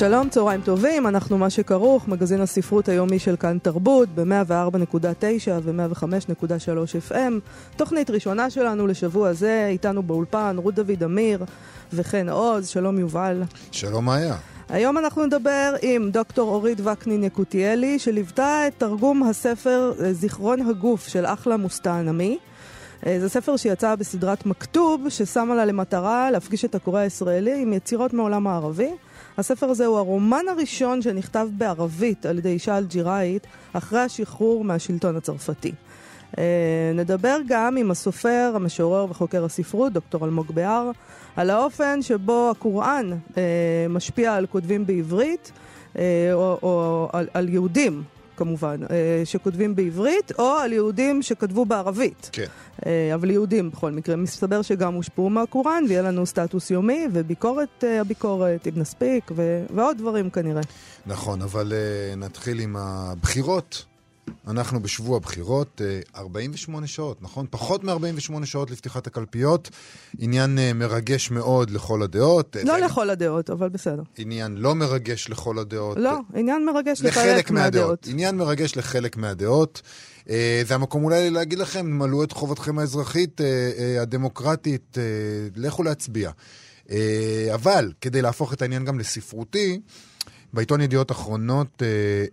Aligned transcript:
שלום, 0.00 0.28
צהריים 0.28 0.60
טובים, 0.60 1.06
אנחנו 1.06 1.38
מה 1.38 1.50
שכרוך, 1.50 2.08
מגזין 2.08 2.40
הספרות 2.40 2.88
היומי 2.88 3.18
של 3.18 3.36
כאן 3.36 3.58
תרבות 3.62 4.08
ב-104.9 4.14 5.50
ו-105.3 5.62 7.10
FM. 7.10 7.32
תוכנית 7.76 8.10
ראשונה 8.10 8.50
שלנו 8.50 8.86
לשבוע 8.86 9.32
זה, 9.32 9.66
איתנו 9.70 10.02
באולפן 10.02 10.56
רות 10.58 10.74
דוד 10.74 11.02
אמיר 11.04 11.44
וחן 11.92 12.28
עוז, 12.28 12.68
שלום 12.68 12.98
יובל. 12.98 13.42
שלום 13.72 14.04
מאיה. 14.04 14.36
היום 14.68 14.98
אנחנו 14.98 15.26
נדבר 15.26 15.74
עם 15.82 16.10
דוקטור 16.10 16.54
אורית 16.54 16.80
וקנין 16.80 17.24
יקותיאלי, 17.24 17.98
שליוותה 17.98 18.66
את 18.66 18.72
תרגום 18.78 19.22
הספר 19.22 19.92
זיכרון 20.12 20.60
הגוף 20.60 21.08
של 21.08 21.26
אחלה 21.26 21.56
מוסטענמי. 21.56 22.38
זה 23.18 23.28
ספר 23.28 23.56
שיצא 23.56 23.94
בסדרת 23.94 24.46
מכתוב, 24.46 25.08
ששמה 25.08 25.54
לה 25.54 25.64
למטרה 25.64 26.30
להפגיש 26.30 26.64
את 26.64 26.74
הקורא 26.74 27.00
הישראלי 27.00 27.62
עם 27.62 27.72
יצירות 27.72 28.12
מעולם 28.12 28.46
הערבי. 28.46 28.90
הספר 29.40 29.66
הזה 29.66 29.86
הוא 29.86 29.98
הרומן 29.98 30.44
הראשון 30.50 31.02
שנכתב 31.02 31.48
בערבית 31.52 32.26
על 32.26 32.38
ידי 32.38 32.48
אישה 32.48 32.78
אלג'יראית 32.78 33.46
אחרי 33.72 34.00
השחרור 34.00 34.64
מהשלטון 34.64 35.16
הצרפתי. 35.16 35.72
אה, 36.38 36.44
נדבר 36.94 37.38
גם 37.48 37.76
עם 37.76 37.90
הסופר, 37.90 38.52
המשורר 38.54 39.06
וחוקר 39.10 39.44
הספרות, 39.44 39.92
דוקטור 39.92 40.24
אלמוג 40.24 40.46
בהר, 40.54 40.90
על 41.36 41.50
האופן 41.50 42.02
שבו 42.02 42.50
הקוראן 42.50 43.10
אה, 43.36 43.42
משפיע 43.88 44.34
על 44.34 44.46
כותבים 44.46 44.86
בעברית, 44.86 45.52
אה, 45.98 46.02
או, 46.32 46.58
או 46.62 47.08
על, 47.12 47.28
על 47.34 47.48
יהודים 47.48 48.02
כמובן, 48.40 48.80
אה, 48.90 49.22
שכותבים 49.24 49.74
בעברית, 49.74 50.32
או 50.38 50.48
על 50.48 50.72
יהודים 50.72 51.22
שכתבו 51.22 51.64
בערבית. 51.64 52.30
כן. 52.32 52.46
אה, 52.86 53.14
אבל 53.14 53.30
יהודים 53.30 53.70
בכל 53.70 53.90
מקרה. 53.90 54.16
מסתבר 54.16 54.62
שגם 54.62 54.94
הושפעו 54.94 55.30
מהקוראן, 55.30 55.84
ויהיה 55.88 56.02
לנו 56.02 56.26
סטטוס 56.26 56.70
יומי, 56.70 57.06
וביקורת 57.12 57.84
אה, 57.84 58.00
הביקורת, 58.00 58.66
אם 58.66 58.72
נספיק, 58.76 59.30
ו- 59.36 59.64
ועוד 59.74 59.98
דברים 59.98 60.30
כנראה. 60.30 60.60
נכון, 61.06 61.42
אבל 61.42 61.72
נתחיל 62.16 62.60
עם 62.60 62.76
הבחירות. 62.76 63.84
אנחנו 64.48 64.82
בשבוע 64.82 65.18
בחירות, 65.18 65.80
48 66.16 66.86
שעות, 66.86 67.22
נכון? 67.22 67.46
פחות 67.50 67.84
מ-48 67.84 68.44
שעות 68.44 68.70
לפתיחת 68.70 69.06
הקלפיות. 69.06 69.70
עניין 70.18 70.58
מרגש 70.74 71.30
מאוד 71.30 71.70
לכל 71.70 72.02
הדעות. 72.02 72.56
לא 72.64 72.74
זה... 72.78 72.84
לכל 72.86 73.10
הדעות, 73.10 73.50
אבל 73.50 73.68
בסדר. 73.68 74.02
עניין 74.18 74.56
לא 74.56 74.74
מרגש 74.74 75.28
לכל 75.28 75.58
הדעות. 75.58 75.96
לא, 75.96 76.18
עניין 76.34 76.64
מרגש 76.64 77.02
לחלק 77.02 77.50
מהדעות. 77.50 77.74
מהדעות. 77.74 78.06
עניין 78.08 78.36
מרגש 78.36 78.76
לחלק 78.76 79.16
מהדעות. 79.16 79.82
זה 80.66 80.74
המקום 80.74 81.04
אולי 81.04 81.30
להגיד 81.30 81.58
לכם, 81.58 81.86
מלאו 81.86 82.24
את 82.24 82.32
חובתכם 82.32 82.78
האזרחית, 82.78 83.40
הדמוקרטית, 84.00 84.98
לכו 85.56 85.82
להצביע. 85.82 86.30
אבל 87.54 87.92
כדי 88.00 88.22
להפוך 88.22 88.52
את 88.52 88.62
העניין 88.62 88.84
גם 88.84 88.98
לספרותי, 88.98 89.80
בעיתון 90.52 90.80
ידיעות 90.80 91.10
אחרונות 91.10 91.82
אה, 91.82 91.86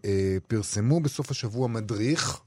אה, 0.06 0.38
פרסמו 0.48 1.00
בסוף 1.00 1.32
השבוע 1.32 1.68
מדריך 1.68 2.42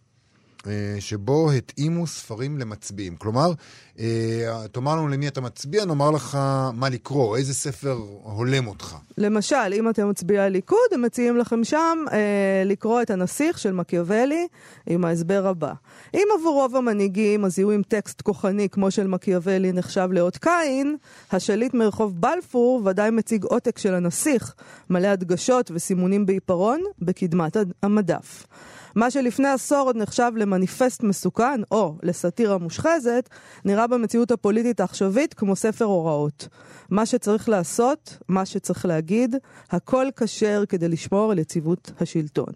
שבו 0.99 1.51
התאימו 1.51 2.07
ספרים 2.07 2.59
למצביעים. 2.59 3.17
כלומר, 3.17 3.53
אה, 3.99 4.69
תאמר 4.73 4.97
לנו 4.97 5.09
למי 5.09 5.29
אתה 5.29 5.41
מצביע, 5.41 5.85
נאמר 5.85 6.11
לך 6.11 6.39
מה 6.75 6.89
לקרוא, 6.89 7.37
איזה 7.37 7.55
ספר 7.55 7.99
הולם 8.23 8.67
אותך. 8.67 8.97
למשל, 9.19 9.73
אם 9.73 9.89
אתם 9.89 10.11
מצביעי 10.11 10.41
הליכוד, 10.41 10.79
הם 10.93 11.03
מציעים 11.03 11.37
לכם 11.37 11.65
שם 11.65 11.99
אה, 12.13 12.63
לקרוא 12.65 13.03
את 13.03 13.11
הנסיך 13.11 13.59
של 13.59 13.73
מקיאוולי 13.73 14.47
עם 14.87 15.05
ההסבר 15.05 15.47
הבא. 15.47 15.73
אם 16.15 16.25
עבור 16.39 16.55
רוב 16.55 16.77
המנהיגים 16.77 17.45
הזיהוי 17.45 17.75
עם 17.75 17.83
טקסט 17.83 18.21
כוחני 18.21 18.69
כמו 18.69 18.91
של 18.91 19.07
מקיאוולי 19.07 19.73
נחשב 19.73 20.09
לאות 20.13 20.37
קין, 20.37 20.97
השליט 21.33 21.75
מרחוב 21.75 22.21
בלפור 22.21 22.83
ודאי 22.85 23.11
מציג 23.11 23.45
עותק 23.45 23.79
של 23.79 23.95
הנסיך, 23.95 24.55
מלא 24.91 25.09
הדגשות 25.09 25.71
וסימונים 25.75 26.27
בעיפרון, 26.27 26.81
בקדמת 26.99 27.57
המדף. 27.83 28.47
מה 28.95 29.11
שלפני 29.11 29.49
עשור 29.49 29.79
עוד 29.79 29.97
נחשב 29.97 30.33
למניפסט 30.37 31.03
מסוכן, 31.03 31.61
או 31.71 31.95
לסאטירה 32.03 32.59
מושחזת, 32.59 33.29
נראה 33.65 33.87
במציאות 33.87 34.31
הפוליטית 34.31 34.81
העכשווית 34.81 35.35
כמו 35.35 35.57
ספר 35.57 35.85
הוראות. 35.85 36.49
מה 36.91 37.07
שצריך 37.07 37.49
לעשות, 37.49 38.19
מה 38.29 38.47
שצריך 38.47 38.87
להגיד, 38.87 39.37
הכל 39.71 40.07
כשר 40.17 40.65
כדי 40.69 40.89
לשמור 40.89 41.33
על 41.33 41.39
יציבות 41.39 41.93
השלטון. 42.01 42.53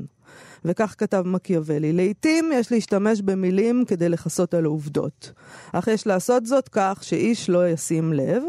וכך 0.65 0.95
כתב 0.99 1.23
מקיאוולי, 1.27 1.93
לעתים 1.93 2.51
יש 2.55 2.73
להשתמש 2.73 3.21
במילים 3.21 3.85
כדי 3.85 4.09
לכסות 4.09 4.55
על 4.55 4.65
העובדות. 4.65 5.33
אך 5.73 5.89
יש 5.89 6.07
לעשות 6.07 6.47
זאת 6.47 6.69
כך 6.73 6.99
שאיש 7.03 7.51
לא 7.51 7.69
ישים 7.69 8.13
לב, 8.13 8.43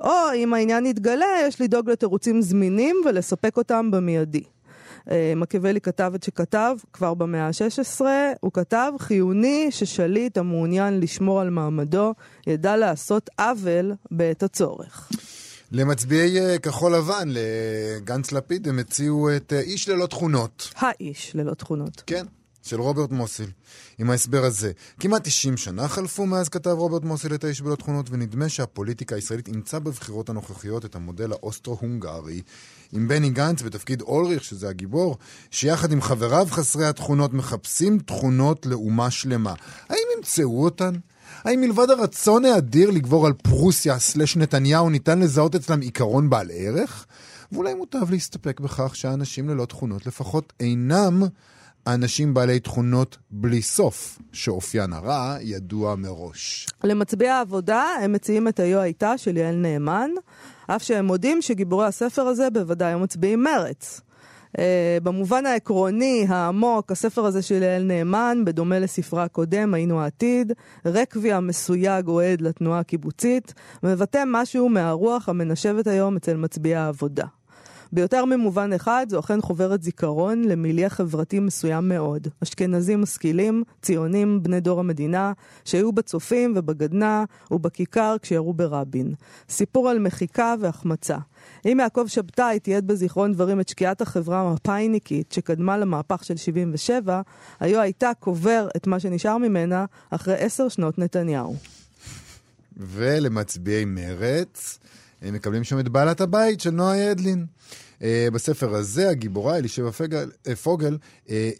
או 0.00 0.12
אם 0.34 0.54
העניין 0.54 0.86
יתגלה, 0.86 1.26
יש 1.42 1.60
לדאוג 1.60 1.90
לתירוצים 1.90 2.42
זמינים 2.42 2.96
ולספק 3.04 3.56
אותם 3.56 3.90
במיידי. 3.90 4.44
אה, 5.10 5.32
מקיאוולי 5.36 5.80
כתב 5.80 6.12
את 6.14 6.22
שכתב 6.22 6.76
כבר 6.92 7.14
במאה 7.14 7.46
ה-16, 7.46 8.00
הוא 8.40 8.52
כתב 8.52 8.92
חיוני 8.98 9.66
ששליט 9.70 10.38
המעוניין 10.38 11.00
לשמור 11.00 11.40
על 11.40 11.50
מעמדו 11.50 12.14
ידע 12.46 12.76
לעשות 12.76 13.30
עוול 13.38 13.92
בעת 14.10 14.42
הצורך. 14.42 15.10
למצביעי 15.72 16.40
אה, 16.40 16.58
כחול 16.58 16.94
לבן, 16.94 17.28
לגנץ 17.28 18.32
לפיד, 18.32 18.68
הם 18.68 18.78
הציעו 18.78 19.36
את 19.36 19.52
אה, 19.52 19.60
איש 19.60 19.88
ללא 19.88 20.06
תכונות. 20.06 20.72
האיש 20.76 21.36
ללא 21.36 21.54
תכונות. 21.54 22.02
כן. 22.06 22.24
של 22.64 22.80
רוברט 22.80 23.10
מוסיל, 23.10 23.50
עם 23.98 24.10
ההסבר 24.10 24.44
הזה. 24.44 24.72
כמעט 25.00 25.24
90 25.24 25.56
שנה 25.56 25.88
חלפו 25.88 26.26
מאז 26.26 26.48
כתב 26.48 26.70
רוברט 26.70 27.02
מוסיל 27.02 27.34
את 27.34 27.44
האיש 27.44 27.60
בלא 27.60 27.74
תכונות, 27.74 28.06
ונדמה 28.10 28.48
שהפוליטיקה 28.48 29.14
הישראלית 29.14 29.48
אימצה 29.48 29.78
בבחירות 29.78 30.28
הנוכחיות 30.28 30.84
את 30.84 30.94
המודל 30.94 31.32
האוסטרו-הונגרי, 31.32 32.42
עם 32.92 33.08
בני 33.08 33.30
גנץ 33.30 33.62
בתפקיד 33.62 34.00
אולריך, 34.02 34.44
שזה 34.44 34.68
הגיבור, 34.68 35.16
שיחד 35.50 35.92
עם 35.92 36.00
חבריו 36.00 36.46
חסרי 36.50 36.86
התכונות 36.86 37.32
מחפשים 37.32 37.98
תכונות 37.98 38.66
לאומה 38.66 39.10
שלמה. 39.10 39.54
האם 39.88 40.06
ימצאו 40.16 40.64
אותן? 40.64 40.94
האם 41.44 41.60
מלבד 41.60 41.90
הרצון 41.90 42.44
האדיר 42.44 42.90
לגבור 42.90 43.26
על 43.26 43.32
פרוסיה 43.32 43.98
סלש 43.98 44.36
נתניהו 44.36 44.90
ניתן 44.90 45.18
לזהות 45.18 45.54
אצלם 45.54 45.80
עיקרון 45.80 46.30
בעל 46.30 46.50
ערך? 46.54 47.06
ואולי 47.52 47.74
מוטב 47.74 48.10
להסתפק 48.10 48.60
בכך 48.60 48.96
שהאנשים 48.96 49.48
ללא 49.48 49.64
תכונות 49.64 50.06
לפחות 50.06 50.52
אינם 50.60 51.22
אנשים 51.86 52.34
בעלי 52.34 52.60
תכונות 52.60 53.18
בלי 53.30 53.62
סוף, 53.62 54.18
שאופיין 54.32 54.92
הרע 54.92 55.36
ידוע 55.40 55.94
מראש. 55.94 56.66
למצביעי 56.84 57.30
העבודה 57.30 57.82
הם 58.02 58.12
מציעים 58.12 58.48
את 58.48 58.60
היו 58.60 58.80
הייתה 58.80 59.18
של 59.18 59.36
יעל 59.36 59.54
נאמן, 59.54 60.10
אף 60.66 60.82
שהם 60.82 61.06
מודים 61.06 61.42
שגיבורי 61.42 61.86
הספר 61.86 62.22
הזה 62.22 62.50
בוודאי 62.50 62.92
הם 62.92 63.02
מצביעים 63.02 63.42
מרץ. 63.42 64.00
Uh, 64.56 64.58
במובן 65.02 65.46
העקרוני, 65.46 66.26
העמוק, 66.28 66.92
הספר 66.92 67.26
הזה 67.26 67.42
של 67.42 67.62
יעל 67.62 67.82
נאמן, 67.82 68.38
בדומה 68.44 68.78
לספרה 68.78 69.24
הקודם, 69.24 69.74
היינו 69.74 70.00
העתיד, 70.00 70.52
רקוויה 70.86 71.40
מסויג 71.40 72.08
אוהד 72.08 72.40
לתנועה 72.40 72.80
הקיבוצית, 72.80 73.54
מבטא 73.82 74.22
משהו 74.26 74.68
מהרוח 74.68 75.28
המנשבת 75.28 75.86
היום 75.86 76.16
אצל 76.16 76.36
מצביעי 76.36 76.74
העבודה. 76.74 77.26
ביותר 77.94 78.24
ממובן 78.24 78.72
אחד, 78.72 79.06
זו 79.10 79.20
אכן 79.20 79.40
חוברת 79.40 79.82
זיכרון 79.82 80.44
למיליה 80.44 80.90
חברתי 80.90 81.40
מסוים 81.40 81.88
מאוד. 81.88 82.28
אשכנזים 82.42 83.00
משכילים, 83.00 83.64
ציונים, 83.82 84.42
בני 84.42 84.60
דור 84.60 84.80
המדינה, 84.80 85.32
שהיו 85.64 85.92
בצופים 85.92 86.52
ובגדנ"ע 86.56 87.24
ובכיכר 87.50 88.16
כשירו 88.22 88.54
ברבין. 88.54 89.14
סיפור 89.48 89.88
על 89.88 89.98
מחיקה 89.98 90.54
והחמצה. 90.60 91.18
אם 91.66 91.78
יעקב 91.80 92.04
שבתאי 92.06 92.60
תיעד 92.60 92.86
בזיכרון 92.86 93.32
דברים 93.32 93.60
את 93.60 93.68
שקיעת 93.68 94.00
החברה 94.00 94.40
המפאיניקית 94.40 95.32
שקדמה 95.32 95.78
למהפך 95.78 96.24
של 96.24 96.36
77, 96.36 97.20
היו 97.60 97.80
הייתה 97.80 98.10
קובר 98.20 98.68
את 98.76 98.86
מה 98.86 99.00
שנשאר 99.00 99.38
ממנה 99.38 99.84
אחרי 100.10 100.34
עשר 100.34 100.68
שנות 100.68 100.98
נתניהו. 100.98 101.56
ולמצביעי 102.76 103.84
מרץ, 103.84 104.78
הם 105.24 105.34
מקבלים 105.34 105.64
שם 105.64 105.78
את 105.78 105.88
בעלת 105.88 106.20
הבית 106.20 106.60
של 106.60 106.70
נועה 106.70 106.98
ידלין. 106.98 107.46
Uh, 107.98 108.04
בספר 108.32 108.74
הזה, 108.74 109.10
הגיבורה 109.10 109.56
אלישבע 109.56 109.90
uh, 109.90 110.54
פוגל 110.62 110.98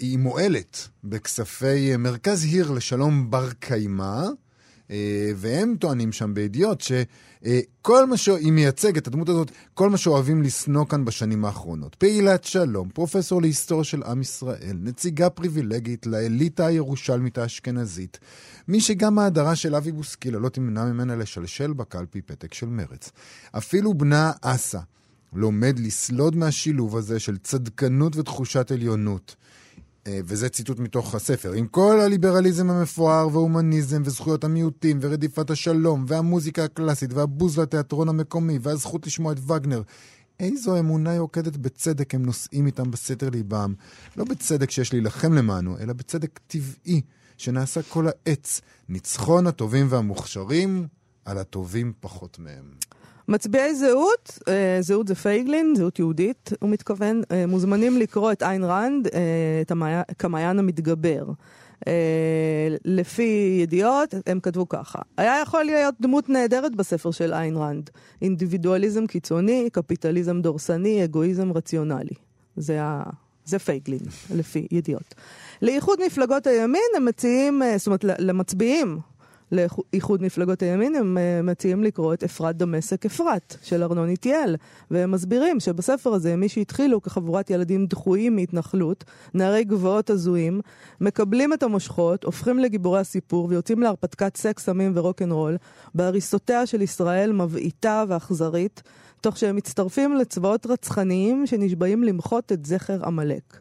היא 0.00 0.18
מועלת 0.18 0.88
בכספי 1.04 1.96
מרכז 1.96 2.44
היר 2.44 2.70
לשלום 2.70 3.30
בר 3.30 3.50
קיימא, 3.52 4.02
אה, 4.02 4.28
והם 5.36 5.76
טוענים 5.80 6.12
שם 6.12 6.34
בידיעות 6.34 6.80
שכל 6.80 8.06
מה 8.06 8.16
שהיא 8.16 8.52
מייצגת, 8.52 9.06
הדמות 9.06 9.28
הזאת, 9.28 9.50
כל 9.74 9.90
מה 9.90 9.96
שאוהבים 9.96 10.42
לשנוא 10.42 10.86
כאן 10.86 11.04
בשנים 11.04 11.44
האחרונות. 11.44 11.94
פעילת 11.94 12.44
שלום, 12.44 12.88
פרופסור 12.88 13.42
להיסטוריה 13.42 13.84
של 13.84 14.02
עם 14.02 14.20
ישראל, 14.20 14.76
נציגה 14.82 15.30
פריבילגית 15.30 16.06
לאליטה 16.06 16.66
הירושלמית 16.66 17.38
האשכנזית, 17.38 18.18
מי 18.68 18.80
שגם 18.80 19.18
ההדרה 19.18 19.56
של 19.56 19.74
אבי 19.74 19.92
בוסקילה 19.92 20.38
לא 20.38 20.48
תמנע 20.48 20.84
ממנה 20.84 21.16
לשלשל 21.16 21.72
בקלפי 21.72 22.22
פתק 22.22 22.54
של 22.54 22.66
מרץ. 22.66 23.10
אפילו 23.52 23.94
בנה 23.94 24.32
אסא 24.40 24.78
לומד 25.32 25.78
לסלוד 25.78 26.36
מהשילוב 26.36 26.96
הזה 26.96 27.20
של 27.20 27.38
צדקנות 27.38 28.16
ותחושת 28.16 28.70
עליונות. 28.70 29.36
אה, 30.06 30.20
וזה 30.24 30.48
ציטוט 30.48 30.78
מתוך 30.78 31.14
הספר, 31.14 31.52
עם 31.52 31.66
כל 31.66 32.00
הליברליזם 32.00 32.70
המפואר 32.70 33.28
וההומניזם 33.28 34.02
וזכויות 34.04 34.44
המיעוטים 34.44 34.98
ורדיפת 35.00 35.50
השלום 35.50 36.04
והמוזיקה 36.08 36.64
הקלאסית 36.64 37.12
והבוז 37.12 37.58
לתיאטרון 37.58 38.08
המקומי 38.08 38.58
והזכות 38.62 39.06
לשמוע 39.06 39.32
את 39.32 39.50
וגנר, 39.50 39.82
איזו 40.40 40.78
אמונה 40.78 41.14
יוקדת 41.14 41.56
בצדק 41.56 42.14
הם 42.14 42.22
נושאים 42.26 42.66
איתם 42.66 42.90
בסתר 42.90 43.30
ליבם. 43.30 43.74
לא 44.16 44.24
בצדק 44.24 44.70
שיש 44.70 44.92
להילחם 44.92 45.32
למענו, 45.32 45.78
אלא 45.78 45.92
בצדק 45.92 46.40
טבעי 46.46 47.00
שנעשה 47.36 47.82
כל 47.82 48.06
העץ. 48.08 48.60
ניצחון 48.88 49.46
הטובים 49.46 49.86
והמוכשרים 49.90 50.86
על 51.24 51.38
הטובים 51.38 51.92
פחות 52.00 52.38
מהם. 52.38 52.74
מצביעי 53.28 53.74
זהות, 53.74 54.38
אה, 54.48 54.78
זהות 54.80 55.08
זה 55.08 55.14
פייגלין, 55.14 55.74
זהות 55.76 55.98
יהודית, 55.98 56.50
הוא 56.60 56.70
מתכוון, 56.70 57.22
אה, 57.30 57.46
מוזמנים 57.46 57.98
לקרוא 57.98 58.32
את 58.32 58.42
איין 58.42 58.64
ראנד, 58.64 59.08
אה, 59.14 59.60
את 59.60 59.72
כמעיין 60.18 60.58
המתגבר. 60.58 61.24
לפי 62.84 63.58
ידיעות, 63.62 64.14
הם 64.26 64.40
כתבו 64.40 64.68
ככה: 64.68 64.98
היה 65.16 65.40
יכול 65.42 65.64
להיות 65.64 65.94
דמות 66.00 66.28
נהדרת 66.28 66.76
בספר 66.76 67.10
של 67.10 67.32
איין 67.32 67.56
ראנד. 67.56 67.90
אינדיבידואליזם 68.22 69.06
קיצוני, 69.06 69.68
קפיטליזם 69.72 70.40
דורסני, 70.40 71.04
אגואיזם 71.04 71.52
רציונלי. 71.52 72.14
זה, 72.56 72.82
ה... 72.82 73.02
זה 73.44 73.58
פייגלין, 73.58 74.00
לפי 74.34 74.66
ידיעות. 74.70 75.14
לאיחוד 75.62 75.98
מפלגות 76.06 76.46
הימין 76.46 76.82
הם 76.96 77.04
מציעים, 77.04 77.62
זאת 77.76 77.86
אומרת, 77.86 78.04
למצביעים 78.04 78.98
לאיחוד 79.54 80.22
מפלגות 80.22 80.62
הימין, 80.62 80.94
הם 80.94 81.18
אה, 81.18 81.42
מציעים 81.42 81.84
לקרוא 81.84 82.14
את 82.14 82.22
אפרת 82.24 82.56
דמשק 82.56 83.06
אפרת 83.06 83.56
של 83.62 83.82
ארנון 83.82 84.08
איטיאל. 84.08 84.56
והם 84.90 85.10
מסבירים 85.10 85.60
שבספר 85.60 86.14
הזה, 86.14 86.36
מי 86.36 86.48
שהתחילו 86.48 87.02
כחבורת 87.02 87.50
ילדים 87.50 87.86
דחויים 87.86 88.36
מהתנחלות, 88.36 89.04
נערי 89.34 89.64
גבעות 89.64 90.10
הזויים, 90.10 90.60
מקבלים 91.00 91.52
את 91.52 91.62
המושכות, 91.62 92.24
הופכים 92.24 92.58
לגיבורי 92.58 93.00
הסיפור 93.00 93.46
ויוצאים 93.50 93.82
להרפתקת 93.82 94.36
סקס, 94.36 94.64
סמים 94.64 94.92
ורוקנרול, 94.94 95.56
בהריסותיה 95.94 96.66
של 96.66 96.82
ישראל 96.82 97.32
מבעיטה 97.32 98.04
ואכזרית, 98.08 98.82
תוך 99.20 99.36
שהם 99.36 99.56
מצטרפים 99.56 100.16
לצבאות 100.16 100.66
רצחניים 100.66 101.46
שנשבעים 101.46 102.02
למחות 102.02 102.52
את 102.52 102.66
זכר 102.66 103.04
עמלק. 103.04 103.60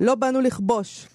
לא 0.00 0.14
באנו 0.14 0.40
לכבוש, 0.40 1.06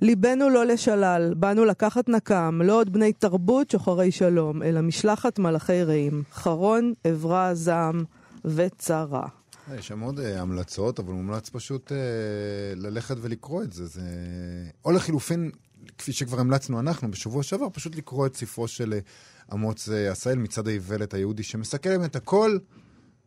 ליבנו 0.00 0.50
לא 0.50 0.66
לשלל, 0.66 1.34
באנו 1.36 1.64
לקחת 1.64 2.08
נקם, 2.08 2.60
לא 2.64 2.80
עוד 2.80 2.92
בני 2.92 3.12
תרבות 3.12 3.70
שוחרי 3.70 4.10
שלום, 4.10 4.62
אלא 4.62 4.80
משלחת 4.80 5.38
מלאכי 5.38 5.82
רעים, 5.82 6.22
חרון, 6.32 6.94
עברה, 7.04 7.54
זעם 7.54 8.04
וצרה. 8.44 9.26
יש 9.74 9.88
שם 9.88 10.00
עוד 10.00 10.18
uh, 10.18 10.22
המלצות, 10.22 10.98
אבל 10.98 11.12
מומלץ 11.12 11.48
פשוט 11.48 11.92
uh, 11.92 11.94
ללכת 12.76 13.16
ולקרוא 13.20 13.62
את 13.62 13.72
זה. 13.72 13.86
זה... 13.86 14.02
או 14.84 14.92
לחילופין, 14.92 15.50
כפי 15.98 16.12
שכבר 16.12 16.40
המלצנו 16.40 16.80
אנחנו 16.80 17.10
בשבוע 17.10 17.42
שעבר, 17.42 17.66
פשוט 17.72 17.96
לקרוא 17.96 18.26
את 18.26 18.36
ספרו 18.36 18.68
של 18.68 18.94
uh, 18.98 19.54
אמוץ 19.54 19.88
עשהאל, 19.88 20.38
מצד 20.38 20.68
האיוולת 20.68 21.14
היהודי, 21.14 21.42
שמסכם 21.42 22.04
את 22.04 22.16
הכל 22.16 22.58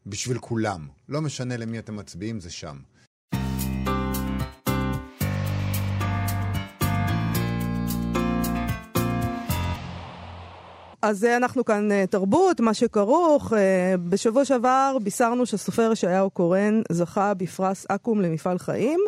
בשביל 0.06 0.38
כולם. 0.38 0.88
לא 1.10 1.22
משנה 1.22 1.58
למי 1.58 1.80
אתם 1.80 1.96
מצביעים, 1.96 2.40
זה 2.40 2.50
שם. 2.50 2.78
אז 11.02 11.24
אנחנו 11.24 11.66
כאן 11.66 11.92
אה, 11.92 12.06
תרבות, 12.10 12.60
מה 12.60 12.74
שכרוך. 12.74 13.54
אה, 13.54 13.96
בשבוע 14.10 14.46
שעבר 14.46 14.98
בישרנו 15.04 15.46
שהסופר 15.46 15.90
ישעיהו 15.92 16.30
קורן 16.30 16.82
זכה 16.92 17.34
בפרס 17.34 17.86
אקו"ם 17.90 18.22
למפעל 18.22 18.58
חיים. 18.58 19.00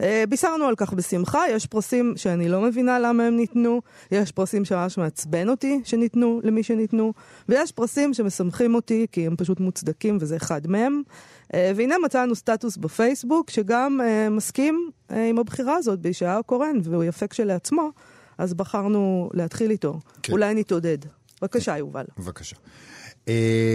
אה, 0.00 0.24
בישרנו 0.28 0.64
על 0.64 0.74
כך 0.76 0.92
בשמחה, 0.92 1.42
יש 1.50 1.66
פרסים 1.66 2.12
שאני 2.16 2.48
לא 2.48 2.60
מבינה 2.60 2.98
למה 2.98 3.24
הם 3.24 3.36
ניתנו, 3.36 3.80
יש 4.10 4.32
פרסים 4.32 4.64
שממש 4.64 4.98
מעצבן 4.98 5.48
אותי 5.48 5.80
שניתנו 5.84 6.40
למי 6.44 6.62
שניתנו, 6.62 7.12
ויש 7.48 7.72
פרסים 7.72 8.14
שמשמחים 8.14 8.74
אותי 8.74 9.06
כי 9.12 9.26
הם 9.26 9.36
פשוט 9.36 9.60
מוצדקים 9.60 10.18
וזה 10.20 10.36
אחד 10.36 10.66
מהם. 10.66 11.02
והנה 11.54 11.94
מצאנו 12.04 12.34
סטטוס 12.34 12.76
בפייסבוק 12.76 13.50
שגם 13.50 14.00
מסכים 14.30 14.90
עם 15.10 15.38
הבחירה 15.38 15.76
הזאת 15.76 15.98
בישעיהו 16.00 16.44
קורן, 16.44 16.76
והוא 16.82 17.04
יפה 17.04 17.26
כשלעצמו, 17.26 17.90
אז 18.38 18.54
בחרנו 18.54 19.30
להתחיל 19.34 19.70
איתו. 19.70 20.00
כן. 20.22 20.32
אולי 20.32 20.54
נתעודד. 20.54 20.98
בבקשה, 21.42 21.78
יובל. 21.78 22.04
בבקשה. 22.18 22.56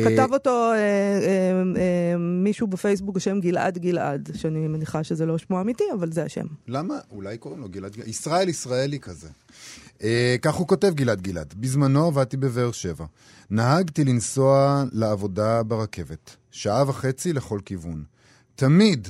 כתב 0.06 0.30
אותו 0.34 0.72
אה, 0.72 0.78
אה, 0.78 0.82
אה, 1.78 2.18
מישהו 2.18 2.68
בפייסבוק 2.68 3.16
בשם 3.16 3.40
גלעד 3.40 3.78
גלעד, 3.78 4.30
שאני 4.36 4.68
מניחה 4.68 5.04
שזה 5.04 5.26
לא 5.26 5.38
שמו 5.38 5.62
אמיתי, 5.62 5.84
אבל 5.94 6.12
זה 6.12 6.24
השם. 6.24 6.46
למה? 6.68 7.00
אולי 7.12 7.38
קוראים 7.38 7.62
לו 7.62 7.70
גלעד 7.70 7.96
גלעד. 7.96 8.08
ישראל 8.08 8.50
ישראלי 8.50 9.00
כזה. 9.00 9.30
כך 10.42 10.56
הוא 10.56 10.68
כותב 10.68 10.94
גלעד 10.94 11.22
גלעד. 11.22 11.54
בזמנו 11.58 12.08
עבדתי 12.08 12.38
בבאר 12.38 12.72
שבע. 12.72 13.06
נהגתי 13.50 14.04
לנסוע 14.04 14.84
לעבודה 14.92 15.64
ברכבת. 15.64 16.36
שעה 16.52 16.90
וחצי 16.90 17.34
לכל 17.34 17.60
כיוון. 17.66 18.04
תמיד, 18.56 19.08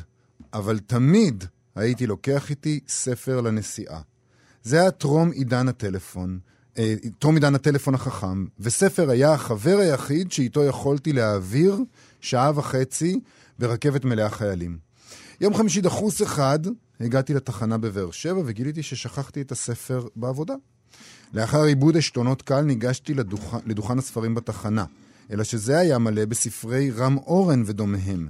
אבל 0.53 0.79
תמיד, 0.79 1.43
הייתי 1.75 2.07
לוקח 2.07 2.49
איתי 2.49 2.79
ספר 2.87 3.41
לנסיעה. 3.41 4.01
זה 4.63 4.81
היה 4.81 4.91
טרום 4.91 5.31
עידן 5.31 5.67
הטלפון. 5.67 6.39
אה, 6.77 6.95
עידן 7.33 7.55
הטלפון 7.55 7.95
החכם, 7.95 8.45
וספר 8.59 9.09
היה 9.09 9.33
החבר 9.33 9.77
היחיד 9.79 10.31
שאיתו 10.31 10.63
יכולתי 10.63 11.13
להעביר 11.13 11.79
שעה 12.21 12.51
וחצי 12.55 13.19
ברכבת 13.59 14.05
מלאה 14.05 14.29
חיילים. 14.29 14.77
יום 15.41 15.53
חמישי 15.53 15.81
דחוס 15.81 16.21
אחד, 16.21 16.59
הגעתי 16.99 17.33
לתחנה 17.33 17.77
בבאר 17.77 18.11
שבע 18.11 18.41
וגיליתי 18.45 18.83
ששכחתי 18.83 19.41
את 19.41 19.51
הספר 19.51 20.07
בעבודה. 20.15 20.53
לאחר 21.33 21.63
עיבוד 21.63 21.97
עשתונות 21.97 22.41
קל 22.41 22.61
ניגשתי 22.61 23.13
לדוכ... 23.13 23.55
לדוכן 23.65 23.99
הספרים 23.99 24.35
בתחנה, 24.35 24.85
אלא 25.31 25.43
שזה 25.43 25.77
היה 25.77 25.97
מלא 25.97 26.25
בספרי 26.25 26.91
רם 26.91 27.17
אורן 27.17 27.63
ודומיהם. 27.65 28.27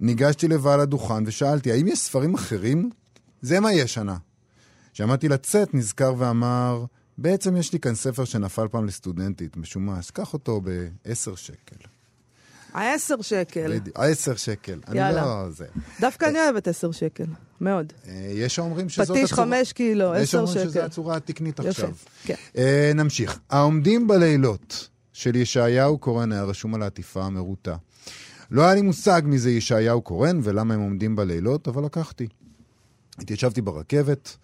ניגשתי 0.00 0.48
לבעל 0.48 0.80
הדוכן 0.80 1.22
ושאלתי, 1.26 1.72
האם 1.72 1.88
יש 1.88 1.98
ספרים 1.98 2.34
אחרים? 2.34 2.90
זה 3.42 3.60
מה 3.60 3.72
יש 3.72 3.94
שנה. 3.94 4.16
כשעמדתי 4.92 5.28
לצאת, 5.28 5.74
נזכר 5.74 6.14
ואמר, 6.18 6.84
בעצם 7.18 7.56
יש 7.56 7.72
לי 7.72 7.80
כאן 7.80 7.94
ספר 7.94 8.24
שנפל 8.24 8.68
פעם 8.68 8.86
לסטודנטית, 8.86 9.56
משומש, 9.56 10.10
קח 10.10 10.32
אותו 10.32 10.60
ב-10 10.60 11.36
שקל. 11.36 11.76
ה-10 12.74 13.22
שקל. 13.22 13.72
ה-10 13.96 14.36
שקל. 14.36 14.80
יאללה. 14.94 15.08
אני 15.08 15.26
לא... 15.26 15.50
זה. 15.50 15.66
דווקא 16.00 16.26
אני 16.26 16.38
אוהבת 16.38 16.68
10 16.68 16.92
שקל, 16.92 17.24
מאוד. 17.60 17.92
אה, 18.08 18.30
יש 18.34 18.58
האומרים 18.58 18.88
שזאת 18.88 19.04
הצורה... 19.04 19.18
פטיש 19.18 19.32
5 19.32 19.72
קילו, 19.72 20.12
10 20.12 20.14
שקל. 20.14 20.22
יש 20.22 20.34
האומרים 20.34 20.68
שזו 20.68 20.80
הצורה 20.80 21.16
התקנית 21.16 21.60
עכשיו. 21.60 21.92
כן. 22.24 22.34
אה, 22.58 22.92
נמשיך. 22.94 23.38
העומדים 23.50 24.06
בלילות 24.06 24.88
של 25.12 25.36
ישעיהו 25.36 25.98
קורן 25.98 26.32
היה 26.32 26.44
רשום 26.44 26.74
על 26.74 26.82
העטיפה 26.82 27.24
המרוטה. 27.24 27.76
לא 28.50 28.62
היה 28.62 28.74
לי 28.74 28.82
מושג 28.82 29.22
מי 29.24 29.38
זה 29.38 29.50
ישעיהו 29.50 30.02
קורן 30.02 30.40
ולמה 30.42 30.74
הם 30.74 30.80
עומדים 30.80 31.16
בלילות, 31.16 31.68
אבל 31.68 31.84
לקחתי. 31.84 32.26
התיישבתי 33.18 33.60
ברכבת, 33.60 34.36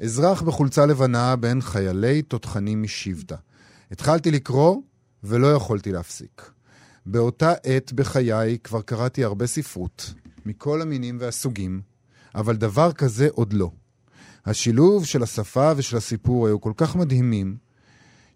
אזרח 0.00 0.42
בחולצה 0.42 0.86
לבנה 0.86 1.36
בין 1.36 1.60
חיילי 1.60 2.22
תותחנים 2.22 2.82
משבטה. 2.82 3.36
התחלתי 3.90 4.30
לקרוא 4.30 4.76
ולא 5.24 5.46
יכולתי 5.46 5.92
להפסיק. 5.92 6.50
באותה 7.06 7.52
עת 7.62 7.92
בחיי 7.92 8.58
כבר 8.58 8.82
קראתי 8.82 9.24
הרבה 9.24 9.46
ספרות, 9.46 10.14
מכל 10.46 10.82
המינים 10.82 11.16
והסוגים, 11.20 11.80
אבל 12.34 12.56
דבר 12.56 12.92
כזה 12.92 13.28
עוד 13.32 13.52
לא. 13.52 13.70
השילוב 14.46 15.04
של 15.04 15.22
השפה 15.22 15.72
ושל 15.76 15.96
הסיפור 15.96 16.46
היו 16.46 16.60
כל 16.60 16.72
כך 16.76 16.96
מדהימים, 16.96 17.56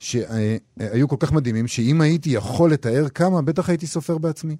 שהיו 0.02 1.08
כל 1.08 1.16
כך 1.18 1.32
מדהימים, 1.32 1.68
שאם 1.68 2.00
הייתי 2.00 2.30
יכול 2.30 2.72
לתאר 2.72 3.08
כמה, 3.08 3.42
בטח 3.42 3.68
הייתי 3.68 3.86
סופר 3.86 4.18
בעצמי. 4.18 4.56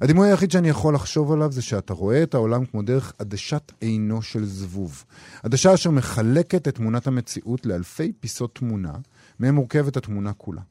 הדימוי 0.00 0.28
היחיד 0.28 0.50
שאני 0.50 0.68
יכול 0.68 0.94
לחשוב 0.94 1.32
עליו 1.32 1.52
זה 1.52 1.62
שאתה 1.62 1.94
רואה 1.94 2.22
את 2.22 2.34
העולם 2.34 2.64
כמו 2.64 2.82
דרך 2.82 3.12
עדשת 3.18 3.72
עינו 3.80 4.22
של 4.22 4.44
זבוב. 4.44 5.04
עדשה 5.42 5.74
אשר 5.74 5.90
מחלקת 5.90 6.68
את 6.68 6.74
תמונת 6.74 7.06
המציאות 7.06 7.66
לאלפי 7.66 8.12
פיסות 8.20 8.54
תמונה, 8.54 8.92
מהם 9.38 9.54
מורכבת 9.54 9.96
התמונה 9.96 10.32
כולה. 10.32 10.62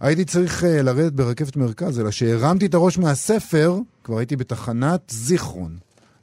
הייתי 0.00 0.24
צריך 0.24 0.62
uh, 0.62 0.66
לרדת 0.66 1.12
ברכבת 1.12 1.56
מרכז, 1.56 2.00
אלא 2.00 2.10
שהרמתי 2.10 2.66
את 2.66 2.74
הראש 2.74 2.98
מהספר, 2.98 3.78
כבר 4.04 4.18
הייתי 4.18 4.36
בתחנת 4.36 5.00
זיכרון. 5.10 5.78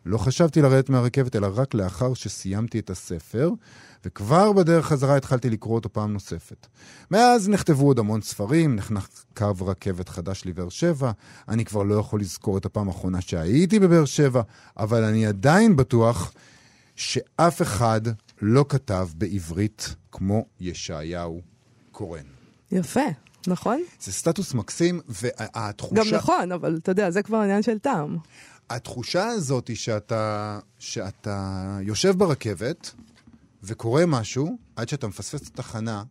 לא 0.06 0.18
חשבתי 0.18 0.62
לרדת 0.62 0.90
מהרכבת, 0.90 1.36
אלא 1.36 1.48
רק 1.56 1.74
לאחר 1.74 2.14
שסיימתי 2.14 2.80
את 2.80 2.90
הספר, 2.90 3.50
וכבר 4.06 4.52
בדרך 4.52 4.86
חזרה 4.86 5.18
התחלתי 5.18 5.50
לקרוא 5.50 5.76
אותו 5.76 5.94
פעם 5.94 6.14
נוספת. 6.14 6.68
מאז 7.12 7.50
נכתבו 7.50 7.86
עוד 7.86 8.00
המון 8.00 8.22
ספרים, 8.22 8.76
נחנך 8.76 9.08
קו 9.38 9.52
רכבת 9.62 10.10
חדש 10.10 10.46
לבאר 10.46 10.70
שבע, 10.70 11.12
אני 11.48 11.66
כבר 11.66 11.84
לא 11.84 11.96
יכול 11.96 12.22
לזכור 12.22 12.58
את 12.58 12.66
הפעם 12.66 12.88
האחרונה 12.88 13.22
שהייתי 13.22 13.80
בבאר 13.80 14.06
שבע, 14.06 14.42
אבל 14.78 15.04
אני 15.04 15.26
עדיין 15.26 15.76
בטוח 15.76 16.32
שאף 16.96 17.62
אחד 17.62 18.02
לא 18.42 18.66
כתב 18.70 19.08
בעברית 19.16 19.96
כמו 20.12 20.46
ישעיהו 20.60 21.42
קורן. 21.92 22.24
יפה, 22.72 23.06
נכון? 23.48 23.82
זה 24.02 24.12
סטטוס 24.12 24.54
מקסים, 24.54 25.02
והתחושה... 25.08 25.96
גם 25.96 26.06
נכון, 26.12 26.52
אבל 26.52 26.80
אתה 26.84 26.92
יודע, 26.92 27.12
זה 27.12 27.24
כבר 27.24 27.38
עניין 27.38 27.62
של 27.62 27.80
טעם. 27.80 28.18
התחושה 28.70 29.28
הזאת 29.28 29.68
היא 29.68 29.76
שאתה, 29.76 30.60
שאתה 30.80 31.78
יושב 31.82 32.18
ברכבת 32.18 32.92
וקורה 33.64 34.06
משהו, 34.06 34.58
עד 34.76 34.90
שאתה 34.90 35.08
מפספס 35.08 35.42
את 35.42 35.48
התחנה, 35.48 36.04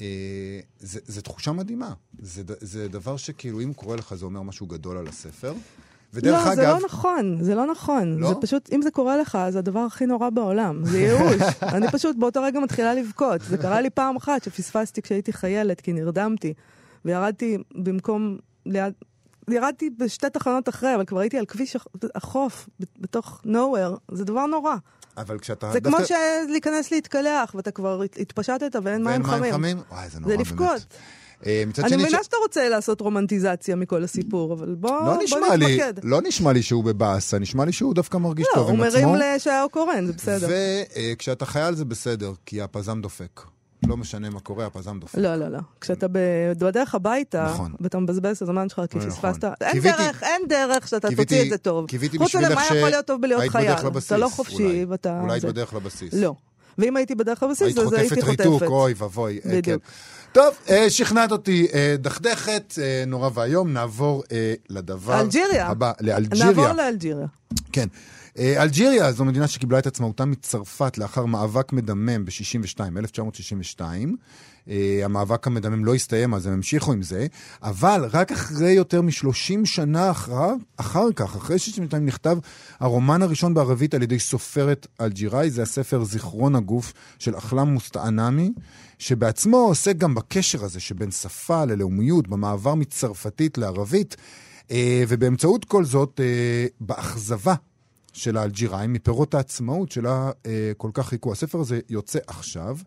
אה, 0.00 0.60
זה, 0.78 1.00
זה 1.04 1.22
תחושה 1.22 1.52
מדהימה. 1.52 1.92
זה, 2.18 2.42
זה 2.60 2.88
דבר 2.88 3.16
שכאילו, 3.16 3.60
אם 3.60 3.72
קורה 3.72 3.96
לך, 3.96 4.14
זה 4.14 4.24
אומר 4.24 4.42
משהו 4.42 4.66
גדול 4.66 4.96
על 4.96 5.08
הספר. 5.08 5.54
ודרך 6.14 6.46
לא, 6.46 6.52
אגב... 6.52 6.60
לא, 6.60 6.66
זה 6.66 6.80
לא 6.80 6.86
נכון, 6.86 7.38
זה 7.44 7.54
לא 7.54 7.66
נכון. 7.66 8.18
לא? 8.18 8.28
זה 8.28 8.34
פשוט, 8.40 8.72
אם 8.72 8.82
זה 8.82 8.90
קורה 8.90 9.16
לך, 9.16 9.38
זה 9.50 9.58
הדבר 9.58 9.80
הכי 9.80 10.06
נורא 10.06 10.30
בעולם. 10.30 10.84
זה 10.84 10.98
ייאוש. 10.98 11.42
אני 11.74 11.86
פשוט 11.92 12.16
באותו 12.16 12.42
רגע 12.42 12.60
מתחילה 12.60 12.94
לבכות. 12.94 13.40
זה 13.40 13.58
קרה 13.58 13.80
לי 13.80 13.90
פעם 13.90 14.16
אחת 14.16 14.42
שפספסתי 14.42 15.02
כשהייתי 15.02 15.32
חיילת, 15.32 15.80
כי 15.80 15.92
נרדמתי. 15.92 16.54
וירדתי 17.04 17.58
במקום 17.74 18.38
ליד... 18.66 18.92
ירדתי 19.50 19.90
בשתי 19.90 20.30
תחנות 20.30 20.68
אחרי, 20.68 20.94
אבל 20.94 21.04
כבר 21.04 21.20
הייתי 21.20 21.38
על 21.38 21.46
כביש 21.46 21.76
החוף, 22.14 22.68
בתוך 22.98 23.42
nowhere, 23.44 24.12
זה 24.12 24.24
דבר 24.24 24.46
נורא. 24.46 24.76
אבל 25.16 25.38
כשאתה... 25.38 25.72
זה 25.72 25.80
דווקא... 25.80 26.06
כמו 26.06 26.16
להיכנס 26.48 26.90
להתקלח, 26.90 27.54
ואתה 27.54 27.70
כבר 27.70 28.02
התפשטת 28.02 28.76
ואין 28.82 29.04
מים 29.04 29.24
חמים. 29.24 29.42
ואין 29.42 29.42
מים 29.42 29.52
חמים? 29.52 29.78
וואי, 29.90 30.08
זה 30.10 30.20
נורא 30.20 30.34
באמת. 30.34 30.46
זה 30.46 30.52
לבכות. 30.52 30.86
אה, 31.46 31.62
אני 31.78 31.96
מבינה 31.96 32.22
ש... 32.22 32.24
שאתה 32.24 32.36
רוצה 32.42 32.68
לעשות 32.68 33.00
רומנטיזציה 33.00 33.76
מכל 33.76 34.04
הסיפור, 34.04 34.52
אבל 34.52 34.74
בוא, 34.74 34.90
לא 34.90 35.18
בוא 35.30 35.56
נתמקד. 35.56 35.94
לא 36.02 36.20
נשמע 36.22 36.52
לי 36.52 36.62
שהוא 36.62 36.84
בבאסה, 36.84 37.38
נשמע 37.38 37.64
לי 37.64 37.72
שהוא 37.72 37.94
דווקא 37.94 38.16
מרגיש 38.16 38.46
לא, 38.50 38.54
טוב 38.54 38.70
עם 38.70 38.82
עצמו. 38.82 39.00
לא, 39.00 39.04
הוא 39.04 39.12
מרים 39.12 39.32
לישעיהו 39.32 39.68
קורן, 39.68 40.06
זה 40.06 40.12
בסדר. 40.12 40.48
וכשאתה 41.12 41.44
אה, 41.44 41.50
חייל 41.50 41.74
זה 41.74 41.84
בסדר, 41.84 42.32
כי 42.46 42.62
הפזם 42.62 43.00
דופק. 43.00 43.40
לא 43.86 43.96
משנה 43.96 44.30
מה 44.30 44.40
קורה, 44.40 44.66
הפזם 44.66 45.00
דופק. 45.00 45.18
לא, 45.18 45.36
לא, 45.36 45.48
לא. 45.48 45.58
כשאתה 45.80 46.06
בדרך 46.58 46.94
הביתה, 46.94 47.44
נכון. 47.44 47.72
ואתה 47.80 47.98
מבזבז 47.98 48.36
את 48.36 48.42
הזמן 48.42 48.68
שלך 48.68 48.82
כי 48.90 48.98
לא, 48.98 49.06
נכון. 49.06 49.32
פספסת, 49.32 49.44
אין 49.60 49.82
דרך, 49.82 50.22
אין 50.22 50.42
דרך 50.48 50.88
שאתה 50.88 51.08
תוציא 51.16 51.42
את 51.42 51.50
זה 51.50 51.58
טוב. 51.58 51.86
קיוויתי 51.86 52.18
בשבילך 52.18 52.30
ש... 52.30 52.52
חוץ 52.52 52.52
מזה, 52.52 52.54
מה 52.72 52.78
יכול 52.78 52.90
להיות 52.90 53.06
טוב 53.06 53.22
בלהיות 53.22 53.48
חייל? 53.48 53.72
אתה 54.06 54.16
לא 54.16 54.28
חופשי, 54.28 54.84
ואתה... 54.88 55.20
אולי 55.20 55.32
היית 55.32 55.44
בדרך 55.44 55.74
לבסיס. 55.74 56.14
לא. 56.14 56.34
ואם 56.78 56.96
הייתי 56.96 57.14
בדרך 57.14 57.42
לבסיס, 57.42 57.78
אז 57.78 57.92
הייתי 57.92 58.20
חוטפת. 58.20 58.20
היית 58.20 58.24
חוטפת 58.24 58.46
ריתוק, 58.46 58.62
אוי 58.62 58.94
ואבוי. 58.96 59.40
אה, 59.46 59.50
בדיוק. 59.50 59.82
כן. 59.82 59.88
טוב, 60.32 60.54
אה, 60.68 60.90
שכנעת 60.90 61.32
אותי 61.32 61.66
אה, 61.74 61.94
דכדכת, 61.98 62.74
נורא 63.06 63.30
ואיום, 63.34 63.72
נעבור 63.72 64.22
לדבר. 64.68 65.12
הבא, 65.60 65.92
לאלג'יריה. 66.00 66.46
נעבור 66.46 66.72
לאלג'יריה. 66.72 67.26
כן. 67.72 67.88
אלג'יריה 68.38 69.12
זו 69.12 69.24
מדינה 69.24 69.48
שקיבלה 69.48 69.78
את 69.78 69.86
עצמאותה 69.86 70.24
מצרפת 70.24 70.98
לאחר 70.98 71.24
מאבק 71.24 71.72
מדמם 71.72 72.24
ב-62, 72.24 72.80
1962. 72.98 74.16
Uh, 74.66 74.70
המאבק 75.04 75.46
המדמם 75.46 75.84
לא 75.84 75.94
הסתיים, 75.94 76.34
אז 76.34 76.46
הם 76.46 76.52
המשיכו 76.52 76.92
עם 76.92 77.02
זה, 77.02 77.26
אבל 77.62 78.08
רק 78.12 78.32
אחרי 78.32 78.72
יותר 78.72 79.02
מ-30 79.02 79.64
שנה 79.64 80.10
אחר, 80.10 80.52
אחר 80.76 81.12
כך, 81.16 81.36
אחרי 81.36 81.58
62 81.58 82.06
נכתב 82.06 82.38
הרומן 82.80 83.22
הראשון 83.22 83.54
בערבית 83.54 83.94
על 83.94 84.02
ידי 84.02 84.18
סופרת 84.18 84.86
אלג'יראי, 85.00 85.50
זה 85.50 85.62
הספר 85.62 86.04
זיכרון 86.04 86.54
הגוף 86.56 86.92
של 87.18 87.36
אחלם 87.36 87.68
מוסטענמי, 87.68 88.52
שבעצמו 88.98 89.56
עוסק 89.56 89.96
גם 89.96 90.14
בקשר 90.14 90.64
הזה 90.64 90.80
שבין 90.80 91.10
שפה 91.10 91.64
ללאומיות, 91.64 92.28
במעבר 92.28 92.74
מצרפתית 92.74 93.58
לערבית, 93.58 94.16
ובאמצעות 95.08 95.64
כל 95.64 95.84
זאת, 95.84 96.20
uh, 96.20 96.72
באכזבה 96.80 97.54
של 98.18 98.36
האלג'יראים, 98.36 98.92
מפירות 98.92 99.34
העצמאות 99.34 99.92
שלה 99.92 100.30
אה, 100.46 100.72
כל 100.76 100.90
כך 100.94 101.08
חיכו. 101.08 101.32
הספר 101.32 101.60
הזה 101.60 101.80
יוצא 101.88 102.18
עכשיו 102.26 102.78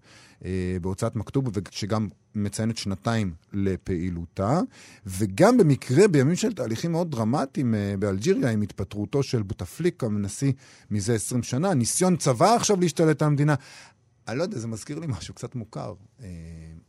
אה, 0.45 0.77
בהוצאת 0.81 1.15
מכתוב, 1.15 1.45
שגם 1.71 2.07
מציינת 2.35 2.77
שנתיים 2.77 3.33
לפעילותה, 3.53 4.59
וגם 5.05 5.57
במקרה, 5.57 6.07
בימים 6.07 6.35
של 6.35 6.53
תהליכים 6.53 6.91
מאוד 6.91 7.11
דרמטיים 7.11 7.75
אה, 7.75 7.93
באלג'יריה, 7.99 8.49
עם 8.49 8.61
התפטרותו 8.61 9.23
של 9.23 9.43
בוטפליקה, 9.43 10.05
הנשיא 10.05 10.51
מזה 10.91 11.15
20 11.15 11.43
שנה, 11.43 11.73
ניסיון 11.73 12.17
צבא 12.17 12.55
עכשיו 12.55 12.79
להשתלט 12.79 13.21
על 13.21 13.27
המדינה. 13.27 13.55
אני 14.27 14.37
לא 14.37 14.43
יודע, 14.43 14.59
זה 14.59 14.67
מזכיר 14.67 14.99
לי 14.99 15.07
משהו 15.07 15.33
קצת 15.33 15.55
מוכר, 15.55 15.93
אה, 16.23 16.27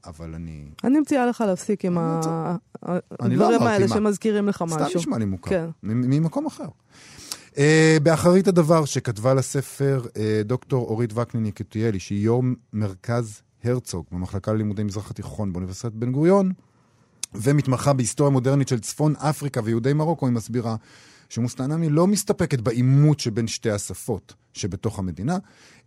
אבל 0.06 0.34
אני... 0.34 0.64
אני 0.84 1.00
מציעה 1.00 1.26
לך 1.26 1.44
להפסיק 1.46 1.84
עם 1.84 1.94
לא 1.94 2.58
הדברים 3.20 3.62
האלה 3.62 3.88
שמזכירים 3.88 4.48
לך 4.48 4.62
משהו. 4.62 4.88
סתם 4.88 4.98
נשמע 4.98 5.18
לי 5.18 5.24
מוכר, 5.24 5.50
כן. 5.50 5.68
ממקום 5.82 6.46
אחר. 6.46 6.66
Uh, 7.50 7.56
באחרית 8.02 8.48
הדבר 8.48 8.84
שכתבה 8.84 9.34
לספר 9.34 10.02
uh, 10.04 10.18
דוקטור 10.44 10.86
אורית 10.88 11.18
וקנין 11.18 11.46
יקותיאלי, 11.46 12.00
שהיא 12.00 12.24
יו"ר 12.24 12.42
מרכז 12.72 13.42
הרצוג 13.64 14.04
במחלקה 14.12 14.52
ללימודי 14.52 14.82
מזרח 14.82 15.10
התיכון 15.10 15.52
באוניברסיטת 15.52 15.92
בן 15.92 16.12
גוריון, 16.12 16.52
ומתמחה 17.34 17.92
בהיסטוריה 17.92 18.30
מודרנית 18.30 18.68
של 18.68 18.80
צפון 18.80 19.14
אפריקה 19.16 19.60
ויהודי 19.64 19.92
מרוקו, 19.92 20.26
היא 20.26 20.34
מסבירה 20.34 20.76
שמוסטנמי 21.28 21.88
לא 21.88 22.06
מסתפקת 22.06 22.60
בעימות 22.60 23.20
שבין 23.20 23.46
שתי 23.46 23.70
השפות 23.70 24.34
שבתוך 24.54 24.98
המדינה, 24.98 25.36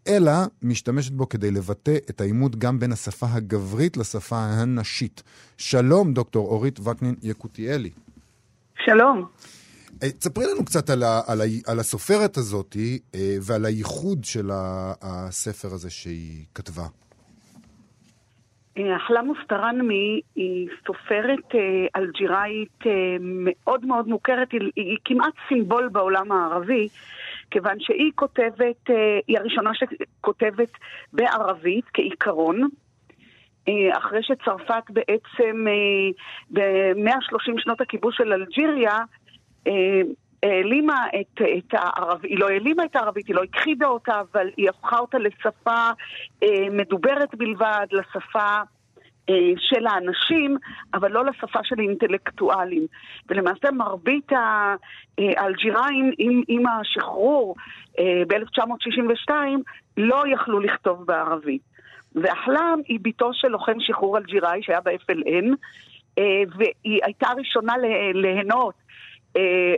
אלא 0.07 0.31
משתמשת 0.61 1.11
בו 1.11 1.29
כדי 1.29 1.51
לבטא 1.51 1.97
את 2.09 2.21
העימות 2.21 2.55
גם 2.55 2.79
בין 2.79 2.91
השפה 2.91 3.25
הגברית 3.29 3.97
לשפה 3.97 4.37
הנשית. 4.37 5.23
שלום, 5.57 6.13
דוקטור 6.13 6.47
אורית 6.47 6.79
וקנין 6.79 7.15
יקותיאלי. 7.23 7.89
שלום. 8.85 9.25
אה, 10.03 10.11
תספרי 10.11 10.45
לנו 10.53 10.65
קצת 10.65 10.89
על, 10.89 11.03
ה, 11.03 11.21
על, 11.27 11.41
ה, 11.41 11.45
על 11.67 11.79
הסופרת 11.79 12.37
הזאת 12.37 12.75
אה, 13.15 13.19
ועל 13.41 13.65
הייחוד 13.65 14.23
של 14.23 14.49
הספר 15.01 15.67
הזה 15.73 15.89
שהיא 15.89 16.45
כתבה. 16.55 16.83
אחלה 18.97 19.21
מוסטרנמי 19.21 20.21
היא 20.35 20.67
סופרת 20.87 21.55
אלג'יראית 21.95 22.79
מאוד 23.19 23.85
מאוד 23.85 24.07
מוכרת, 24.07 24.51
היא, 24.51 24.61
היא 24.75 24.97
כמעט 25.05 25.33
סימבול 25.49 25.89
בעולם 25.91 26.31
הערבי, 26.31 26.87
כיוון 27.51 27.79
שהיא 27.79 28.11
כותבת, 28.15 28.89
היא 29.27 29.37
הראשונה 29.39 29.71
שכותבת 29.73 30.71
בערבית 31.13 31.85
כעיקרון. 31.93 32.69
אחרי 33.97 34.23
שצרפת 34.23 34.83
בעצם 34.89 35.65
ב-130 36.51 37.53
שנות 37.57 37.81
הכיבוש 37.81 38.17
של 38.17 38.33
אלג'יריה 38.33 38.97
אה, 39.67 40.01
העלימה 40.43 41.07
את, 41.21 41.41
את 41.57 41.73
הערבית, 41.73 42.31
היא 42.31 42.39
לא 42.39 42.49
העלימה 42.49 42.85
את 42.85 42.95
הערבית, 42.95 43.27
היא 43.27 43.35
לא 43.35 43.43
הכחידה 43.43 43.87
אותה, 43.87 44.21
אבל 44.21 44.47
היא 44.57 44.69
הפכה 44.69 44.97
אותה 44.97 45.17
לשפה 45.17 45.89
אה, 46.43 46.69
מדוברת 46.71 47.35
בלבד, 47.35 47.87
לשפה 47.91 48.39
אה, 48.39 48.63
של 49.57 49.87
האנשים, 49.87 50.57
אבל 50.93 51.11
לא 51.11 51.25
לשפה 51.25 51.59
של 51.63 51.75
האינטלקטואלים. 51.79 52.87
ולמעשה 53.29 53.71
מרבית 53.71 54.31
האלג'יראים 55.17 56.11
עם, 56.17 56.41
עם 56.47 56.63
השחרור 56.67 57.55
אה, 57.99 58.23
ב-1962 58.27 59.31
לא 59.97 60.23
יכלו 60.33 60.59
לכתוב 60.59 61.05
בערבית. 61.05 61.61
ואחלם 62.15 62.79
היא 62.87 62.99
בתו 63.01 63.29
של 63.33 63.47
לוחם 63.47 63.79
שחרור 63.79 64.17
אלג'יראי 64.17 64.63
שהיה 64.63 64.81
ב-FLN, 64.81 65.45
אה, 66.17 66.23
והיא 66.57 66.99
הייתה 67.03 67.27
ראשונה 67.37 67.73
ליהנות 68.13 68.73
אה, 68.79 68.84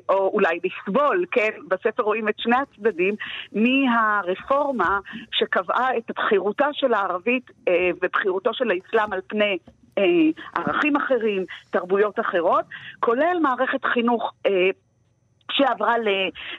או 0.10 0.32
אולי 0.34 0.60
לסבול, 0.64 1.26
כן, 1.32 1.50
בספר 1.68 2.04
רואים 2.04 2.30
את 2.30 2.40
שני 2.40 2.56
הצדדים, 2.56 3.16
מהרפורמה 3.52 5.00
שקבעה 5.32 5.98
את 5.98 6.12
בחירותה 6.18 6.68
של 6.74 6.94
הערבית 6.94 7.52
אה, 7.68 7.90
ובחירותו 8.02 8.54
של 8.54 8.72
האסלאם 8.72 9.14
על 9.14 9.22
פני 9.28 9.58
אה, 9.98 10.04
ערכים 10.56 10.96
אחרים, 10.96 11.46
תרבויות 11.70 12.20
אחרות, 12.20 12.66
כולל 13.00 13.38
מערכת 13.42 13.86
חינוך 13.86 14.34
שעברה 15.52 15.96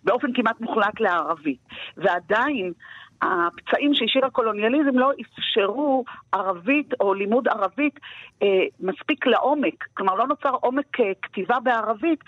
באופן 0.05 0.33
כמעט 0.35 0.61
מוחלט 0.61 1.01
לערבית. 1.01 1.59
ועדיין 1.97 2.73
הפצעים 3.23 3.95
שהשאיר 3.95 4.27
הקולוניאליזם 4.27 4.99
לא 4.99 5.11
אפשרו 5.21 6.05
ערבית 6.33 6.95
או 7.01 7.15
לימוד 7.15 7.49
ערבית 7.49 8.01
אה, 8.43 8.49
מספיק 8.81 9.27
לעומק. 9.27 9.85
כלומר, 9.95 10.15
לא 10.15 10.27
נוצר 10.27 10.51
עומק 10.61 11.01
אה, 11.01 11.13
כתיבה 11.23 11.61
בערבית 11.61 12.21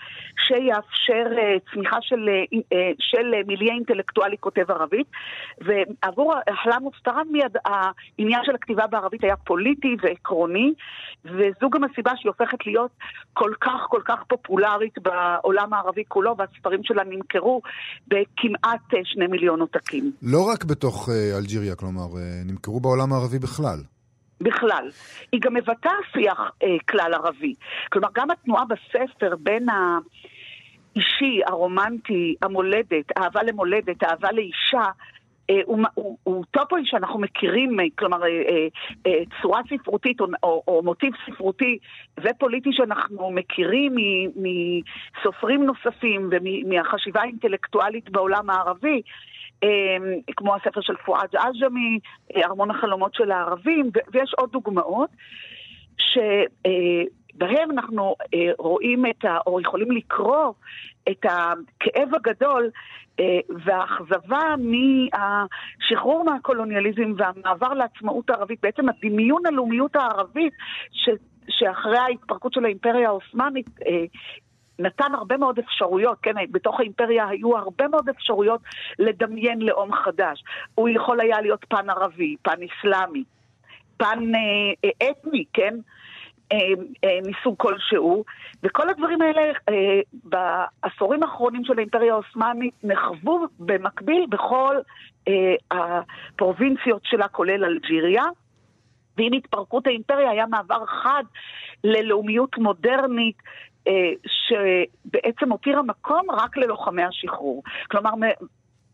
שיאפשר 0.47 1.37
אה, 1.37 1.55
צמיחה 1.73 1.97
של, 2.01 2.29
אה, 2.29 2.59
אה 2.73 2.91
של 2.99 3.33
מיליה 3.47 3.73
אינטלקטואלי 3.73 4.37
כותב 4.39 4.71
ערבית. 4.71 5.07
ועבור 5.61 6.33
מוסטרן 6.81 7.27
מיד 7.31 7.57
העניין 7.65 8.41
של 8.43 8.55
הכתיבה 8.55 8.87
בערבית 8.87 9.23
היה 9.23 9.35
פוליטי 9.35 9.95
ועקרוני, 10.01 10.73
וזו 11.25 11.69
גם 11.69 11.83
הסיבה 11.83 12.11
שהיא 12.15 12.29
הופכת 12.29 12.65
להיות 12.65 12.91
כל 13.33 13.51
כך 13.61 13.81
כל 13.89 14.01
כך 14.05 14.23
פופולרית 14.27 14.93
בעולם 15.01 15.73
הערבי 15.73 16.03
כולו, 16.07 16.35
והספרים 16.37 16.83
שלה 16.83 17.03
נמכרו 17.03 17.61
בכמעט 18.07 18.93
אה, 18.93 18.99
שני 19.03 19.27
מיליון 19.27 19.61
עותקים. 19.61 20.11
לא 20.21 20.49
רק 20.53 20.63
בתוך 20.81 21.09
uh, 21.09 21.11
אלג'יריה, 21.37 21.75
כלומר, 21.75 22.05
uh, 22.13 22.17
נמכרו 22.45 22.79
בעולם 22.79 23.13
הערבי 23.13 23.39
בכלל. 23.39 23.77
בכלל. 24.41 24.89
היא 25.31 25.41
גם 25.43 25.53
מבטאה 25.53 25.91
שיח 26.13 26.39
uh, 26.39 26.67
כלל 26.89 27.13
ערבי. 27.13 27.55
כלומר, 27.91 28.07
גם 28.15 28.31
התנועה 28.31 28.63
בספר 28.65 29.35
בין 29.39 29.67
האישי, 29.69 31.41
הרומנטי, 31.47 32.35
המולדת, 32.41 33.17
אהבה 33.17 33.43
למולדת, 33.43 34.03
אהבה 34.03 34.31
לאישה, 34.31 34.91
אה, 35.51 35.61
הוא, 35.65 35.79
הוא, 36.23 36.45
טופוי 36.51 36.81
שאנחנו 36.85 37.19
מכירים, 37.19 37.79
אה, 37.79 37.85
כלומר 37.97 38.23
אה, 39.05 39.11
צורה 39.41 39.61
ספרותית 39.69 40.21
או, 40.21 40.25
או, 40.43 40.63
או 40.67 40.81
מוטיב 40.83 41.13
ספרותי 41.25 41.77
ופוליטי 42.19 42.69
שאנחנו 42.73 43.31
מכירים 43.31 43.95
מסופרים 44.35 45.63
נוספים 45.63 46.29
ומהחשיבה 46.31 47.21
האינטלקטואלית 47.21 48.09
בעולם 48.09 48.49
הערבי. 48.49 49.01
כמו 50.37 50.55
הספר 50.55 50.81
של 50.81 50.95
פואד 51.05 51.35
עג'מי, 51.35 51.99
ארמון 52.35 52.71
החלומות 52.71 53.13
של 53.13 53.31
הערבים, 53.31 53.89
ויש 54.11 54.33
עוד 54.37 54.51
דוגמאות 54.51 55.09
שבהם 55.97 57.71
אנחנו 57.71 58.15
רואים 58.59 59.05
את 59.05 59.25
ה... 59.25 59.37
או 59.47 59.61
יכולים 59.61 59.91
לקרוא 59.91 60.53
את 61.09 61.25
הכאב 61.25 62.15
הגדול 62.15 62.69
אה, 63.19 63.39
והאכזבה 63.65 64.55
מהשחרור 64.57 66.23
מהקולוניאליזם 66.23 67.13
והמעבר 67.17 67.73
לעצמאות 67.73 68.29
הערבית, 68.29 68.61
בעצם 68.61 68.89
הדמיון 68.89 69.45
הלאומיות 69.45 69.95
הערבית 69.95 70.53
ש, 70.91 71.09
שאחרי 71.49 71.97
ההתפרקות 71.97 72.53
של 72.53 72.65
האימפריה 72.65 73.07
העות'מאנית 73.07 73.69
אה, 73.87 74.05
נתן 74.81 75.15
הרבה 75.15 75.37
מאוד 75.37 75.59
אפשרויות, 75.59 76.17
כן, 76.21 76.33
בתוך 76.51 76.79
האימפריה 76.79 77.27
היו 77.27 77.57
הרבה 77.57 77.87
מאוד 77.87 78.09
אפשרויות 78.09 78.61
לדמיין 78.99 79.61
לאום 79.61 79.93
חדש. 79.93 80.43
הוא 80.75 80.89
יכול 80.89 81.21
היה 81.21 81.41
להיות 81.41 81.65
פן 81.69 81.89
ערבי, 81.89 82.35
פן 82.41 82.57
אסלאמי, 82.63 83.23
פן 83.97 84.35
אה, 84.35 84.89
אה 85.01 85.09
אתני, 85.11 85.45
כן? 85.53 85.75
אה, 86.51 86.57
אה, 87.03 87.19
מסוג 87.25 87.55
כלשהו, 87.57 88.23
וכל 88.63 88.89
הדברים 88.89 89.21
האלה 89.21 89.41
אה, 89.69 89.99
בעשורים 90.13 91.23
האחרונים 91.23 91.65
של 91.65 91.77
האימפריה 91.77 92.13
העות'מאנית 92.13 92.73
נחוו 92.83 93.47
במקביל 93.59 94.25
בכל 94.29 94.75
הפרובינציות 95.71 97.01
שלה, 97.05 97.27
כולל 97.27 97.65
אלג'יריה. 97.65 98.23
ועם 99.17 99.33
התפרקות 99.33 99.87
האימפריה 99.87 100.29
היה 100.29 100.45
מעבר 100.45 100.85
חד 100.85 101.23
ללאומיות 101.83 102.57
מודרנית 102.57 103.37
שבעצם 104.25 105.51
הותירה 105.51 105.81
מקום 105.81 106.31
רק 106.31 106.57
ללוחמי 106.57 107.03
השחרור. 107.03 107.63
כלומר, 107.91 108.09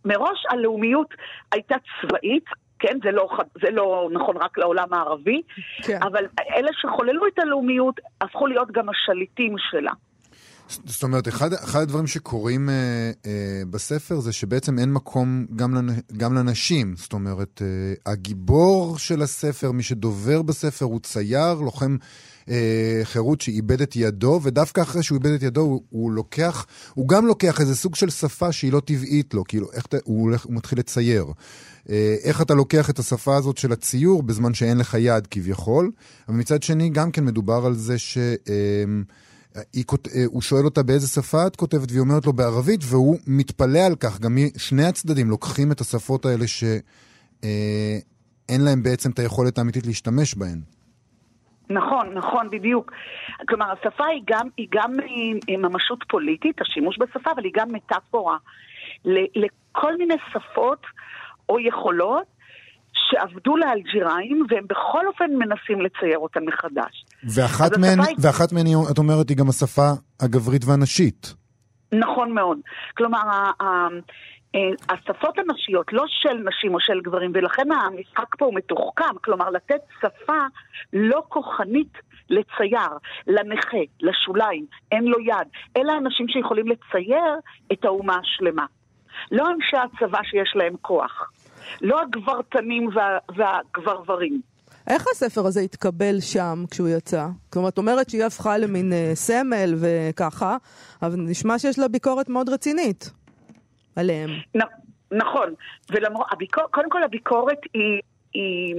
מראש 0.05 0.45
הלאומיות 0.49 1.13
הייתה 1.51 1.75
צבאית, 2.01 2.45
כן, 2.79 2.97
זה 3.03 3.11
לא, 3.11 3.29
זה 3.61 3.71
לא 3.71 4.09
נכון 4.11 4.37
רק 4.37 4.57
לעולם 4.57 4.93
הערבי, 4.93 5.41
כן. 5.83 5.99
אבל 6.03 6.25
אלה 6.55 6.69
שחוללו 6.73 7.27
את 7.27 7.39
הלאומיות 7.39 7.99
הפכו 8.21 8.47
להיות 8.47 8.71
גם 8.71 8.89
השליטים 8.89 9.55
שלה. 9.57 9.91
זאת 10.85 11.03
אומרת, 11.03 11.27
אחד, 11.27 11.53
אחד 11.53 11.81
הדברים 11.81 12.07
שקורים 12.07 12.69
אה, 12.69 12.75
אה, 13.25 13.31
בספר 13.69 14.19
זה 14.19 14.31
שבעצם 14.31 14.79
אין 14.79 14.93
מקום 14.93 15.45
גם, 15.55 15.73
לנ, 15.73 15.87
גם 16.17 16.33
לנשים. 16.33 16.95
זאת 16.97 17.13
אומרת, 17.13 17.61
אה, 17.61 18.11
הגיבור 18.11 18.97
של 18.97 19.21
הספר, 19.21 19.71
מי 19.71 19.83
שדובר 19.83 20.41
בספר, 20.41 20.85
הוא 20.85 20.99
צייר, 20.99 21.53
לוחם 21.53 21.97
אה, 22.49 23.01
חירות 23.03 23.41
שאיבד 23.41 23.81
את 23.81 23.95
ידו, 23.95 24.39
ודווקא 24.43 24.81
אחרי 24.81 25.03
שהוא 25.03 25.15
איבד 25.15 25.31
את 25.31 25.43
ידו, 25.43 25.61
הוא, 25.61 25.81
הוא 25.89 26.11
לוקח, 26.11 26.65
הוא 26.93 27.07
גם 27.07 27.25
לוקח 27.25 27.61
איזה 27.61 27.75
סוג 27.75 27.95
של 27.95 28.09
שפה 28.09 28.51
שהיא 28.51 28.71
לא 28.71 28.79
טבעית 28.79 29.33
לו, 29.33 29.43
כאילו, 29.47 29.71
איך 29.73 29.85
אתה, 29.85 29.97
הוא, 30.03 30.21
הולך, 30.21 30.45
הוא 30.45 30.53
מתחיל 30.53 30.79
לצייר. 30.79 31.25
אה, 31.89 32.15
איך 32.23 32.41
אתה 32.41 32.53
לוקח 32.53 32.89
את 32.89 32.99
השפה 32.99 33.35
הזאת 33.35 33.57
של 33.57 33.71
הציור 33.71 34.23
בזמן 34.23 34.53
שאין 34.53 34.77
לך 34.77 34.97
יד 34.99 35.27
כביכול, 35.27 35.91
ומצד 36.29 36.63
שני 36.63 36.89
גם 36.89 37.11
כן 37.11 37.25
מדובר 37.25 37.65
על 37.65 37.75
זה 37.75 37.97
ש... 37.97 38.17
אה, 38.17 38.53
היא, 39.73 39.83
אה, 40.15 40.23
הוא 40.25 40.41
שואל 40.41 40.65
אותה 40.65 40.83
באיזה 40.83 41.07
שפה 41.07 41.47
את 41.47 41.55
כותבת, 41.55 41.91
והיא 41.91 42.01
אומרת 42.01 42.25
לו 42.25 42.33
בערבית, 42.33 42.81
והוא 42.83 43.17
מתפלא 43.27 43.79
על 43.79 43.95
כך. 43.95 44.19
גם 44.19 44.37
שני 44.57 44.85
הצדדים 44.85 45.29
לוקחים 45.29 45.71
את 45.71 45.81
השפות 45.81 46.25
האלה 46.25 46.47
שאין 46.47 46.81
אה, 48.49 48.65
להם 48.65 48.83
בעצם 48.83 49.11
את 49.11 49.19
היכולת 49.19 49.57
האמיתית 49.57 49.85
להשתמש 49.85 50.35
בהן. 50.35 50.61
נכון, 51.69 52.13
נכון, 52.13 52.49
בדיוק. 52.49 52.91
כלומר, 53.47 53.71
השפה 53.71 54.05
היא 54.05 54.21
גם, 54.25 54.47
היא 54.57 54.67
גם 54.71 54.99
היא 55.45 55.57
ממשות 55.57 56.03
פוליטית, 56.09 56.61
השימוש 56.61 56.97
בשפה, 56.99 57.31
אבל 57.31 57.43
היא 57.43 57.51
גם 57.55 57.67
מטאפורה 57.71 58.37
לכל 59.05 59.97
מיני 59.97 60.15
שפות 60.33 60.81
או 61.49 61.59
יכולות 61.59 62.25
שעבדו 62.93 63.57
לאלג'יראים, 63.57 64.45
והם 64.49 64.65
בכל 64.67 65.07
אופן 65.07 65.31
מנסים 65.35 65.81
לצייר 65.81 66.17
אותן 66.17 66.45
מחדש. 66.45 67.05
ואחת 67.23 67.77
מהן, 67.77 67.99
היא... 67.99 68.15
ואחת 68.19 68.51
מהן, 68.51 68.65
את 68.91 68.97
אומרת, 68.97 69.29
היא 69.29 69.37
גם 69.37 69.49
השפה 69.49 69.89
הגברית 70.19 70.65
והנשית. 70.65 71.33
נכון 71.91 72.33
מאוד. 72.33 72.57
כלומר, 72.97 73.19
אה, 73.61 74.59
השפות 74.89 75.35
הנשיות, 75.37 75.93
לא 75.93 76.03
של 76.07 76.33
נשים 76.33 76.73
או 76.73 76.79
של 76.79 77.01
גברים, 77.01 77.31
ולכן 77.33 77.71
המשחק 77.71 78.35
פה 78.37 78.45
הוא 78.45 78.53
מתוחכם, 78.55 79.17
כלומר 79.23 79.49
לתת 79.49 79.81
שפה 80.01 80.45
לא 80.93 81.23
כוחנית 81.29 81.97
לצייר, 82.29 82.91
לנכה, 83.27 83.77
לשוליים, 84.01 84.65
אין 84.91 85.03
לו 85.03 85.19
יד. 85.19 85.47
אלה 85.77 85.97
אנשים 85.97 86.27
שיכולים 86.27 86.67
לצייר 86.67 87.35
את 87.73 87.85
האומה 87.85 88.17
השלמה. 88.23 88.65
לא 89.31 89.49
אנשי 89.49 89.77
הצבא 89.77 90.19
שיש 90.23 90.53
להם 90.55 90.73
כוח. 90.81 91.31
לא 91.81 92.01
הגברתנים 92.01 92.89
וה, 92.93 93.17
והגברברים. 93.35 94.41
איך 94.87 95.05
הספר 95.11 95.45
הזה 95.45 95.59
התקבל 95.61 96.19
שם 96.19 96.63
כשהוא 96.71 96.87
יצא? 96.89 97.25
כלומר, 97.53 97.69
את 97.69 97.77
אומרת 97.77 98.09
שהיא 98.09 98.23
הפכה 98.23 98.57
למין 98.57 98.91
uh, 98.91 99.15
סמל 99.15 99.75
וככה, 99.79 100.57
אבל 101.01 101.15
נשמע 101.17 101.59
שיש 101.59 101.79
לה 101.79 101.87
ביקורת 101.87 102.29
מאוד 102.29 102.49
רצינית. 102.49 103.11
עליהם. 103.95 104.29
נ- 104.57 105.17
נכון, 105.17 105.53
וקודם 105.91 106.89
כל 106.89 107.03
הביקורת 107.03 107.57
היא, 107.73 108.01
היא 108.33 108.75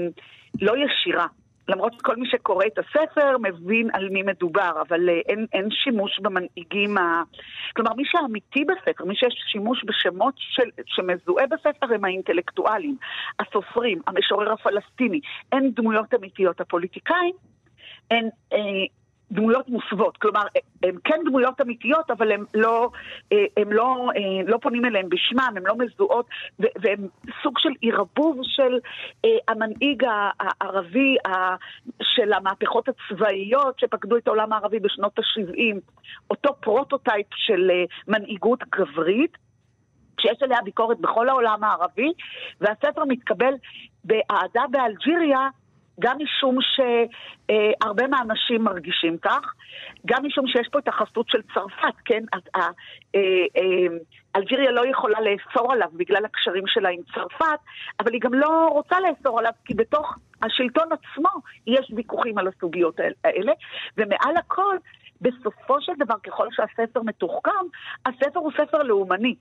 לא 0.60 0.72
ישירה. 0.76 1.26
למרות 1.68 1.92
שכל 1.92 2.16
מי 2.16 2.28
שקורא 2.30 2.64
את 2.66 2.78
הספר 2.78 3.36
מבין 3.38 3.88
על 3.92 4.08
מי 4.08 4.22
מדובר, 4.22 4.72
אבל 4.88 5.08
אה, 5.08 5.20
אין, 5.28 5.46
אין 5.52 5.68
שימוש 5.70 6.20
במנהיגים 6.20 6.98
ה... 6.98 7.22
כלומר, 7.76 7.94
מי 7.94 8.02
שאמיתי 8.06 8.64
בספר, 8.64 9.04
מי 9.04 9.14
שיש 9.16 9.34
שימוש 9.52 9.84
בשמות 9.84 10.34
של, 10.36 10.70
שמזוהה 10.86 11.46
בספר 11.46 11.94
הם 11.94 12.04
האינטלקטואלים, 12.04 12.96
הסופרים, 13.40 14.00
המשורר 14.06 14.52
הפלסטיני. 14.52 15.20
אין 15.52 15.70
דמויות 15.74 16.14
אמיתיות. 16.14 16.60
הפוליטיקאים 16.60 17.34
אין, 18.10 18.28
אה, 18.52 18.58
דמויות 19.32 19.68
מוסוות, 19.68 20.16
כלומר, 20.16 20.42
הן 20.82 20.96
כן 21.04 21.20
דמויות 21.24 21.60
אמיתיות, 21.60 22.10
אבל 22.10 22.32
הן 22.32 22.44
לא, 22.54 22.90
הם 23.56 23.72
לא, 23.72 24.10
לא 24.46 24.58
פונים 24.62 24.84
אליהן 24.84 25.08
בשמם, 25.08 25.52
הן 25.56 25.62
לא 25.66 25.74
מזוהות, 25.78 26.26
והן 26.58 27.08
סוג 27.42 27.58
של 27.58 27.68
ערבוב 27.82 28.40
של 28.42 28.78
אה, 29.24 29.30
המנהיג 29.48 30.04
הערבי 30.40 31.16
של 32.02 32.32
המהפכות 32.32 32.88
הצבאיות 32.88 33.78
שפקדו 33.80 34.16
את 34.16 34.28
העולם 34.28 34.52
הערבי 34.52 34.78
בשנות 34.78 35.18
ה-70, 35.18 35.76
אותו 36.30 36.54
prototype 36.60 37.26
של 37.30 37.70
אה, 37.70 37.84
מנהיגות 38.08 38.64
גברית. 38.74 39.48
שיש 40.20 40.42
עליה 40.42 40.58
ביקורת 40.64 41.00
בכל 41.00 41.28
העולם 41.28 41.64
הערבי, 41.64 42.12
והספר 42.60 43.04
מתקבל 43.08 43.54
באהדה 44.04 44.62
באלג'יריה 44.70 45.48
גם 46.00 46.16
משום 46.20 46.58
שהרבה 46.62 48.06
מהאנשים 48.06 48.64
מרגישים 48.64 49.18
כך, 49.18 49.54
גם 50.06 50.26
משום 50.26 50.46
שיש 50.46 50.68
פה 50.72 50.78
את 50.78 50.88
החסות 50.88 51.28
של 51.28 51.38
צרפת, 51.54 51.94
כן? 52.04 52.24
אה, 52.54 52.68
אה, 53.16 53.96
אלג'יריה 54.36 54.70
לא 54.70 54.86
יכולה 54.86 55.18
לאסור 55.20 55.72
עליו 55.72 55.88
בגלל 55.92 56.24
הקשרים 56.24 56.64
שלה 56.66 56.88
עם 56.88 57.00
צרפת, 57.14 57.60
אבל 58.00 58.12
היא 58.12 58.20
גם 58.20 58.34
לא 58.34 58.68
רוצה 58.72 58.96
לאסור 59.00 59.38
עליו, 59.38 59.52
כי 59.64 59.74
בתוך 59.74 60.18
השלטון 60.42 60.88
עצמו 60.92 61.30
יש 61.66 61.92
ויכוחים 61.96 62.38
על 62.38 62.48
הסוגיות 62.48 63.00
האלה, 63.24 63.52
ומעל 63.96 64.36
הכל, 64.36 64.76
בסופו 65.20 65.80
של 65.80 65.92
דבר, 65.98 66.14
ככל 66.22 66.48
שהספר 66.50 67.02
מתוחכם, 67.02 67.50
הספר 68.06 68.40
הוא 68.40 68.52
ספר 68.52 68.82
לאומני. 68.82 69.34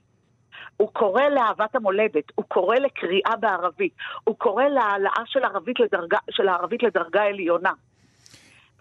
הוא 0.76 0.88
קורא 0.92 1.22
לאהבת 1.22 1.74
המולדת, 1.74 2.32
הוא 2.34 2.44
קורא 2.48 2.76
לקריאה 2.76 3.36
בערבית, 3.40 3.92
הוא 4.24 4.36
קורא 4.38 4.64
להעלאה 4.64 5.22
של, 5.26 5.40
לדרגה, 5.80 6.18
של 6.30 6.48
הערבית 6.48 6.82
לדרגה 6.82 7.22
עליונה. 7.22 7.72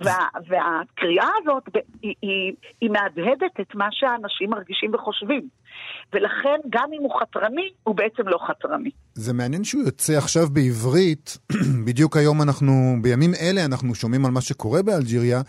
וה, 0.02 0.28
והקריאה 0.48 1.30
הזאת 1.42 1.64
היא, 2.02 2.16
היא, 2.22 2.54
היא 2.82 2.90
מהדהדת 2.90 3.60
את 3.62 3.76
מה 3.76 3.88
שאנשים 3.92 4.50
מרגישים 4.50 4.94
וחושבים. 4.94 5.48
ולכן 6.14 6.60
גם 6.70 6.90
אם 6.98 7.02
הוא 7.02 7.20
חתרני, 7.20 7.70
הוא 7.84 7.96
בעצם 7.96 8.28
לא 8.28 8.40
חתרני. 8.48 8.90
זה 9.14 9.34
מעניין 9.34 9.64
שהוא 9.64 9.84
יוצא 9.84 10.14
עכשיו 10.18 10.44
בעברית, 10.54 11.38
בדיוק 11.86 12.18
היום 12.18 12.42
אנחנו, 12.42 12.74
בימים 13.02 13.32
אלה 13.42 13.66
אנחנו 13.66 13.96
שומעים 13.96 14.26
על 14.26 14.32
מה 14.32 14.42
שקורה 14.42 14.84
באלג'יריה, 14.84 15.42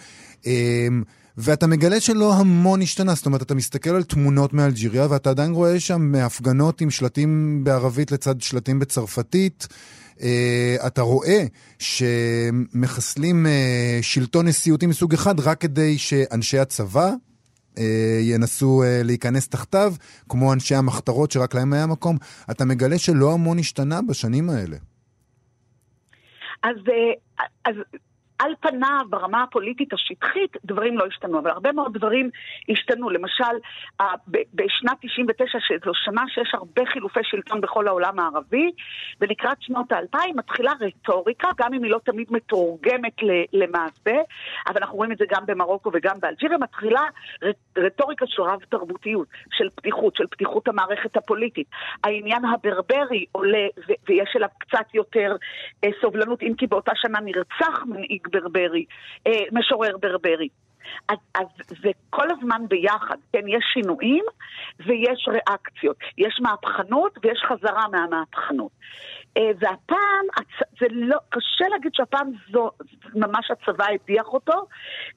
אמ, 0.47 1.03
ואתה 1.41 1.67
מגלה 1.67 2.01
שלא 2.01 2.35
המון 2.35 2.83
השתנה, 2.83 3.15
זאת 3.15 3.27
אומרת, 3.27 3.43
אתה 3.43 3.55
מסתכל 3.55 3.91
על 3.91 4.03
תמונות 4.03 4.53
מאלג'יריה 4.53 5.07
ואתה 5.11 5.31
עדיין 5.31 5.53
רואה 5.53 5.81
שם 5.81 6.15
הפגנות 6.15 6.81
עם 6.81 6.91
שלטים 6.91 7.61
בערבית 7.65 8.13
לצד 8.13 8.41
שלטים 8.41 8.79
בצרפתית. 8.79 9.69
Uh, 10.17 10.21
אתה 10.87 11.03
רואה 11.03 11.45
שמחסלים 11.79 13.47
uh, 13.47 13.49
שלטון 14.03 14.49
נשיאותי 14.49 14.87
מסוג 14.87 15.15
אחד 15.15 15.41
רק 15.41 15.61
כדי 15.61 15.99
שאנשי 15.99 16.59
הצבא 16.59 17.11
uh, 17.75 17.81
ינסו 18.21 18.83
uh, 18.83 19.07
להיכנס 19.07 19.49
תחתיו, 19.49 19.95
כמו 20.29 20.53
אנשי 20.53 20.75
המחתרות 20.75 21.31
שרק 21.31 21.55
להם 21.55 21.73
היה 21.73 21.87
מקום. 21.87 22.17
אתה 22.51 22.65
מגלה 22.65 22.99
שלא 22.99 23.33
המון 23.33 23.59
השתנה 23.59 24.03
בשנים 24.03 24.51
האלה. 24.51 24.77
אז, 26.63 26.77
אז 27.65 27.75
על 28.39 28.53
פניו, 28.61 29.01
ברמה 29.11 29.43
הפוליטית 29.43 29.93
השטחית, 29.93 30.57
דברים 30.65 30.99
לא 30.99 31.07
השתנו, 31.07 31.39
אבל 31.39 31.51
הרבה 31.51 31.73
מאוד 31.73 31.99
דברים 31.99 32.31
השתנו. 32.69 33.11
למשל, 33.11 33.45
בשנת 34.55 34.97
99, 35.01 35.59
שזו 35.61 35.93
שנה 35.95 36.23
שיש 36.29 36.55
הרבה 36.55 36.83
חילופי 36.93 37.21
שלטון 37.23 37.61
בכל 37.61 37.89
העולם 37.89 38.19
הערבי, 38.19 38.71
ולקראת 39.21 39.57
שנות 39.61 39.93
האלפיים 39.93 40.37
מתחילה 40.37 40.73
רטוריקה, 40.81 41.49
גם 41.59 41.75
אם 41.75 41.83
היא 41.83 41.91
לא 41.91 41.99
תמיד 42.05 42.27
מתורגמת 42.31 43.17
למעשה, 43.53 44.17
אבל 44.69 44.77
אנחנו 44.77 44.97
רואים 44.97 45.13
את 45.13 45.19
זה 45.19 45.25
גם 45.31 45.47
במרוקו 45.47 45.91
וגם 45.95 46.17
באלג'יריה, 46.21 46.59
מתחילה 46.59 47.03
רטוריקה 47.79 48.27
של 48.27 48.43
רב 48.43 48.61
תרבותיות, 48.69 49.29
של 49.53 49.69
פתיחות, 49.75 50.17
של 50.17 50.27
פתיחות 50.27 50.69
המערכת 50.69 51.17
הפוליטית. 51.17 51.67
העניין 52.05 52.45
הברברי 52.45 53.25
עולה, 53.33 53.67
ויש 54.09 54.31
אליו 54.37 54.49
קצת 54.59 54.95
יותר 54.95 55.37
אה, 55.85 55.89
סובלנות, 56.01 56.43
אם 56.43 56.53
כי 56.59 56.67
באותה 56.67 56.93
שנה 56.95 57.21
נרצח 57.21 57.83
מנהיג 57.87 58.28
ברברי, 58.33 58.85
אה, 59.27 59.33
משורר 59.53 59.97
ברברי. 60.03 60.49
אז, 61.09 61.19
אז 61.35 61.47
זה 61.69 61.91
כל 62.11 62.27
הזמן 62.31 62.63
ביחד, 62.69 63.17
כן? 63.33 63.49
יש 63.49 63.65
שינויים 63.73 64.25
ויש 64.87 65.29
ריאקציות. 65.29 65.97
יש 66.19 66.41
מהפכנות 66.43 67.19
ויש 67.23 67.43
חזרה 67.49 67.89
מהמהפכנות. 67.89 68.73
אה, 69.37 69.51
והפעם, 69.59 70.27
זה 70.81 70.87
לא, 70.91 71.17
קשה 71.29 71.69
להגיד 71.71 71.93
שהפעם 71.95 72.31
זו, 72.53 72.71
ממש 73.15 73.51
הצבא 73.51 73.87
הדיח 73.95 74.27
אותו, 74.27 74.67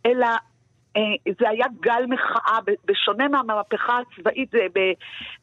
אלא 0.05 0.27
אה, 0.97 1.31
זה 1.39 1.49
היה 1.49 1.65
גל 1.79 2.05
מחאה, 2.07 2.59
בשונה 2.85 3.27
מהמהפכה 3.27 3.99
הצבאית 3.99 4.51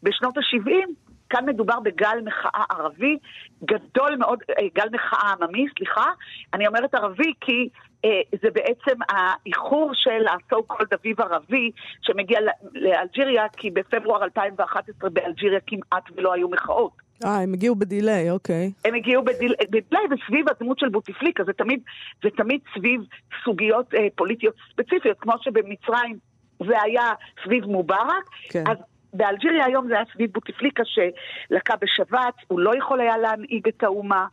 בשנות 0.02 0.36
ה-70, 0.36 1.07
כאן 1.30 1.46
מדובר 1.46 1.80
בגל 1.80 2.18
מחאה 2.24 2.64
ערבי 2.70 3.18
גדול 3.64 4.16
מאוד, 4.16 4.38
אה, 4.50 4.66
גל 4.74 4.88
מחאה 4.92 5.32
עממי, 5.32 5.66
סליחה. 5.78 6.10
אני 6.54 6.66
אומרת 6.66 6.94
ערבי 6.94 7.32
כי 7.40 7.68
אה, 8.04 8.20
זה 8.42 8.50
בעצם 8.50 8.98
האיחור 9.08 9.90
של 9.94 10.26
ה-so 10.26 10.56
called 10.72 10.94
אביב 11.00 11.20
ערבי 11.20 11.70
שמגיע 12.02 12.38
לאלג'יריה, 12.72 13.46
כי 13.56 13.70
בפברואר 13.70 14.24
2011 14.24 15.10
באלג'יריה 15.10 15.60
כמעט 15.66 16.04
ולא 16.16 16.32
היו 16.32 16.48
מחאות. 16.48 16.92
אה, 17.24 17.40
הם 17.40 17.52
הגיעו 17.52 17.76
בדיליי, 17.76 18.30
אוקיי. 18.30 18.72
הם 18.84 18.94
הגיעו 18.94 19.24
בדיל, 19.24 19.54
בדיליי 19.70 20.04
וסביב 20.10 20.46
הדמות 20.48 20.78
של 20.78 20.88
בוטיפליקה, 20.88 21.44
זה 21.44 21.52
תמיד, 21.52 21.80
זה 22.22 22.28
תמיד 22.36 22.60
סביב 22.78 23.00
סוגיות 23.44 23.94
אה, 23.94 24.06
פוליטיות 24.14 24.54
ספציפיות, 24.72 25.16
כמו 25.20 25.32
שבמצרים 25.40 26.18
זה 26.66 26.82
היה 26.82 27.12
סביב 27.44 27.64
מובארק. 27.64 28.24
כן. 28.50 28.64
אז 28.66 28.76
באלג'יריה 29.12 29.64
היום 29.64 29.88
זה 29.88 29.94
היה 29.94 30.04
סביב 30.12 30.32
בוטיפליקה 30.32 30.82
שלקה 30.84 31.74
בשבץ, 31.76 32.34
הוא 32.48 32.60
לא 32.60 32.76
יכול 32.78 33.00
היה 33.00 33.18
להנהיג 33.18 33.68
את 33.68 33.82
האומה, 33.82 34.26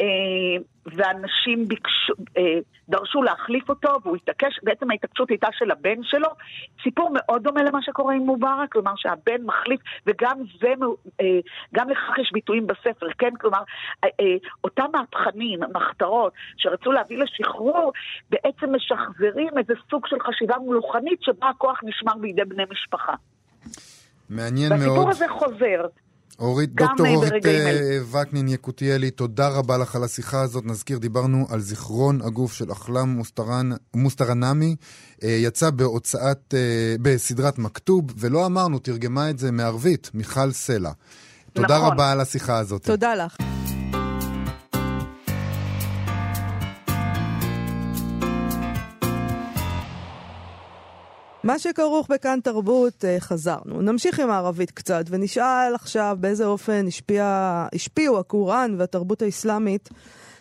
אה, 0.00 0.62
ואנשים 0.86 1.68
ביקשו, 1.68 2.12
אה, 2.36 2.58
דרשו 2.88 3.22
להחליף 3.22 3.68
אותו, 3.68 3.88
והוא 4.02 4.16
התעקש, 4.16 4.58
בעצם 4.62 4.90
ההתעקשות 4.90 5.30
הייתה 5.30 5.48
של 5.52 5.70
הבן 5.70 6.02
שלו. 6.02 6.28
סיפור 6.82 7.10
מאוד 7.14 7.42
דומה 7.42 7.62
למה 7.62 7.82
שקורה 7.82 8.14
עם 8.14 8.22
מובארק, 8.22 8.72
כלומר 8.72 8.92
שהבן 8.96 9.42
מחליף, 9.42 9.80
וגם 10.06 10.38
זה, 10.60 10.72
אה, 11.20 11.40
גם 11.74 11.90
לכך 11.90 12.18
יש 12.18 12.30
ביטויים 12.32 12.66
בספר, 12.66 13.06
כן? 13.18 13.36
כלומר, 13.40 13.62
אותם 14.64 14.86
מהפכנים, 14.92 15.60
מחתרות, 15.74 16.32
שרצו 16.56 16.92
להביא 16.92 17.18
לשחרור, 17.18 17.92
בעצם 18.30 18.74
משחזרים 18.74 19.58
איזה 19.58 19.74
סוג 19.90 20.06
של 20.06 20.20
חשיבה 20.20 20.56
מלוכנית 20.66 21.22
שבה 21.22 21.48
הכוח 21.48 21.80
נשמר 21.82 22.14
בידי 22.20 22.44
בני 22.44 22.64
משפחה. 22.70 23.14
מעניין 24.30 24.68
מאוד. 24.68 24.80
והסיפור 24.82 25.10
הזה 25.10 25.24
חוזר. 25.38 25.86
אורית, 26.38 26.74
דוקטור 26.74 27.06
אורית 27.06 27.46
אה, 27.46 27.98
וקנין 28.12 28.48
יקותיאלי, 28.48 29.10
תודה 29.10 29.48
רבה 29.48 29.78
לך 29.78 29.96
על 29.96 30.04
השיחה 30.04 30.40
הזאת. 30.40 30.66
נזכיר, 30.66 30.98
דיברנו 30.98 31.46
על 31.50 31.60
זיכרון 31.60 32.22
הגוף 32.22 32.52
של 32.52 32.72
אחלם 32.72 33.22
מוסטרנמי. 33.94 34.76
אה, 35.24 35.28
יצא 35.28 35.70
בהוצאת, 35.70 36.54
אה, 36.54 36.94
בסדרת 37.02 37.58
מכתוב, 37.58 38.04
ולא 38.16 38.46
אמרנו, 38.46 38.78
תרגמה 38.78 39.30
את 39.30 39.38
זה 39.38 39.52
מערבית, 39.52 40.10
מיכל 40.14 40.52
סלע. 40.52 40.90
תודה 41.52 41.78
נכון. 41.78 41.92
רבה 41.92 42.12
על 42.12 42.20
השיחה 42.20 42.58
הזאת. 42.58 42.82
תודה 42.84 43.14
לך. 43.14 43.36
מה 51.44 51.58
שכרוך 51.58 52.08
בכאן 52.10 52.38
תרבות, 52.42 53.04
אה, 53.04 53.16
חזרנו. 53.20 53.82
נמשיך 53.82 54.20
עם 54.20 54.30
הערבית 54.30 54.70
קצת, 54.70 55.04
ונשאל 55.10 55.74
עכשיו 55.74 56.16
באיזה 56.20 56.46
אופן 56.46 56.84
השפיע, 56.88 57.24
השפיעו 57.74 58.18
הקוראן 58.18 58.74
והתרבות 58.78 59.22
האסלאמית 59.22 59.88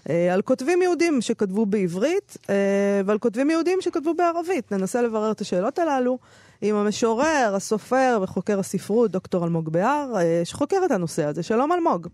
אה, 0.10 0.34
על 0.34 0.42
כותבים 0.42 0.82
יהודים 0.82 1.22
שכתבו 1.22 1.66
בעברית, 1.66 2.38
אה, 2.50 3.02
ועל 3.06 3.18
כותבים 3.18 3.50
יהודים 3.50 3.78
שכתבו 3.82 4.14
בערבית. 4.14 4.72
ננסה 4.72 5.02
לברר 5.02 5.32
את 5.32 5.42
השאלות 5.42 5.80
הללו 5.80 6.18
עם 6.62 6.76
המשורר, 6.76 7.54
הסופר 7.56 8.20
וחוקר 8.22 8.60
הספרות, 8.60 9.12
דוקטור 9.12 9.44
אלמוג 9.44 9.70
בהר, 9.70 10.14
שחוקר 10.44 10.78
את 10.86 10.92
הנושא 10.92 11.26
הזה. 11.26 11.44
שלום 11.44 11.72
אלמוג. 11.72 12.08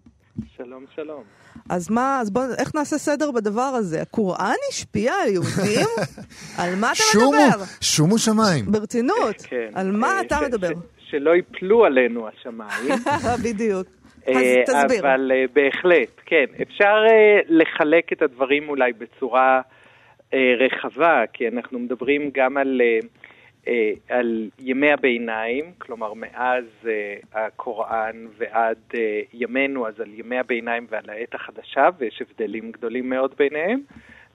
שלום, 0.58 0.86
שלום. 0.95 1.24
אז 1.69 1.91
מה, 1.91 2.19
אז 2.21 2.32
בוא, 2.32 2.41
איך 2.60 2.76
נעשה 2.76 2.98
סדר 2.98 3.32
בדבר 3.32 3.62
הזה? 3.62 4.02
הקוראן 4.02 4.56
השפיע 4.69 5.13
על 5.13 5.30
יהודים? 5.30 5.88
על 6.60 6.76
מה 6.76 6.91
אתה 6.91 7.02
שומו, 7.12 7.32
מדבר? 7.32 7.63
שומו 7.82 8.17
שמיים. 8.17 8.65
ברצינות, 8.65 9.36
כן. 9.48 9.69
על 9.76 9.91
מה 9.91 10.08
אה, 10.08 10.21
אתה 10.21 10.38
מדבר? 10.48 10.69
שלא 10.98 11.36
יפלו 11.36 11.86
עלינו 11.86 12.28
השמיים. 12.28 12.91
בדיוק. 13.45 13.88
אז 14.28 14.36
אה, 14.36 14.63
תסביר. 14.65 15.00
אבל 15.00 15.32
אה, 15.36 15.45
בהחלט, 15.54 16.21
כן. 16.26 16.45
אפשר 16.62 16.93
לחלק 17.48 18.13
את 18.13 18.21
הדברים 18.21 18.69
אולי 18.69 18.93
בצורה 18.93 19.62
רחבה, 20.34 21.24
כי 21.34 21.48
אנחנו 21.48 21.80
מדברים 21.80 22.32
גם 22.34 22.58
על... 22.58 22.82
אה, 22.82 23.00
על 24.10 24.49
ימי 24.60 24.91
הביניים, 24.91 25.65
כלומר 25.78 26.13
מאז 26.13 26.63
אה, 26.88 27.15
הקוראן 27.34 28.28
ועד 28.38 28.78
אה, 28.95 29.21
ימינו, 29.34 29.88
אז 29.88 29.99
על 29.99 30.10
ימי 30.13 30.38
הביניים 30.38 30.88
ועל 30.89 31.10
העת 31.10 31.36
החדשה, 31.36 31.89
ויש 31.97 32.21
הבדלים 32.21 32.71
גדולים 32.71 33.10
מאוד 33.10 33.34
ביניהם. 33.38 33.80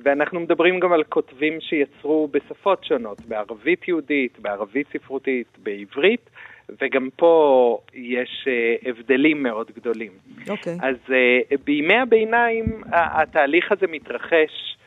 ואנחנו 0.00 0.40
מדברים 0.40 0.80
גם 0.80 0.92
על 0.92 1.04
כותבים 1.04 1.60
שיצרו 1.60 2.28
בשפות 2.28 2.84
שונות, 2.84 3.20
בערבית 3.20 3.88
יהודית, 3.88 4.38
בערבית 4.38 4.86
ספרותית, 4.92 5.46
בעברית, 5.62 6.30
וגם 6.80 7.08
פה 7.16 7.78
יש 7.94 8.48
uh, 8.48 8.88
הבדלים 8.88 9.42
מאוד 9.42 9.70
גדולים. 9.76 10.12
אוקיי. 10.48 10.74
Okay. 10.74 10.86
אז 10.86 10.96
uh, 11.06 11.56
בימי 11.64 11.96
הביניים 11.96 12.64
התהליך 12.92 13.72
הזה 13.72 13.86
מתרחש 13.86 14.30
אה, 14.32 14.79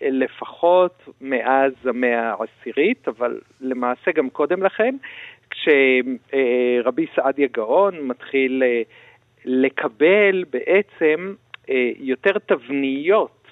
לפחות 0.00 1.02
מאז 1.20 1.72
המאה 1.84 2.32
העשירית, 2.32 3.08
אבל 3.08 3.40
למעשה 3.60 4.12
גם 4.12 4.30
קודם 4.30 4.62
לכן, 4.62 4.96
כשרבי 5.50 7.06
סעדיה 7.14 7.48
גאון 7.52 8.00
מתחיל 8.00 8.62
אה, 8.62 8.82
לקבל 9.44 10.44
בעצם 10.50 11.34
אה, 11.70 11.90
יותר 11.98 12.38
תבניות 12.46 13.46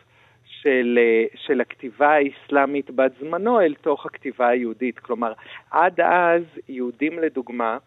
של, 0.44 0.98
של 1.34 1.60
הכתיבה 1.60 2.14
האסלאמית 2.14 2.90
בת 2.90 3.12
זמנו 3.20 3.60
אל 3.60 3.74
תוך 3.80 4.06
הכתיבה 4.06 4.48
היהודית. 4.48 4.98
כלומר, 4.98 5.32
עד 5.70 6.00
אז 6.00 6.42
יהודים 6.68 7.18
לדוגמה 7.18 7.78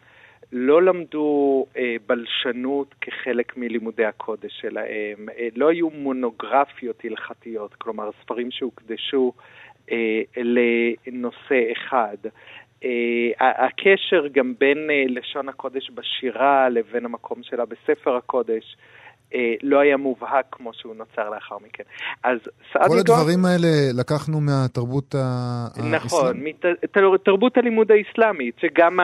לא 0.52 0.82
למדו 0.82 1.66
אה, 1.78 1.96
בלשנות 2.08 2.96
כחלק 3.02 3.58
מלימודי 3.58 4.06
הקודש 4.06 4.62
שלהם, 4.62 5.30
אה, 5.38 5.48
לא 5.56 5.70
היו 5.70 5.90
מונוגרפיות 5.90 7.06
הלכתיות, 7.06 7.74
כלומר 7.74 8.10
ספרים 8.22 8.52
שהוקדשו 8.52 9.34
אה, 9.92 10.22
לנושא 10.38 11.72
אחד. 11.72 12.18
הקשר 13.40 14.28
גם 14.28 14.54
בין 14.60 14.78
לשון 15.08 15.50
הקודש 15.50 15.90
בשירה 15.90 16.70
לבין 16.70 17.06
המקום 17.06 17.44
שלה 17.44 17.66
בספר 17.66 18.16
הקודש, 18.16 18.76
אה, 18.76 18.82
לא 19.64 19.80
היה 19.80 19.98
מובהק 19.98 20.46
כמו 20.52 20.74
שהוא 20.74 20.96
נוצר 20.96 21.30
לאחר 21.30 21.58
מכן. 21.58 21.84
אז 22.24 22.38
סעדי 22.74 22.86
כל 22.88 23.00
הדברים. 23.00 23.46
האלה 23.46 23.68
לקחנו 23.94 24.42
מהתרבות 24.42 25.16
האסלאמית. 25.16 26.06
נכון, 26.06 26.44
מתרבות 26.84 27.58
הלימוד 27.58 27.92
האסלאמית, 27.92 28.56
שגם 28.62 29.00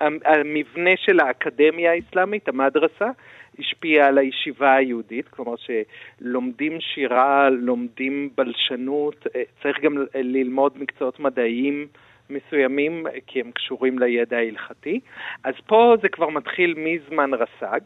המבנה 0.00 0.90
של 0.96 1.20
האקדמיה 1.20 1.92
האסלאמית, 1.92 2.48
המדרסה, 2.48 3.10
השפיע 3.58 4.06
על 4.06 4.18
הישיבה 4.18 4.74
היהודית, 4.74 5.28
כלומר 5.28 5.54
שלומדים 5.56 6.80
שירה, 6.80 7.50
לומדים 7.50 8.30
בלשנות, 8.36 9.26
אה, 9.36 9.42
צריך 9.62 9.80
גם 9.82 9.92
ללמוד 10.14 10.72
מקצועות 10.78 11.20
מדעיים. 11.20 11.86
מסוימים, 12.30 13.06
כי 13.26 13.40
הם 13.40 13.50
קשורים 13.50 13.98
לידע 13.98 14.36
ההלכתי. 14.36 15.00
אז 15.44 15.54
פה 15.66 15.94
זה 16.02 16.08
כבר 16.08 16.28
מתחיל 16.28 16.74
מזמן 16.76 17.30
רס"ג, 17.34 17.80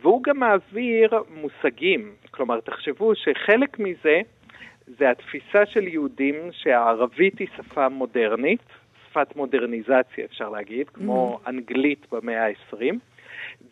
והוא 0.00 0.22
גם 0.22 0.38
מעביר 0.38 1.10
מושגים. 1.30 2.12
כלומר, 2.30 2.60
תחשבו 2.60 3.12
שחלק 3.14 3.78
מזה 3.78 4.20
זה 4.86 5.10
התפיסה 5.10 5.66
של 5.66 5.88
יהודים 5.88 6.34
שהערבית 6.52 7.38
היא 7.38 7.48
שפה 7.56 7.88
מודרנית, 7.88 8.60
שפת 9.06 9.36
מודרניזציה 9.36 10.24
אפשר 10.24 10.48
להגיד, 10.48 10.88
כמו 10.88 11.40
mm-hmm. 11.44 11.48
אנגלית 11.48 12.06
במאה 12.12 12.46
ה-20. 12.46 12.94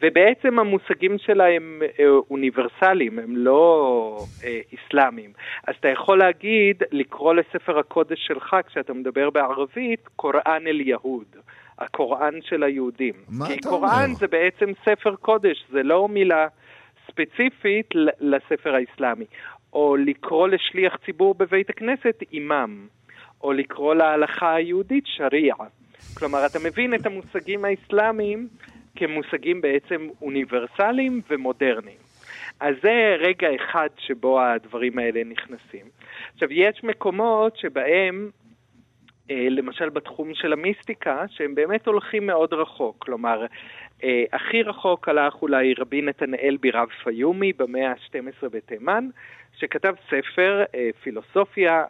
ובעצם 0.03 0.59
המושגים 0.59 1.18
שלה 1.18 1.44
הם 1.49 1.83
אה, 1.99 2.05
אוניברסליים, 2.31 3.18
הם 3.18 3.37
לא 3.37 4.18
אה, 4.44 4.61
אסלאמיים. 4.75 5.33
אז 5.66 5.75
אתה 5.81 5.88
יכול 5.88 6.18
להגיד, 6.18 6.83
לקרוא 6.92 7.35
לספר 7.35 7.79
הקודש 7.79 8.27
שלך, 8.27 8.57
כשאתה 8.66 8.92
מדבר 8.92 9.31
בערבית, 9.31 10.09
קוראן 10.16 10.66
אל 10.66 10.81
יהוד. 10.81 11.37
הקוראן 11.79 12.35
של 12.42 12.62
היהודים. 12.62 13.14
מה 13.29 13.44
אתה 13.44 13.44
אומר? 13.44 13.55
כי 13.55 13.68
קוראן 13.68 14.14
זה 14.14 14.27
בעצם 14.27 14.72
ספר 14.85 15.16
קודש, 15.16 15.64
זה 15.70 15.83
לא 15.83 16.09
מילה 16.09 16.46
ספציפית 17.07 17.87
לספר 18.20 18.75
האסלאמי. 18.75 19.25
או 19.72 19.96
לקרוא 19.96 20.49
לשליח 20.49 20.96
ציבור 21.07 21.35
בבית 21.35 21.70
הכנסת 21.70 22.22
אימאם, 22.33 22.87
או 23.42 23.53
לקרוא 23.53 23.94
להלכה 23.94 24.55
היהודית 24.55 25.05
שריעה. 25.07 25.66
כלומר, 26.18 26.46
אתה 26.46 26.59
מבין 26.64 26.94
את 26.94 27.07
המושגים 27.07 27.64
האסלאמיים 27.64 28.49
כמושגים 28.96 29.61
בעצם 29.61 30.09
אוניברסליים 30.22 31.20
ומודרניים. 31.30 31.98
אז 32.61 32.74
זה 32.82 33.16
רגע 33.18 33.48
אחד 33.56 33.88
שבו 33.98 34.40
הדברים 34.40 34.98
האלה 34.98 35.24
נכנסים. 35.24 35.87
עכשיו, 36.35 36.52
יש 36.52 36.85
מקומות 36.85 37.56
שבהם, 37.56 38.30
אה, 39.30 39.46
למשל 39.50 39.88
בתחום 39.88 40.35
של 40.35 40.52
המיסטיקה, 40.52 41.24
שהם 41.28 41.54
באמת 41.54 41.87
הולכים 41.87 42.26
מאוד 42.26 42.52
רחוק. 42.52 42.96
כלומר, 42.98 43.46
אה, 44.04 44.24
הכי 44.32 44.62
רחוק 44.62 45.09
הלך 45.09 45.42
אולי 45.42 45.74
רבי 45.78 46.02
נתנאל 46.02 46.56
בירב 46.61 46.88
פיומי 47.04 47.52
במאה 47.52 47.90
ה-12 47.90 48.48
בתימן, 48.48 49.09
שכתב 49.59 49.94
ספר 50.06 50.64
אה, 50.74 50.90
פילוסופיה 51.02 51.85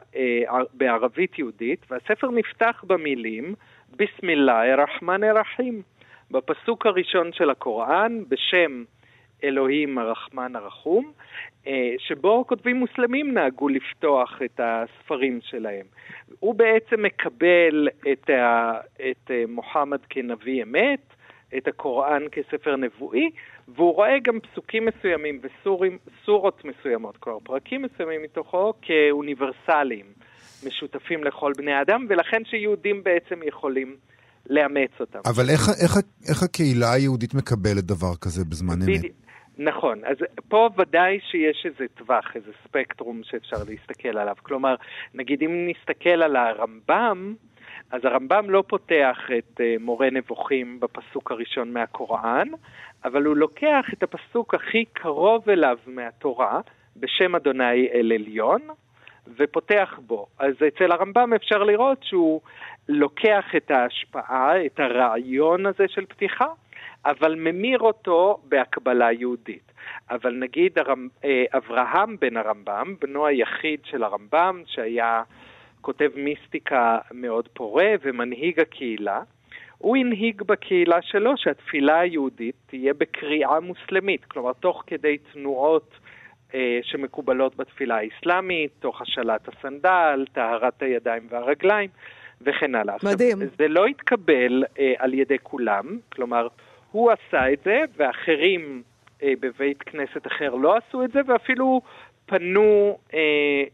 בערבית 0.72 1.38
יהודית, 1.38 1.86
והספר 1.90 2.30
נפתח 2.30 2.84
במילים 2.86 3.54
ביסמילlah 3.92 4.76
א-רחמן 4.76 5.24
א-רחים. 5.24 5.82
בפסוק 6.30 6.86
הראשון 6.86 7.32
של 7.32 7.50
הקוראן, 7.50 8.22
בשם 8.28 8.84
אלוהים 9.44 9.98
הרחמן 9.98 10.56
הרחום, 10.56 11.12
אה, 11.66 11.94
שבו 11.98 12.44
כותבים 12.46 12.76
מוסלמים 12.76 13.34
נהגו 13.34 13.68
לפתוח 13.68 14.42
את 14.44 14.60
הספרים 14.62 15.38
שלהם. 15.42 15.86
הוא 16.38 16.54
בעצם 16.54 17.02
מקבל 17.02 17.88
את, 18.12 18.30
ה, 18.30 18.72
את 19.10 19.30
אה, 19.30 19.44
מוחמד 19.48 20.00
כנביא 20.10 20.62
אמת, 20.62 21.00
את 21.56 21.68
הקוראן 21.68 22.22
כספר 22.32 22.76
נבואי, 22.76 23.30
והוא 23.68 23.94
רואה 23.94 24.18
גם 24.18 24.40
פסוקים 24.40 24.84
מסוימים 24.86 25.40
וסורות 25.42 26.64
מסוימות, 26.64 27.16
כלומר 27.16 27.38
פרקים 27.40 27.82
מסוימים 27.82 28.22
מתוכו 28.22 28.72
כאוניברסליים, 28.82 30.06
משותפים 30.66 31.24
לכל 31.24 31.52
בני 31.56 31.80
אדם, 31.80 32.06
ולכן 32.08 32.44
שיהודים 32.44 33.02
בעצם 33.02 33.40
יכולים 33.44 33.96
לאמץ 34.50 34.90
אותם. 35.00 35.18
אבל 35.26 35.50
איך, 35.50 35.68
איך, 35.82 35.92
איך 36.28 36.42
הקהילה 36.42 36.92
היהודית 36.92 37.34
מקבלת 37.34 37.84
דבר 37.84 38.16
כזה 38.20 38.44
בזמן 38.44 38.74
אמת? 38.82 39.04
נכון, 39.58 39.98
אז 40.04 40.16
פה 40.48 40.68
ודאי 40.78 41.18
שיש 41.30 41.66
איזה 41.66 41.84
טווח, 41.94 42.24
איזה 42.34 42.50
ספקטרום 42.64 43.20
שאפשר 43.24 43.56
להסתכל 43.68 44.18
עליו. 44.18 44.34
כלומר, 44.42 44.74
נגיד 45.14 45.42
אם 45.42 45.68
נסתכל 45.68 46.22
על 46.22 46.36
הרמב"ם, 46.36 47.34
אז 47.90 48.00
הרמב"ם 48.04 48.50
לא 48.50 48.64
פותח 48.68 49.18
את 49.38 49.60
uh, 49.60 49.82
מורה 49.82 50.10
נבוכים 50.10 50.80
בפסוק 50.80 51.30
הראשון 51.30 51.72
מהקוראן, 51.72 52.48
אבל 53.04 53.24
הוא 53.24 53.36
לוקח 53.36 53.86
את 53.92 54.02
הפסוק 54.02 54.54
הכי 54.54 54.84
קרוב 54.92 55.50
אליו 55.50 55.78
מהתורה, 55.86 56.60
בשם 56.96 57.34
אדוני 57.34 57.88
אל 57.94 58.12
עליון, 58.12 58.60
ופותח 59.38 59.98
בו. 60.06 60.26
אז 60.38 60.54
אצל 60.68 60.92
הרמב"ם 60.92 61.32
אפשר 61.36 61.62
לראות 61.62 61.98
שהוא 62.02 62.40
לוקח 62.88 63.44
את 63.56 63.70
ההשפעה, 63.70 64.66
את 64.66 64.80
הרעיון 64.80 65.66
הזה 65.66 65.84
של 65.88 66.06
פתיחה, 66.06 66.46
אבל 67.06 67.34
ממיר 67.34 67.78
אותו 67.78 68.38
בהקבלה 68.48 69.12
יהודית. 69.12 69.72
אבל 70.10 70.34
נגיד 70.34 70.78
הרמ... 70.78 71.08
אה, 71.24 71.44
אברהם 71.56 72.16
בן 72.20 72.36
הרמב"ם, 72.36 72.94
בנו 73.00 73.26
היחיד 73.26 73.80
של 73.84 74.02
הרמב"ם, 74.02 74.62
שהיה 74.66 75.22
כותב 75.80 76.10
מיסטיקה 76.16 76.98
מאוד 77.12 77.48
פורה 77.48 77.94
ומנהיג 78.02 78.60
הקהילה, 78.60 79.20
הוא 79.78 79.96
הנהיג 79.96 80.42
בקהילה 80.42 81.02
שלו 81.02 81.32
שהתפילה 81.36 82.00
היהודית 82.00 82.54
תהיה 82.66 82.94
בקריאה 82.94 83.60
מוסלמית, 83.60 84.24
כלומר 84.24 84.52
תוך 84.52 84.84
כדי 84.86 85.18
תנועות 85.32 85.94
אה, 86.54 86.78
שמקובלות 86.82 87.56
בתפילה 87.56 87.96
האסלאמית, 87.96 88.70
תוך 88.78 89.02
השלט 89.02 89.48
הסנדל, 89.48 90.26
טהרת 90.32 90.82
הידיים 90.82 91.26
והרגליים. 91.28 91.90
וכן 92.40 92.74
הלאה. 92.74 92.94
מדהים. 93.02 93.42
עכשיו, 93.42 93.56
זה 93.58 93.68
לא 93.68 93.86
התקבל 93.86 94.64
אה, 94.78 94.92
על 94.98 95.14
ידי 95.14 95.36
כולם, 95.42 95.98
כלומר, 96.12 96.48
הוא 96.92 97.10
עשה 97.10 97.52
את 97.52 97.58
זה, 97.64 97.80
ואחרים 97.96 98.82
אה, 99.22 99.32
בבית 99.40 99.82
כנסת 99.82 100.26
אחר 100.26 100.54
לא 100.54 100.76
עשו 100.76 101.04
את 101.04 101.12
זה, 101.12 101.20
ואפילו 101.26 101.80
פנו 102.26 102.98
אה, 103.14 103.18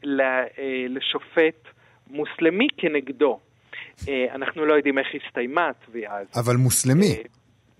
ל, 0.03 0.20
אה, 0.20 0.44
לשופט 0.88 1.68
מוסלמי 2.11 2.68
כנגדו. 2.77 3.38
אה, 4.09 4.27
אנחנו 4.35 4.66
לא 4.66 4.75
יודעים 4.75 4.98
איך 4.98 5.07
הסתיימה 5.14 5.68
התביעה 5.68 6.18
הזאת. 6.18 6.37
אבל 6.37 6.57
מוסלמי. 6.57 7.16
אה, 7.16 7.22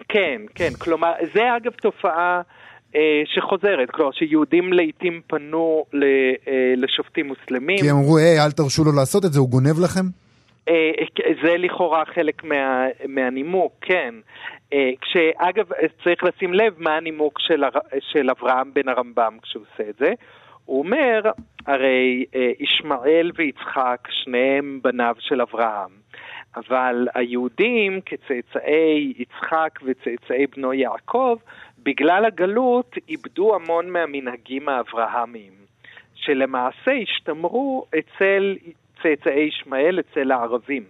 כן, 0.09 0.43
כן, 0.55 0.71
כלומר, 0.79 1.13
זה 1.35 1.57
אגב 1.57 1.73
תופעה... 1.73 2.43
אה, 2.97 3.23
שחוזרת, 3.35 3.91
כלומר 3.91 4.13
שיהודים 4.13 4.73
לעיתים 4.73 5.21
פנו 5.27 5.85
אה, 5.95 5.99
לשופטים 6.77 7.27
מוסלמים. 7.27 7.79
כי 7.79 7.91
הם 7.91 7.97
אמרו, 7.97 8.19
היי, 8.19 8.45
אל 8.45 8.51
תרשו 8.51 8.85
לו 8.85 8.93
לעשות 8.93 9.25
את 9.25 9.33
זה, 9.33 9.41
הוא 9.41 9.49
גונב 9.49 9.81
לכם? 9.85 10.05
אה, 10.69 10.91
זה 11.43 11.57
לכאורה 11.57 12.05
חלק 12.05 12.45
מה, 12.45 12.87
מהנימוק, 13.09 13.73
כן. 13.81 14.15
אה, 14.73 14.91
כשאגב, 15.01 15.69
צריך 16.05 16.25
לשים 16.25 16.55
לב 16.55 16.75
מה 16.79 16.97
הנימוק 16.97 17.39
של, 17.41 17.63
של 18.01 18.31
אברהם 18.31 18.75
בן 18.75 18.89
הרמב"ם 18.89 19.39
כשהוא 19.43 19.65
עושה 19.73 19.91
את 19.91 19.97
זה. 19.99 20.13
הוא 20.65 20.79
אומר, 20.79 21.21
הרי 21.67 22.25
אה, 22.35 22.53
ישמעאל 22.61 23.31
ויצחק, 23.35 24.09
שניהם 24.11 24.81
בניו 24.83 25.15
של 25.19 25.41
אברהם. 25.41 26.03
אבל 26.57 27.09
היהודים 27.15 28.01
כצאצאי 28.01 29.13
יצחק 29.17 29.79
וצאצאי 29.83 30.47
בנו 30.57 30.73
יעקב, 30.73 31.37
בגלל 31.83 32.25
הגלות 32.25 32.95
איבדו 33.09 33.55
המון 33.55 33.91
מהמנהגים 33.91 34.69
האברהמיים, 34.69 35.53
שלמעשה 36.15 36.93
השתמרו 37.03 37.87
אצל 37.99 38.57
צאצאי 39.03 39.41
ישמעאל 39.41 40.01
אצל 40.01 40.33
הערבים. 40.33 40.85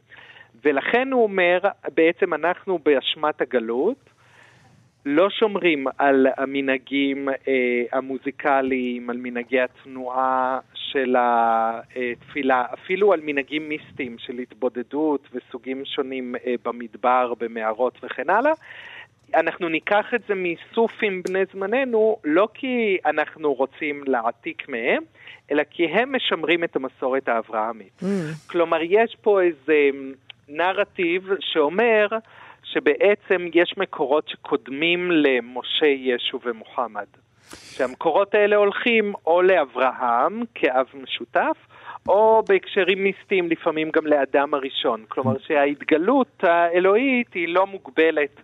ולכן 0.64 1.12
הוא 1.12 1.22
אומר, 1.22 1.58
בעצם 1.94 2.34
אנחנו 2.34 2.78
באשמת 2.78 3.40
הגלות, 3.40 4.12
לא 5.06 5.30
שומרים 5.30 5.86
על 5.98 6.26
המנהגים 6.36 7.28
אה, 7.28 7.34
המוזיקליים, 7.92 9.10
על 9.10 9.16
מנהגי 9.16 9.60
התנועה 9.60 10.58
של 10.74 11.16
התפילה, 11.18 12.64
אפילו 12.74 13.12
על 13.12 13.20
מנהגים 13.24 13.68
מיסטיים 13.68 14.16
של 14.18 14.38
התבודדות 14.38 15.28
וסוגים 15.32 15.84
שונים 15.84 16.34
אה, 16.46 16.54
במדבר, 16.64 17.34
במערות 17.38 17.98
וכן 18.02 18.30
הלאה. 18.30 18.52
אנחנו 19.34 19.68
ניקח 19.68 20.14
את 20.14 20.20
זה 20.28 20.34
מסופים 20.36 21.22
בני 21.22 21.44
זמננו, 21.52 22.16
לא 22.24 22.48
כי 22.54 22.98
אנחנו 23.06 23.54
רוצים 23.54 24.04
להעתיק 24.06 24.68
מהם, 24.68 25.02
אלא 25.50 25.62
כי 25.70 25.86
הם 25.86 26.16
משמרים 26.16 26.64
את 26.64 26.76
המסורת 26.76 27.28
האברהמית. 27.28 27.92
Mm. 28.00 28.04
כלומר, 28.46 28.78
יש 28.82 29.16
פה 29.20 29.42
איזה 29.42 29.90
נרטיב 30.48 31.28
שאומר 31.40 32.06
שבעצם 32.62 33.46
יש 33.54 33.74
מקורות 33.76 34.28
שקודמים 34.28 35.10
למשה, 35.10 35.86
ישו 35.86 36.40
ומוחמד. 36.44 37.06
שהמקורות 37.54 38.34
האלה 38.34 38.56
הולכים 38.56 39.12
או 39.26 39.42
לאברהם 39.42 40.42
כאב 40.54 40.86
משותף, 40.94 41.56
או 42.08 42.42
בהקשרים 42.48 43.04
מיסטיים 43.04 43.48
לפעמים 43.48 43.90
גם 43.90 44.06
לאדם 44.06 44.54
הראשון. 44.54 45.04
כלומר 45.08 45.38
שההתגלות 45.38 46.44
האלוהית 46.44 47.34
היא 47.34 47.48
לא 47.48 47.66
מוגבלת 47.66 48.40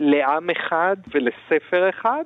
לעם 0.00 0.50
אחד 0.50 0.96
ולספר 1.14 1.90
אחד, 1.90 2.24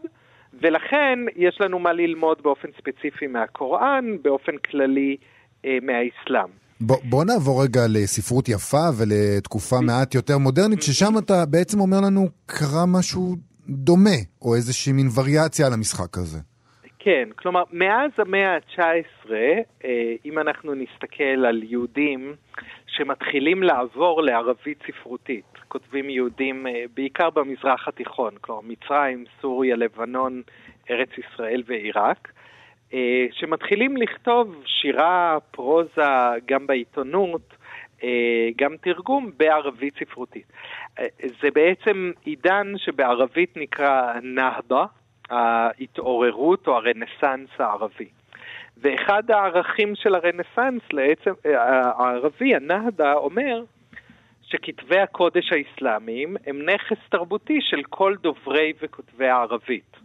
ולכן 0.63 1.19
יש 1.37 1.61
לנו 1.61 1.79
מה 1.79 1.93
ללמוד 1.93 2.43
באופן 2.43 2.69
ספציפי 2.79 3.27
מהקוראן, 3.27 4.05
באופן 4.23 4.53
כללי 4.57 5.17
אה, 5.65 5.79
מהאסלאם. 5.83 6.51
בוא, 6.81 6.97
בוא 7.05 7.25
נעבור 7.25 7.63
רגע 7.63 7.81
לספרות 7.89 8.49
יפה 8.49 8.89
ולתקופה 8.99 9.81
מעט 9.81 10.15
יותר 10.15 10.39
מודרנית, 10.39 10.83
ששם 10.83 11.19
אתה 11.19 11.47
בעצם 11.47 11.81
אומר 11.81 12.01
לנו 12.01 12.29
קרה 12.47 12.87
משהו 12.87 13.37
דומה, 13.69 14.19
או 14.43 14.55
איזושהי 14.55 14.93
מין 14.93 15.09
וריאציה 15.15 15.67
על 15.67 15.73
המשחק 15.73 16.19
הזה. 16.19 16.39
כן, 17.05 17.29
כלומר, 17.37 17.63
מאז 17.73 18.11
המאה 18.19 18.55
ה-19, 18.55 19.31
אה, 19.85 20.15
אם 20.25 20.39
אנחנו 20.39 20.75
נסתכל 20.75 21.45
על 21.47 21.63
יהודים 21.63 22.35
שמתחילים 22.87 23.63
לעבור 23.63 24.23
לערבית 24.23 24.79
ספרותית, 24.87 25.45
כותבים 25.69 26.11
יהודים 26.11 26.67
אה, 26.67 26.85
בעיקר 26.95 27.31
במזרח 27.31 27.89
התיכון, 27.89 28.35
כלומר 28.41 28.61
מצרים, 28.61 29.25
סוריה, 29.41 29.77
לבנון, 29.77 30.43
ארץ 30.91 31.09
ישראל 31.19 31.63
ועיראק, 31.67 32.33
אה, 32.95 33.27
שמתחילים 33.33 33.97
לכתוב 33.97 34.63
שירה, 34.67 35.39
פרוזה, 35.51 36.03
גם 36.47 36.67
בעיתונות, 36.67 37.55
גם 38.57 38.77
תרגום 38.77 39.31
בערבית 39.37 39.95
ספרותית. 39.99 40.53
זה 41.41 41.51
בעצם 41.55 42.13
עידן 42.25 42.73
שבערבית 42.77 43.57
נקרא 43.57 44.13
נהדה, 44.23 44.85
ההתעוררות 45.31 46.67
או 46.67 46.77
הרנסאנס 46.77 47.49
הערבי. 47.59 48.09
ואחד 48.77 49.31
הערכים 49.31 49.95
של 49.95 50.15
הרנסאנס 50.15 50.83
לעצם, 50.93 51.33
הערבי, 51.99 52.55
הנהדה, 52.55 53.15
אומר 53.15 53.63
שכתבי 54.43 54.99
הקודש 54.99 55.53
האסלאמיים 55.53 56.37
הם 56.47 56.63
נכס 56.71 56.99
תרבותי 57.09 57.59
של 57.61 57.83
כל 57.91 58.15
דוברי 58.23 58.73
וכותבי 58.83 59.29
הערבית. 59.29 59.97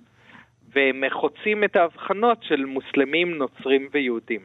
והם 0.73 1.03
חוצים 1.09 1.63
את 1.63 1.75
ההבחנות 1.75 2.43
של 2.43 2.65
מוסלמים, 2.65 3.37
נוצרים 3.37 3.89
ויהודים. 3.91 4.41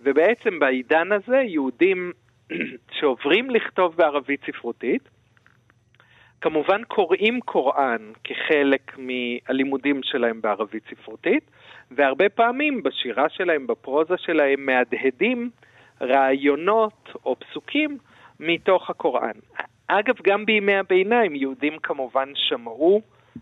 ובעצם 0.00 0.58
בעידן 0.58 1.12
הזה 1.12 1.36
יהודים 1.36 2.12
שעוברים 2.98 3.50
לכתוב 3.50 3.96
בערבית 3.96 4.40
ספרותית, 4.46 5.08
כמובן 6.44 6.84
קוראים 6.84 7.40
קוראן 7.40 8.12
כחלק 8.24 8.92
מהלימודים 8.98 10.00
שלהם 10.02 10.40
בערבית 10.40 10.82
ספרותית, 10.90 11.50
והרבה 11.90 12.28
פעמים 12.28 12.82
בשירה 12.82 13.28
שלהם, 13.28 13.66
בפרוזה 13.66 14.14
שלהם, 14.16 14.66
מהדהדים 14.66 15.50
רעיונות 16.00 17.08
או 17.24 17.36
פסוקים 17.36 17.98
מתוך 18.40 18.90
הקוראן. 18.90 19.38
אגב, 19.88 20.14
גם 20.22 20.46
בימי 20.46 20.74
הביניים 20.74 21.34
יהודים 21.36 21.78
כמובן 21.78 22.28
שמעו 22.34 23.00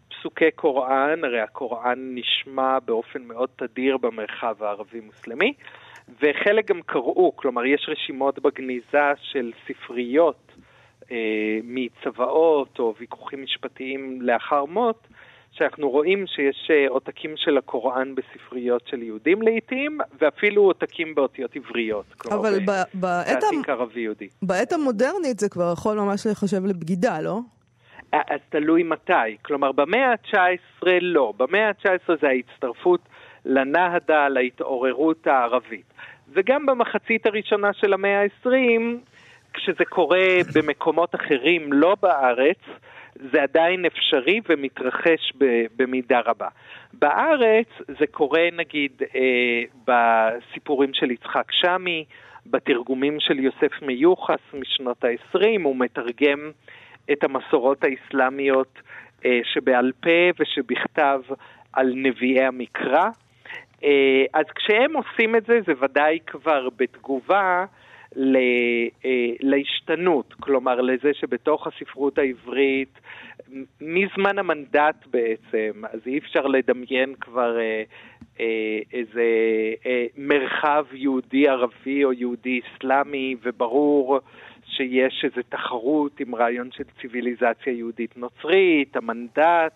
פסוקי 0.08 0.50
קוראן, 0.50 1.24
הרי 1.24 1.40
הקוראן 1.40 2.14
נשמע 2.14 2.78
באופן 2.78 3.22
מאוד 3.22 3.48
תדיר 3.56 3.96
במרחב 3.96 4.62
הערבי-מוסלמי, 4.62 5.52
וחלק 6.22 6.68
גם 6.68 6.80
קראו, 6.86 7.36
כלומר 7.36 7.64
יש 7.64 7.86
רשימות 7.88 8.38
בגניזה 8.38 9.12
של 9.22 9.52
ספריות 9.66 10.51
מצוואות 11.64 12.78
או 12.78 12.94
ויכוחים 13.00 13.42
משפטיים 13.42 14.22
לאחר 14.22 14.64
מות, 14.64 15.08
שאנחנו 15.52 15.90
רואים 15.90 16.26
שיש 16.26 16.70
אה, 16.70 16.88
עותקים 16.88 17.34
של 17.36 17.58
הקוראן 17.58 18.14
בספריות 18.14 18.82
של 18.86 19.02
יהודים 19.02 19.42
לעיתים, 19.42 19.98
ואפילו 20.20 20.62
עותקים 20.62 21.14
באותיות 21.14 21.56
עבריות. 21.56 22.04
אבל 22.30 22.58
בעת, 22.94 23.42
המ... 23.42 23.62
בעת 24.42 24.72
המודרנית 24.72 25.38
זה 25.38 25.48
כבר 25.48 25.72
יכול 25.72 25.96
ממש 25.96 26.26
להיחשב 26.26 26.64
לבגידה, 26.64 27.20
לא? 27.20 27.38
אז 28.12 28.40
תלוי 28.48 28.82
מתי. 28.82 29.36
כלומר, 29.42 29.72
במאה 29.72 30.10
ה-19 30.10 30.86
לא. 31.00 31.32
במאה 31.36 31.68
ה-19 31.68 32.12
זה 32.20 32.28
ההצטרפות 32.28 33.00
לנהדה, 33.44 34.28
להתעוררות 34.28 35.26
הערבית. 35.26 35.92
וגם 36.32 36.66
במחצית 36.66 37.26
הראשונה 37.26 37.72
של 37.72 37.92
המאה 37.92 38.22
ה-20, 38.22 38.82
כשזה 39.54 39.84
קורה 39.84 40.26
במקומות 40.54 41.14
אחרים, 41.14 41.72
לא 41.72 41.96
בארץ, 42.02 42.58
זה 43.14 43.42
עדיין 43.42 43.84
אפשרי 43.86 44.40
ומתרחש 44.48 45.32
במידה 45.76 46.20
רבה. 46.26 46.48
בארץ 46.92 47.66
זה 47.98 48.06
קורה 48.10 48.48
נגיד 48.52 49.02
אה, 49.14 49.62
בסיפורים 49.86 50.90
של 50.94 51.10
יצחק 51.10 51.52
שמי, 51.52 52.04
בתרגומים 52.46 53.20
של 53.20 53.38
יוסף 53.38 53.82
מיוחס 53.82 54.40
משנות 54.54 55.04
ה-20, 55.04 55.62
הוא 55.64 55.76
מתרגם 55.76 56.50
את 57.12 57.24
המסורות 57.24 57.84
האסלאמיות 57.84 58.78
אה, 59.24 59.40
שבעל 59.44 59.92
פה 60.00 60.30
ושבכתב 60.38 61.20
על 61.72 61.92
נביאי 61.96 62.44
המקרא. 62.44 63.08
אה, 63.84 64.24
אז 64.34 64.46
כשהם 64.54 64.96
עושים 64.96 65.36
את 65.36 65.46
זה, 65.46 65.60
זה 65.66 65.72
ודאי 65.80 66.18
כבר 66.26 66.68
בתגובה 66.76 67.64
אה, 68.16 69.26
להשתנות, 69.40 70.34
כלומר 70.40 70.80
לזה 70.80 71.14
שבתוך 71.14 71.66
הספרות 71.66 72.18
העברית, 72.18 72.98
מזמן 73.80 74.38
המנדט 74.38 75.06
בעצם, 75.10 75.82
אז 75.92 76.00
אי 76.06 76.18
אפשר 76.18 76.46
לדמיין 76.46 77.14
כבר 77.20 77.58
אה, 77.58 77.82
אה, 78.40 78.78
איזה 78.92 79.22
אה, 79.86 80.06
מרחב 80.16 80.86
יהודי-ערבי 80.92 82.04
או 82.04 82.12
יהודי-אסלאמי, 82.12 83.36
וברור 83.42 84.20
שיש 84.76 85.24
איזו 85.24 85.48
תחרות 85.48 86.20
עם 86.20 86.34
רעיון 86.34 86.68
של 86.72 86.84
ציוויליזציה 87.00 87.72
יהודית-נוצרית, 87.72 88.96
המנדט, 88.96 89.74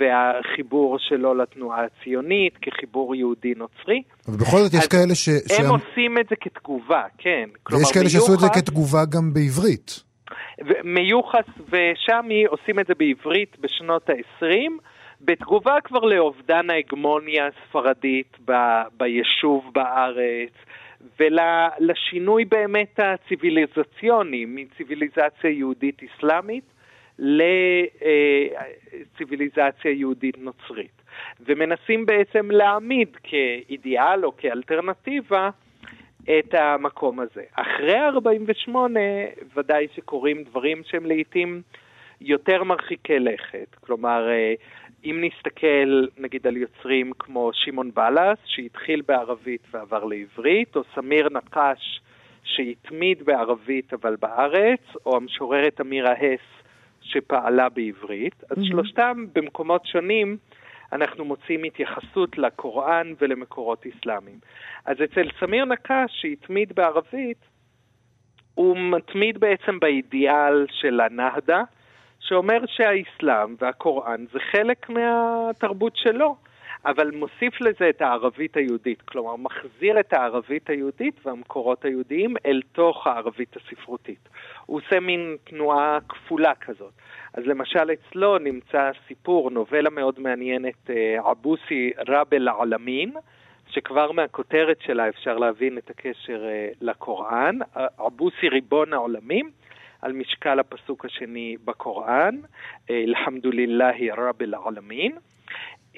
והחיבור 0.00 0.98
שלו 0.98 1.34
לתנועה 1.34 1.84
הציונית 1.84 2.58
כחיבור 2.62 3.14
יהודי-נוצרי. 3.14 4.02
אבל 4.28 4.36
בכל 4.36 4.58
זאת 4.58 4.74
יש 4.74 4.88
כאלה 4.88 5.14
ש... 5.14 5.28
הם 5.28 5.34
שהם... 5.48 5.70
עושים 5.70 6.18
את 6.18 6.26
זה 6.30 6.36
כתגובה, 6.40 7.02
כן. 7.18 7.48
ויש 7.70 7.92
כאלה 7.92 8.04
מיוחס... 8.04 8.12
שעשו 8.12 8.34
את 8.34 8.38
זה 8.38 8.48
כתגובה 8.54 9.04
גם 9.04 9.34
בעברית. 9.34 10.04
מיוחס 10.84 11.48
ושמי 11.68 12.44
עושים 12.44 12.80
את 12.80 12.86
זה 12.86 12.94
בעברית 12.94 13.56
בשנות 13.60 14.10
ה-20, 14.10 14.72
בתגובה 15.20 15.76
כבר 15.84 16.00
לאובדן 16.00 16.70
ההגמוניה 16.70 17.46
הספרדית 17.46 18.36
ב... 18.44 18.52
ביישוב 18.96 19.70
בארץ. 19.74 20.52
ולשינוי 21.20 22.44
באמת 22.44 23.00
הציוויליזציוני 23.00 24.44
מציוויליזציה 24.48 25.50
יהודית-אסלאמית 25.50 26.64
לציוויליזציה 29.14 29.90
יהודית 29.90 30.38
נוצרית. 30.38 31.02
ומנסים 31.40 32.06
בעצם 32.06 32.50
להעמיד 32.50 33.16
כאידיאל 33.22 34.24
או 34.24 34.36
כאלטרנטיבה 34.36 35.50
את 36.22 36.54
המקום 36.54 37.20
הזה. 37.20 37.42
אחרי 37.54 38.00
48' 38.00 39.00
ודאי 39.54 39.86
שקורים 39.94 40.42
דברים 40.42 40.82
שהם 40.84 41.06
לעיתים 41.06 41.62
יותר 42.20 42.64
מרחיקי 42.64 43.18
לכת. 43.18 43.74
כלומר, 43.80 44.28
אם 45.04 45.24
נסתכל 45.24 46.06
נגיד 46.18 46.46
על 46.46 46.56
יוצרים 46.56 47.12
כמו 47.18 47.50
שמעון 47.52 47.90
בלס, 47.94 48.38
שהתחיל 48.44 49.02
בערבית 49.08 49.60
ועבר 49.70 50.04
לעברית, 50.04 50.76
או 50.76 50.82
סמיר 50.94 51.28
נקש, 51.28 52.00
שהתמיד 52.44 53.22
בערבית 53.22 53.94
אבל 53.94 54.16
בארץ, 54.16 54.80
או 55.06 55.16
המשוררת 55.16 55.80
אמירה 55.80 56.12
הס, 56.12 56.64
שפעלה 57.02 57.68
בעברית, 57.68 58.44
אז 58.50 58.58
mm-hmm. 58.58 58.68
שלושתם 58.68 59.24
במקומות 59.34 59.86
שונים 59.86 60.36
אנחנו 60.92 61.24
מוצאים 61.24 61.64
התייחסות 61.64 62.38
לקוראן 62.38 63.14
ולמקורות 63.20 63.86
אסלאמיים. 63.86 64.38
אז 64.84 64.96
אצל 65.04 65.28
סמיר 65.40 65.64
נקש, 65.64 66.10
שהתמיד 66.20 66.72
בערבית, 66.74 67.38
הוא 68.54 68.76
מתמיד 68.76 69.38
בעצם 69.38 69.80
באידיאל 69.80 70.66
של 70.70 71.00
הנהדה, 71.00 71.62
שאומר 72.24 72.58
שהאסלאם 72.66 73.54
והקוראן 73.60 74.24
זה 74.32 74.38
חלק 74.52 74.88
מהתרבות 74.88 75.96
שלו. 75.96 76.36
אבל 76.86 77.10
מוסיף 77.10 77.60
לזה 77.60 77.88
את 77.88 78.02
הערבית 78.02 78.56
היהודית, 78.56 79.02
כלומר 79.02 79.36
מחזיר 79.36 80.00
את 80.00 80.12
הערבית 80.12 80.70
היהודית 80.70 81.26
והמקורות 81.26 81.84
היהודיים 81.84 82.34
אל 82.46 82.60
תוך 82.72 83.06
הערבית 83.06 83.56
הספרותית. 83.56 84.28
הוא 84.66 84.80
עושה 84.80 85.00
מין 85.00 85.36
תנועה 85.44 85.98
כפולה 86.08 86.54
כזאת. 86.54 86.92
אז 87.34 87.44
למשל 87.46 87.90
אצלו 87.92 88.38
נמצא 88.38 88.90
סיפור, 89.08 89.50
נובלה 89.50 89.90
מאוד 89.90 90.20
מעניינת, 90.20 90.90
אה, 90.90 91.30
עבוסי 91.30 91.90
רב 92.08 92.26
אל 92.32 92.48
העלמין, 92.48 93.12
שכבר 93.68 94.12
מהכותרת 94.12 94.80
שלה 94.80 95.08
אפשר 95.08 95.38
להבין 95.38 95.78
את 95.78 95.90
הקשר 95.90 96.44
אה, 96.44 96.68
לקוראן, 96.80 97.58
עבוסי 97.98 98.48
ריבון 98.48 98.92
העולמים. 98.92 99.50
על 100.04 100.12
משקל 100.12 100.58
הפסוק 100.58 101.04
השני 101.04 101.56
בקוראן, 101.64 102.34
אלחמדולילהי 102.90 104.10
רב 104.10 104.42
אל 104.42 104.54
העלמין. 104.54 105.12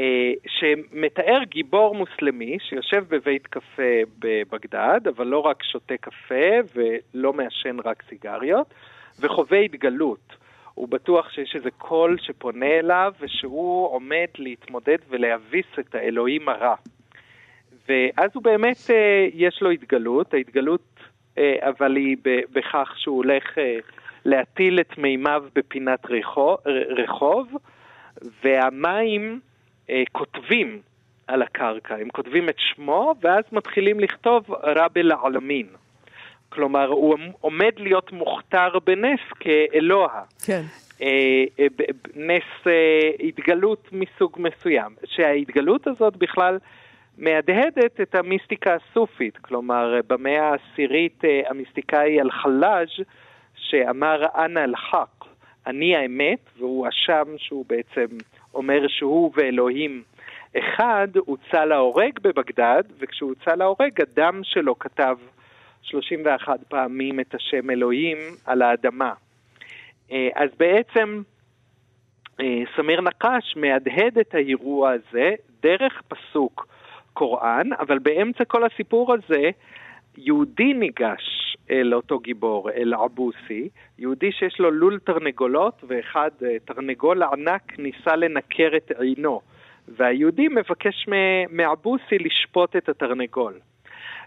אה, 0.00 0.32
שמתאר 0.46 1.42
גיבור 1.44 1.94
מוסלמי 1.94 2.58
שיושב 2.60 3.04
בבית 3.08 3.46
קפה 3.46 4.02
בבגדד, 4.18 5.00
אבל 5.16 5.26
לא 5.26 5.38
רק 5.38 5.62
שותה 5.62 5.96
קפה 5.96 6.50
ולא 6.74 7.32
מעשן 7.32 7.76
רק 7.84 8.02
סיגריות, 8.08 8.74
וחווה 9.20 9.58
התגלות. 9.58 10.36
הוא 10.74 10.88
בטוח 10.88 11.30
שיש 11.30 11.56
איזה 11.56 11.70
קול 11.70 12.16
שפונה 12.20 12.78
אליו 12.78 13.12
ושהוא 13.20 13.88
עומד 13.88 14.26
להתמודד 14.38 14.98
ולהביס 15.08 15.66
את 15.78 15.94
האלוהים 15.94 16.48
הרע. 16.48 16.74
ואז 17.88 18.30
הוא 18.34 18.42
באמת, 18.42 18.76
אה, 18.90 19.28
יש 19.34 19.62
לו 19.62 19.70
התגלות, 19.70 20.34
ההתגלות 20.34 20.80
אה, 20.95 20.95
אבל 21.60 21.96
היא 21.96 22.16
בכך 22.52 22.94
שהוא 22.96 23.16
הולך 23.16 23.44
להטיל 24.24 24.80
את 24.80 24.98
מימיו 24.98 25.44
בפינת 25.54 26.06
רחוב, 26.98 27.48
והמים 28.44 29.40
אה, 29.90 30.02
כותבים 30.12 30.80
על 31.26 31.42
הקרקע, 31.42 31.94
הם 31.94 32.08
כותבים 32.08 32.48
את 32.48 32.54
שמו 32.58 33.14
ואז 33.20 33.44
מתחילים 33.52 34.00
לכתוב 34.00 34.44
רב 34.50 34.90
אל 34.96 35.12
העלמין. 35.12 35.66
כלומר, 36.48 36.86
הוא 36.86 37.18
עומד 37.40 37.72
להיות 37.76 38.12
מוכתר 38.12 38.78
בנס 38.84 39.20
כאלוה. 39.40 40.22
כן. 40.44 40.62
אה, 41.02 41.44
אה, 41.58 41.66
נס 42.14 42.72
התגלות 43.20 43.88
מסוג 43.92 44.38
מסוים. 44.38 44.94
שההתגלות 45.04 45.86
הזאת 45.86 46.16
בכלל 46.16 46.58
מהדהדת 47.18 48.00
את 48.00 48.14
המיסטיקה 48.14 48.74
הסופית. 48.74 49.36
כלומר, 49.36 50.00
במאה 50.06 50.50
העשירית 50.50 51.22
המיסטיקאי 51.46 52.20
אל-חלאג' 52.20 52.88
שאמר 53.56 54.26
אנא 54.34 54.58
אל-חק, 54.58 55.24
אני 55.66 55.96
האמת, 55.96 56.38
והוא 56.58 56.88
אשם 56.88 57.24
שהוא 57.36 57.64
בעצם 57.68 58.06
אומר 58.54 58.88
שהוא 58.88 59.32
ואלוהים 59.34 60.02
אחד, 60.58 61.08
הוצא 61.16 61.64
להורג 61.64 62.18
בבגדד, 62.22 62.82
וכשהוא 62.98 63.28
הוצא 63.28 63.54
להורג, 63.54 64.00
הדם 64.00 64.40
שלו 64.44 64.78
כתב 64.78 65.16
31 65.82 66.60
פעמים 66.68 67.20
את 67.20 67.34
השם 67.34 67.70
אלוהים 67.70 68.18
על 68.44 68.62
האדמה. 68.62 69.12
אה, 70.12 70.28
אז 70.34 70.50
בעצם 70.58 71.22
אה, 72.40 72.62
סמיר 72.76 73.00
נקש 73.00 73.56
מהדהד 73.56 74.18
את 74.18 74.34
האירוע 74.34 74.90
הזה 74.90 75.34
דרך 75.62 76.02
פסוק 76.08 76.66
קוראן, 77.16 77.72
אבל 77.72 77.98
באמצע 77.98 78.44
כל 78.44 78.64
הסיפור 78.64 79.14
הזה 79.14 79.50
יהודי 80.16 80.74
ניגש 80.74 81.56
אל 81.70 81.94
אותו 81.94 82.18
גיבור, 82.18 82.70
אל 82.70 82.94
עבוסי, 82.94 83.68
יהודי 83.98 84.32
שיש 84.32 84.60
לו 84.60 84.70
לול 84.70 84.98
תרנגולות, 84.98 85.84
ואחד, 85.88 86.30
אה, 86.44 86.58
תרנגול 86.64 87.22
ענק, 87.22 87.78
ניסה 87.78 88.16
לנקר 88.16 88.70
את 88.76 88.90
עינו, 88.98 89.40
והיהודי 89.88 90.48
מבקש 90.48 91.06
מעבוסי 91.50 92.18
לשפוט 92.18 92.76
את 92.76 92.88
התרנגול. 92.88 93.54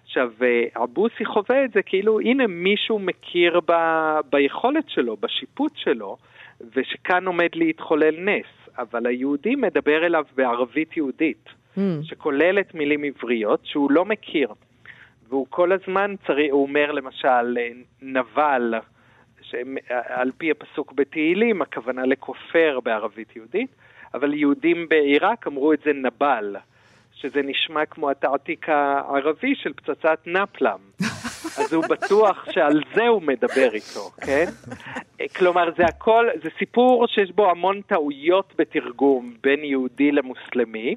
עכשיו, 0.04 0.32
עבוסי 0.76 1.24
אה, 1.24 1.30
חווה 1.34 1.66
את 1.66 1.72
זה 1.72 1.82
כאילו, 1.82 2.20
הנה 2.20 2.48
מישהו 2.48 3.00
מכיר 3.00 3.60
ב, 3.66 3.74
ביכולת 4.30 4.90
שלו, 4.90 5.18
בשיפוט 5.18 5.72
שלו, 5.76 6.18
ושכאן 6.76 7.28
עומד 7.28 7.50
להתחולל 7.56 8.16
נס, 8.20 8.70
אבל 8.78 9.08
היהודי 9.08 9.56
מדבר 9.56 10.06
אליו 10.06 10.26
בערבית 10.36 10.98
יהודית, 10.98 11.59
mm. 11.78 11.82
שכוללת 12.04 12.76
מילים 12.76 13.04
עבריות 13.04 13.60
שהוא 13.64 13.92
לא 13.92 14.06
מכיר. 14.06 14.54
והוא 15.30 15.48
כל 15.50 15.72
הזמן 15.72 16.16
צריך, 16.28 16.52
הוא 16.52 16.62
אומר 16.64 16.92
למשל, 16.92 17.58
נבל, 18.02 18.74
שעל 19.42 20.32
פי 20.38 20.52
הפסוק 20.52 20.94
בתהילים, 20.94 21.62
הכוונה 21.62 22.06
לכופר 22.06 22.80
בערבית 22.84 23.36
יהודית, 23.36 23.76
אבל 24.14 24.34
יהודים 24.34 24.90
בעיראק 24.90 25.48
אמרו 25.48 25.74
את 25.74 25.80
זה 25.86 25.94
נבל, 25.94 26.56
שזה 27.14 27.42
נשמע 27.42 27.86
כמו 27.86 28.10
התעתיק 28.10 28.70
הערבי 28.70 29.56
של 29.56 29.74
פצצת 29.74 30.20
נפלם. 30.26 30.80
אז 31.58 31.74
הוא 31.74 31.84
בטוח 31.90 32.52
שעל 32.52 32.82
זה 32.96 33.08
הוא 33.08 33.22
מדבר 33.22 33.70
איתו, 33.74 34.10
כן? 34.26 34.46
כלומר, 35.36 35.70
זה 35.78 35.86
הכל, 35.86 36.28
זה 36.44 36.50
סיפור 36.60 37.08
שיש 37.08 37.32
בו 37.32 37.50
המון 37.52 37.82
טעויות 37.82 38.54
בתרגום 38.58 39.34
בין 39.44 39.64
יהודי 39.64 40.12
למוסלמי. 40.12 40.96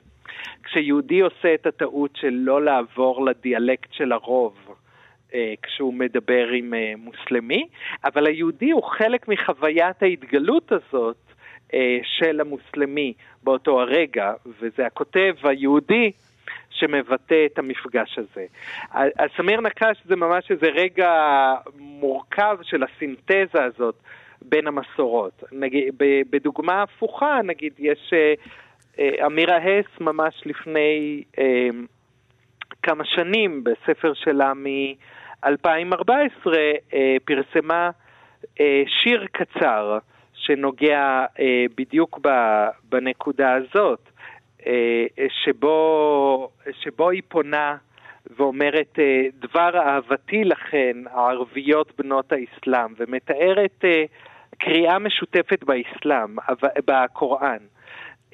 כשיהודי 0.65 1.21
עושה 1.21 1.55
את 1.55 1.67
הטעות 1.67 2.11
של 2.17 2.31
לא 2.31 2.65
לעבור 2.65 3.27
לדיאלקט 3.27 3.93
של 3.93 4.13
הרוב 4.13 4.55
אה, 5.35 5.55
כשהוא 5.63 5.95
מדבר 5.95 6.49
עם 6.49 6.75
אה, 6.75 6.93
מוסלמי, 6.97 7.67
אבל 8.05 8.27
היהודי 8.27 8.71
הוא 8.71 8.83
חלק 8.83 9.29
מחוויית 9.29 10.03
ההתגלות 10.03 10.73
הזאת 10.73 11.17
אה, 11.75 11.99
של 12.03 12.41
המוסלמי 12.41 13.13
באותו 13.43 13.81
הרגע, 13.81 14.33
וזה 14.61 14.87
הכותב 14.87 15.35
היהודי 15.43 16.13
שמבטא 16.83 17.47
את 17.47 17.59
המפגש 17.59 18.19
הזה. 18.19 18.47
אז 18.93 19.31
סמיר 19.37 19.61
נקש 19.61 20.03
זה 20.05 20.17
ממש 20.17 20.51
איזה 20.51 20.67
רגע 20.67 21.11
מורכב 21.79 22.59
של 22.63 22.83
הסינתזה 22.83 23.65
הזאת 23.65 23.95
בין 24.43 24.67
המסורות. 24.67 25.45
נגיד, 25.53 25.95
בדוגמה 26.31 26.83
הפוכה, 26.83 27.41
נגיד, 27.45 27.73
יש 27.79 28.13
אה, 28.99 29.27
אמירה 29.27 29.57
הס 29.57 30.01
ממש 30.01 30.43
לפני 30.47 31.23
אה, 31.39 31.69
כמה 32.83 33.05
שנים 33.05 33.65
בספר 33.65 34.13
שלה 34.15 34.53
מ-2014 34.55 36.11
אה, 36.95 37.17
פרסמה 37.25 37.91
אה, 38.61 38.83
שיר 38.87 39.27
קצר 39.33 39.99
שנוגע 40.35 41.25
אה, 41.41 41.65
בדיוק 41.77 42.21
בנקודה 42.85 43.53
הזאת, 43.53 44.01
אה, 44.07 44.12
שבו, 45.45 46.51
שבו 46.73 47.11
היא 47.11 47.23
פונה 47.29 47.77
ואומרת 48.37 48.99
אה, 48.99 49.23
דבר 49.35 49.71
אהבתי 49.79 50.45
לכן 50.45 50.97
הערביות 51.11 51.93
בנות 51.99 52.33
האסלאם 52.33 52.95
ומתארת 52.97 53.85
אה, 53.85 54.05
קריאה 54.59 54.99
משותפת 54.99 55.65
באסלאם, 55.65 56.37
בקוראן. 56.87 57.59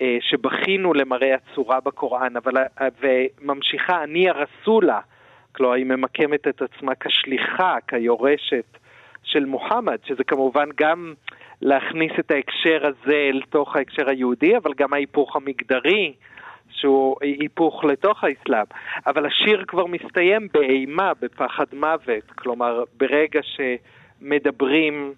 אה, 0.01 0.17
שבכינו 0.21 0.95
למראה 0.95 1.35
הצורה 1.35 1.81
בקוראן, 1.81 2.37
אבל, 2.37 2.57
אה, 2.57 2.89
וממשיכה, 3.01 4.03
אני 4.03 4.29
הרסולה, 4.29 5.01
כלומר 5.53 5.75
היא 5.75 5.87
ממקמת 5.87 6.49
את 6.49 6.63
עצמה 6.63 6.93
כשליחה, 7.01 7.77
כיורשת 7.89 8.79
של 9.23 9.45
מוחמד, 9.45 9.99
שזה 10.05 10.25
כמובן 10.25 10.69
גם 10.77 11.15
להכניס 11.63 12.13
את 12.19 12.31
ההקשר 12.31 12.87
הזה 12.87 13.29
אל 13.33 13.41
תוך 13.51 13.77
ההקשר 13.77 14.09
היהודי, 14.09 14.57
אבל 14.57 14.75
גם 14.77 14.93
ההיפוך 14.93 15.37
המגדרי, 15.37 16.13
שהוא 16.71 17.17
היפוך 17.21 17.85
לתוך 17.85 18.25
האסלאם. 18.25 18.65
אבל 19.07 19.27
השיר 19.27 19.65
כבר 19.69 19.87
מסתיים 19.87 20.49
באימה, 20.53 21.13
בפחד 21.21 21.65
מוות, 21.73 22.31
כלומר 22.35 22.85
ברגע 22.97 23.41
שמדברים 23.43 25.13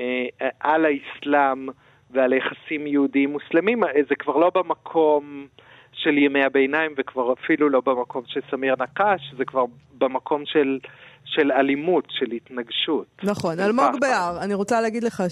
אה, 0.00 0.26
על 0.60 0.86
האסלאם, 0.86 1.68
ועל 2.10 2.32
יחסים 2.32 2.86
יהודיים 2.86 3.30
מוסלמים, 3.30 3.80
זה 4.08 4.14
כבר 4.14 4.36
לא 4.36 4.50
במקום 4.54 5.46
של 5.92 6.18
ימי 6.18 6.44
הביניים 6.44 6.92
וכבר 6.96 7.32
אפילו 7.32 7.68
לא 7.68 7.80
במקום 7.80 8.22
של 8.26 8.40
סמיר 8.50 8.74
נקש, 8.80 9.34
זה 9.36 9.44
כבר 9.44 9.64
במקום 9.98 10.46
של, 10.46 10.78
של 11.26 11.52
אלימות, 11.52 12.04
של 12.08 12.32
התנגשות. 12.32 13.06
נכון, 13.22 13.60
אלמוג 13.60 14.00
בהר, 14.00 14.38
אני 14.40 14.54
רוצה 14.54 14.80
להגיד 14.80 15.04
לך 15.04 15.22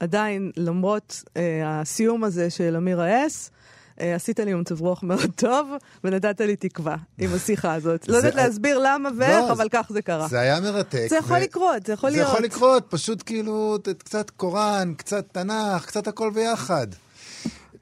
שעדיין, 0.00 0.50
למרות 0.56 1.22
אה, 1.36 1.80
הסיום 1.80 2.24
הזה 2.24 2.50
של 2.50 2.76
אמיר 2.76 3.00
האס, 3.00 3.50
אה, 4.00 4.14
עשית 4.14 4.40
לי 4.40 4.54
מצב 4.54 4.80
רוח 4.80 5.02
מאוד 5.02 5.30
טוב, 5.36 5.70
ונתת 6.04 6.40
לי 6.40 6.56
תקווה 6.56 6.96
עם 7.18 7.30
השיחה 7.34 7.74
הזאת. 7.74 8.08
לא 8.08 8.16
יודעת 8.16 8.34
להסביר 8.34 8.78
למה 8.84 9.08
ואיך, 9.18 9.40
לא, 9.48 9.52
אבל 9.52 9.68
כך 9.68 9.86
זה 9.90 10.02
קרה. 10.02 10.28
זה 10.28 10.40
היה 10.40 10.60
מרתק. 10.60 11.06
זה 11.08 11.16
יכול 11.16 11.38
לקרות, 11.38 11.86
זה 11.86 11.92
יכול 11.92 12.10
להיות. 12.10 12.26
זה 12.26 12.32
יכול 12.32 12.44
לקרות, 12.44 12.84
פשוט 12.88 13.22
כאילו, 13.26 13.78
קצת 13.98 14.30
קוראן, 14.30 14.94
קצת 14.96 15.24
תנ"ך, 15.32 15.86
קצת 15.86 16.08
הכל 16.08 16.30
ביחד. 16.30 16.86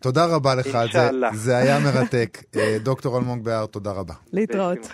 תודה 0.01 0.25
רבה 0.25 0.55
לך 0.55 0.75
על 0.75 0.89
זה, 0.93 1.11
זה 1.35 1.57
היה 1.57 1.79
מרתק. 1.79 2.43
אה, 2.57 2.77
דוקטור 2.83 3.19
אלמוג 3.19 3.45
בהר, 3.45 3.67
תודה 3.67 3.91
רבה. 3.91 4.15
להתראות. 4.33 4.89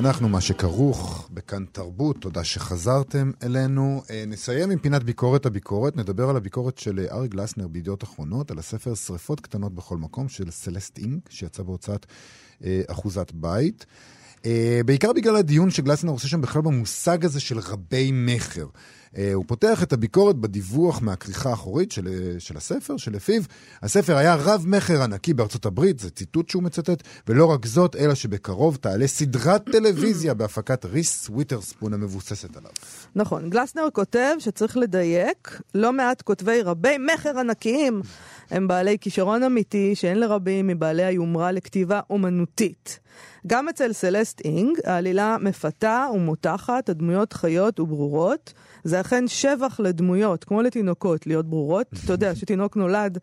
אנחנו 0.00 0.28
מה 0.28 0.40
שכרוך 0.40 1.28
בכאן 1.30 1.64
תרבות, 1.72 2.16
תודה 2.20 2.44
שחזרתם 2.44 3.30
אלינו. 3.42 4.02
אה, 4.10 4.24
נסיים 4.26 4.70
עם 4.70 4.78
פינת 4.78 5.02
ביקורת 5.02 5.46
הביקורת, 5.46 5.96
נדבר 5.96 6.30
על 6.30 6.36
הביקורת 6.36 6.78
של 6.78 6.98
אה, 6.98 7.16
ארי 7.16 7.28
גלסנר 7.28 7.68
בידיעות 7.68 8.04
אחרונות, 8.04 8.50
על 8.50 8.58
הספר 8.58 8.94
שריפות 8.94 9.40
קטנות 9.40 9.74
בכל 9.74 9.96
מקום 9.96 10.28
של 10.28 10.50
סלסט 10.50 10.98
אינק, 10.98 11.30
שיצא 11.30 11.62
בהוצאת 11.62 12.06
אה, 12.64 12.82
אחוזת 12.86 13.32
בית. 13.34 13.86
בעיקר 14.86 15.12
בגלל 15.12 15.36
הדיון 15.36 15.70
שגלסנר 15.70 16.10
עושה 16.10 16.28
שם 16.28 16.40
בכלל 16.40 16.62
במושג 16.62 17.24
הזה 17.24 17.40
של 17.40 17.58
רבי 17.58 18.10
מכר. 18.12 18.66
אה, 19.18 19.30
הוא 19.34 19.44
פותח 19.46 19.82
את 19.82 19.92
הביקורת 19.92 20.36
בדיווח 20.36 21.02
מהכריכה 21.02 21.50
האחורית 21.50 21.92
של, 21.92 22.08
אה, 22.08 22.40
של 22.40 22.56
הספר, 22.56 22.96
שלפיו 22.96 23.42
הספר 23.82 24.16
היה 24.16 24.34
רב-מכר 24.34 25.02
ענקי 25.02 25.34
בארצות 25.34 25.66
הברית, 25.66 25.98
זה 25.98 26.10
ציטוט 26.10 26.48
שהוא 26.48 26.62
מצטט, 26.62 27.02
ולא 27.28 27.46
רק 27.46 27.66
זאת, 27.66 27.96
אלא 27.96 28.14
שבקרוב 28.14 28.76
תעלה 28.76 29.06
סדרת 29.06 29.64
טלוויזיה 29.72 30.34
בהפקת 30.34 30.84
ריס 30.84 31.28
וויטרספון 31.30 31.94
המבוססת 31.94 32.56
עליו. 32.56 32.70
נכון, 33.14 33.50
גלסנר 33.50 33.88
כותב 33.92 34.34
שצריך 34.38 34.76
לדייק, 34.76 35.60
לא 35.74 35.92
מעט 35.92 36.22
כותבי 36.22 36.62
רבי 36.62 36.96
מכר 36.98 37.38
ענקיים 37.38 38.02
הם 38.50 38.68
בעלי 38.68 38.96
כישרון 39.00 39.42
אמיתי 39.42 39.94
שאין 39.94 40.20
לרבים 40.20 40.66
מבעלי 40.66 41.04
היומרה 41.04 41.52
לכתיבה 41.52 42.00
אומנותית. 42.10 43.00
גם 43.46 43.68
אצל 43.68 43.92
סלסט 43.92 44.40
אינג, 44.44 44.78
העלילה 44.84 45.36
מפתה 45.40 46.06
ומותחת, 46.14 46.88
הדמויות 46.88 47.32
חיות 47.32 47.80
וברורות. 47.80 48.52
זה 48.84 49.00
אכן 49.00 49.28
שבח 49.28 49.80
לדמויות, 49.80 50.44
כמו 50.44 50.62
לתינוקות, 50.62 51.26
להיות 51.26 51.46
ברורות. 51.46 51.86
אתה 52.04 52.12
יודע, 52.12 52.34
שתינוק 52.34 52.76
נולד, 52.76 53.18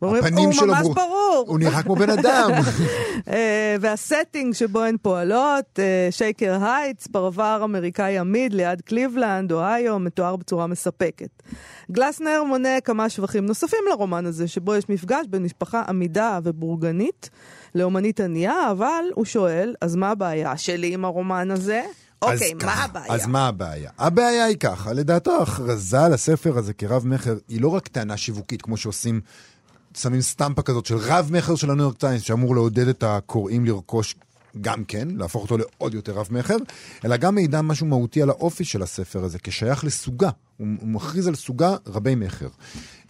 שלו 0.00 0.08
הוא 0.36 0.66
ממש 0.66 0.86
ברור. 0.94 1.44
הוא 1.46 1.58
נראה 1.58 1.82
כמו 1.82 1.96
בן 1.96 2.10
אדם. 2.10 2.50
אה, 3.32 3.76
וה 3.80 3.96
setting 3.96 4.54
שבו 4.54 4.82
הן 4.82 4.96
פועלות, 5.02 5.78
שייקר 6.10 6.64
הייטס, 6.64 7.06
פרבר 7.06 7.60
אמריקאי 7.64 8.18
אמיד 8.18 8.52
ליד 8.52 8.80
קליבלנד, 8.80 9.52
אוהיו, 9.52 9.98
מתואר 9.98 10.36
בצורה 10.36 10.66
מספקת. 10.66 11.42
גלסנר 11.90 12.42
מונה 12.44 12.80
כמה 12.80 13.08
שבחים 13.08 13.46
נוספים 13.46 13.78
לרומן 13.90 14.26
הזה, 14.26 14.48
שבו 14.48 14.74
יש 14.74 14.88
מפגש 14.88 15.26
בין 15.30 15.42
משפחה 15.42 15.82
עמידה 15.88 16.38
ובורגנית 16.44 17.30
לאומנית 17.74 18.20
ענייה, 18.20 18.70
אבל 18.70 19.04
הוא 19.14 19.24
שואל, 19.24 19.74
אז 19.80 19.96
מה 19.96 20.10
הבעיה 20.10 20.56
שלי 20.56 20.94
עם 20.94 21.04
הרומן 21.04 21.50
הזה? 21.50 21.82
אוקיי, 22.22 22.54
מה 22.54 22.84
הבעיה? 22.84 23.14
אז 23.14 23.26
מה 23.26 23.48
הבעיה? 23.48 23.90
הבעיה 23.98 24.44
היא 24.44 24.56
ככה, 24.56 24.92
לדעתו 24.92 25.30
ההכרזה 25.38 26.04
על 26.04 26.12
הספר 26.12 26.58
הזה 26.58 26.72
כרב-מכר 26.72 27.36
היא 27.48 27.60
לא 27.60 27.68
רק 27.68 27.88
טענה 27.88 28.16
שיווקית, 28.16 28.62
כמו 28.62 28.76
שעושים, 28.76 29.20
שמים 29.96 30.20
סטמפה 30.20 30.62
כזאת 30.62 30.86
של 30.86 30.96
רב-מכר 30.96 31.54
של 31.54 31.70
הניו 31.70 31.84
יורק 31.84 31.96
טיימס, 31.96 32.22
שאמור 32.22 32.54
לעודד 32.54 32.88
את 32.88 33.02
הקוראים 33.02 33.64
לרכוש 33.64 34.14
גם 34.60 34.84
כן, 34.84 35.08
להפוך 35.16 35.42
אותו 35.42 35.58
לעוד 35.58 35.94
יותר 35.94 36.12
רב-מכר, 36.12 36.56
אלא 37.04 37.16
גם 37.16 37.34
מעידה 37.34 37.62
משהו 37.62 37.86
מהותי 37.86 38.22
על 38.22 38.30
האופי 38.30 38.64
של 38.64 38.82
הספר 38.82 39.24
הזה, 39.24 39.38
כשייך 39.38 39.84
לסוגה. 39.84 40.30
הוא, 40.56 40.66
הוא 40.80 40.88
מכריז 40.88 41.26
על 41.26 41.34
סוגה 41.34 41.76
רבי-מכר. 41.86 42.48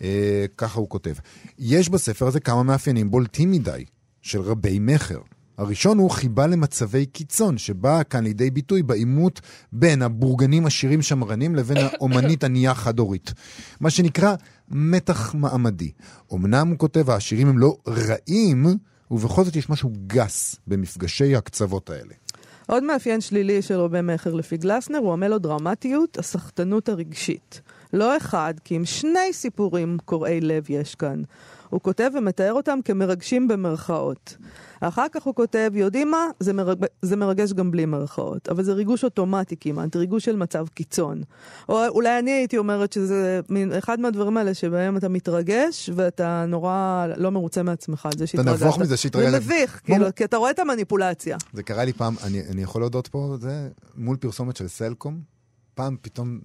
אה, 0.02 0.44
ככה 0.56 0.80
הוא 0.80 0.88
כותב. 0.88 1.14
יש 1.58 1.88
בספר 1.88 2.26
הזה 2.26 2.40
כמה 2.40 2.62
מאפיינים 2.62 3.10
בולטים 3.10 3.50
מדי 3.50 3.84
של 4.22 4.40
רבי-מכר. 4.40 5.18
הראשון 5.60 5.98
הוא 5.98 6.10
חיבה 6.10 6.46
למצבי 6.46 7.06
קיצון, 7.06 7.58
שבאה 7.58 8.04
כאן 8.04 8.24
לידי 8.24 8.50
ביטוי 8.50 8.82
בעימות 8.82 9.40
בין 9.72 10.02
הבורגנים 10.02 10.66
עשירים 10.66 11.02
שמרנים 11.02 11.54
לבין 11.54 11.76
האומנית 11.76 12.44
ענייה 12.44 12.74
חד-הורית. 12.74 13.32
מה 13.80 13.90
שנקרא 13.90 14.34
מתח 14.68 15.34
מעמדי. 15.34 15.90
אמנם, 16.34 16.68
הוא 16.68 16.78
כותב, 16.78 17.10
העשירים 17.10 17.48
הם 17.48 17.58
לא 17.58 17.76
רעים, 17.88 18.66
ובכל 19.10 19.44
זאת 19.44 19.56
יש 19.56 19.70
משהו 19.70 19.92
גס 20.06 20.56
במפגשי 20.66 21.36
הקצוות 21.36 21.90
האלה. 21.90 22.14
עוד 22.66 22.84
מאפיין 22.84 23.20
שלילי 23.20 23.62
של 23.62 23.80
רבי 23.80 24.00
מכר 24.02 24.34
לפי 24.34 24.56
גלסנר 24.56 24.98
הוא 24.98 25.12
המלודרמטיות, 25.12 26.18
הסחטנות 26.18 26.88
הרגשית. 26.88 27.60
לא 27.92 28.16
אחד, 28.16 28.54
כי 28.64 28.76
אם 28.76 28.84
שני 28.84 29.32
סיפורים 29.32 29.96
קורעי 30.04 30.40
לב 30.40 30.64
יש 30.68 30.94
כאן. 30.94 31.22
הוא 31.70 31.80
כותב 31.80 32.10
ומתאר 32.18 32.52
אותם 32.52 32.78
כמרגשים 32.84 33.48
במרכאות. 33.48 34.36
אחר 34.80 35.06
כך 35.12 35.22
הוא 35.22 35.34
כותב, 35.34 35.70
יודעים 35.74 36.10
מה? 36.10 36.26
זה, 36.40 36.52
מרג... 36.52 36.84
זה 37.02 37.16
מרגש 37.16 37.52
גם 37.52 37.70
בלי 37.70 37.86
מרכאות, 37.86 38.48
אבל 38.48 38.62
זה 38.62 38.72
ריגוש 38.72 39.04
אוטומטי 39.04 39.56
כמעט, 39.60 39.96
ריגוש 39.96 40.24
של 40.24 40.36
מצב 40.36 40.66
קיצון. 40.74 41.22
או 41.68 41.86
אולי 41.88 42.18
אני 42.18 42.30
הייתי 42.30 42.58
אומרת 42.58 42.92
שזה 42.92 43.40
מין 43.48 43.72
אחד 43.72 44.00
מהדברים 44.00 44.36
האלה 44.36 44.54
שבהם 44.54 44.96
אתה 44.96 45.08
מתרגש 45.08 45.90
ואתה 45.94 46.44
נורא 46.48 47.06
לא 47.16 47.30
מרוצה 47.30 47.62
מעצמך 47.62 48.06
על 48.06 48.12
זה 48.18 48.26
שהתרגשת. 48.26 48.56
אתה 48.56 48.64
נבוך 48.64 48.78
מזה 48.78 48.96
שהתרגשת. 48.96 49.30
זה 49.30 49.40
מביך, 49.40 49.80
כאילו, 49.84 50.06
כי 50.16 50.24
אתה 50.24 50.36
רואה 50.36 50.50
את 50.50 50.58
המניפולציה. 50.58 51.36
זה 51.52 51.62
קרה 51.62 51.84
לי 51.84 51.92
פעם, 51.92 52.14
אני, 52.22 52.42
אני 52.50 52.62
יכול 52.62 52.82
להודות 52.82 53.08
פה, 53.08 53.36
זה 53.40 53.68
מול 53.96 54.16
פרסומת 54.16 54.56
של 54.56 54.68
סלקום. 54.68 55.39
פעם 55.80 55.96
פתאום 56.02 56.38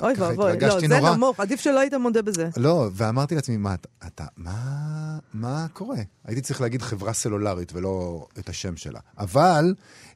אוי 0.00 0.14
ואבוי, 0.18 0.58
לא, 0.60 0.80
זה 0.80 0.88
נורא. 0.88 1.16
נמוך, 1.16 1.40
עדיף 1.40 1.60
שלא 1.60 1.80
היית 1.80 1.94
מודה 1.94 2.22
בזה. 2.22 2.48
לא, 2.56 2.88
ואמרתי 2.92 3.34
לעצמי, 3.34 3.56
מה, 3.56 3.74
אתה, 4.06 4.24
מה, 4.36 5.18
מה 5.34 5.66
קורה? 5.72 5.98
הייתי 6.24 6.40
צריך 6.40 6.60
להגיד 6.60 6.82
חברה 6.82 7.12
סלולרית 7.12 7.72
ולא 7.72 8.26
את 8.38 8.48
השם 8.48 8.76
שלה. 8.76 9.00
אבל 9.18 9.74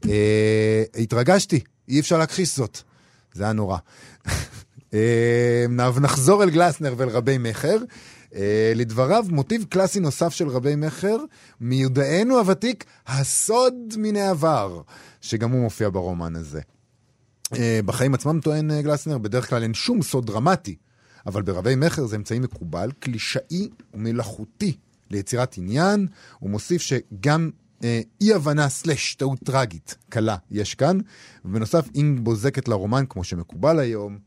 אה, 0.08 0.82
התרגשתי, 0.98 1.60
אי 1.88 2.00
אפשר 2.00 2.18
להכחיש 2.18 2.56
זאת. 2.56 2.78
זה 3.34 3.44
היה 3.44 3.52
נורא. 3.52 3.78
אה, 4.94 5.66
נחזור 6.00 6.42
אל 6.42 6.50
גלסנר 6.50 6.94
ואל 6.96 7.08
רבי 7.08 7.38
מכר. 7.38 7.76
אה, 8.34 8.72
לדבריו, 8.74 9.24
מוטיב 9.28 9.64
קלאסי 9.68 10.00
נוסף 10.00 10.32
של 10.32 10.48
רבי 10.48 10.76
מכר, 10.76 11.16
מיודענו 11.60 12.38
הוותיק, 12.38 12.84
הסוד 13.06 13.74
מן 13.96 14.16
העבר, 14.16 14.80
שגם 15.20 15.50
הוא 15.50 15.60
מופיע 15.60 15.88
ברומן 15.88 16.36
הזה. 16.36 16.60
אה, 17.58 17.80
בחיים 17.84 18.14
עצמם 18.14 18.40
טוען 18.40 18.70
אה, 18.70 18.82
גלסנר, 18.82 19.18
בדרך 19.18 19.50
כלל 19.50 19.62
אין 19.62 19.74
שום 19.74 20.02
סוד 20.02 20.26
דרמטי, 20.26 20.76
אבל 21.26 21.42
ברבי 21.42 21.74
מכר 21.76 22.06
זה 22.06 22.16
אמצעי 22.16 22.38
מקובל, 22.38 22.90
קלישאי 22.98 23.68
ומלאכותי 23.94 24.76
ליצירת 25.10 25.58
עניין. 25.58 26.06
הוא 26.38 26.50
מוסיף 26.50 26.82
שגם 26.82 27.50
אה, 27.84 28.00
אי-הבנה 28.20 28.68
סלש 28.68 29.14
טעות 29.14 29.38
טראגית 29.44 29.96
קלה 30.08 30.36
יש 30.50 30.74
כאן, 30.74 30.98
ובנוסף 31.44 31.88
אינג 31.94 32.20
בוזקת 32.20 32.68
לרומן 32.68 33.04
כמו 33.08 33.24
שמקובל 33.24 33.78
היום. 33.78 34.18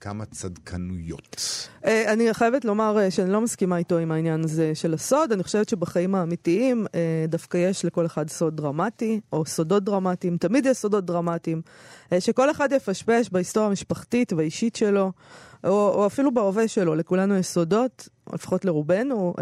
כמה 0.00 0.24
צדקנויות. 0.24 1.36
אה, 1.84 2.12
אני 2.12 2.34
חייבת 2.34 2.64
לומר 2.64 2.98
אה, 2.98 3.10
שאני 3.10 3.32
לא 3.32 3.40
מסכימה 3.40 3.76
איתו 3.76 3.98
עם 3.98 4.12
העניין 4.12 4.44
הזה 4.44 4.74
של 4.74 4.94
הסוד. 4.94 5.32
אני 5.32 5.42
חושבת 5.42 5.68
שבחיים 5.68 6.14
האמיתיים 6.14 6.86
אה, 6.94 7.24
דווקא 7.28 7.56
יש 7.56 7.84
לכל 7.84 8.06
אחד 8.06 8.30
סוד 8.30 8.56
דרמטי, 8.56 9.20
או 9.32 9.46
סודות 9.46 9.84
דרמטיים. 9.84 10.36
תמיד 10.36 10.66
יש 10.66 10.76
סודות 10.76 11.04
דרמטיים. 11.04 11.62
שכל 12.18 12.50
אחד 12.50 12.72
יפשפש 12.72 13.30
בהיסטוריה 13.32 13.68
המשפחתית 13.68 14.32
והאישית 14.32 14.76
שלו, 14.76 15.12
או, 15.64 15.70
או 15.70 16.06
אפילו 16.06 16.34
בהווה 16.34 16.68
שלו. 16.68 16.94
לכולנו 16.94 17.36
יש 17.36 17.46
סודות, 17.46 18.08
לפחות 18.32 18.64
לרובנו, 18.64 19.34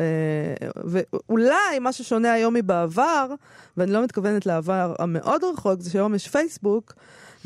ואולי 0.84 1.78
מה 1.80 1.92
ששונה 1.92 2.32
היום 2.32 2.54
מבעבר, 2.54 3.34
ואני 3.76 3.92
לא 3.92 4.04
מתכוונת 4.04 4.46
לעבר 4.46 4.94
המאוד 4.98 5.44
רחוק, 5.44 5.80
זה 5.80 5.90
שהיום 5.90 6.14
יש 6.14 6.28
פייסבוק. 6.28 6.94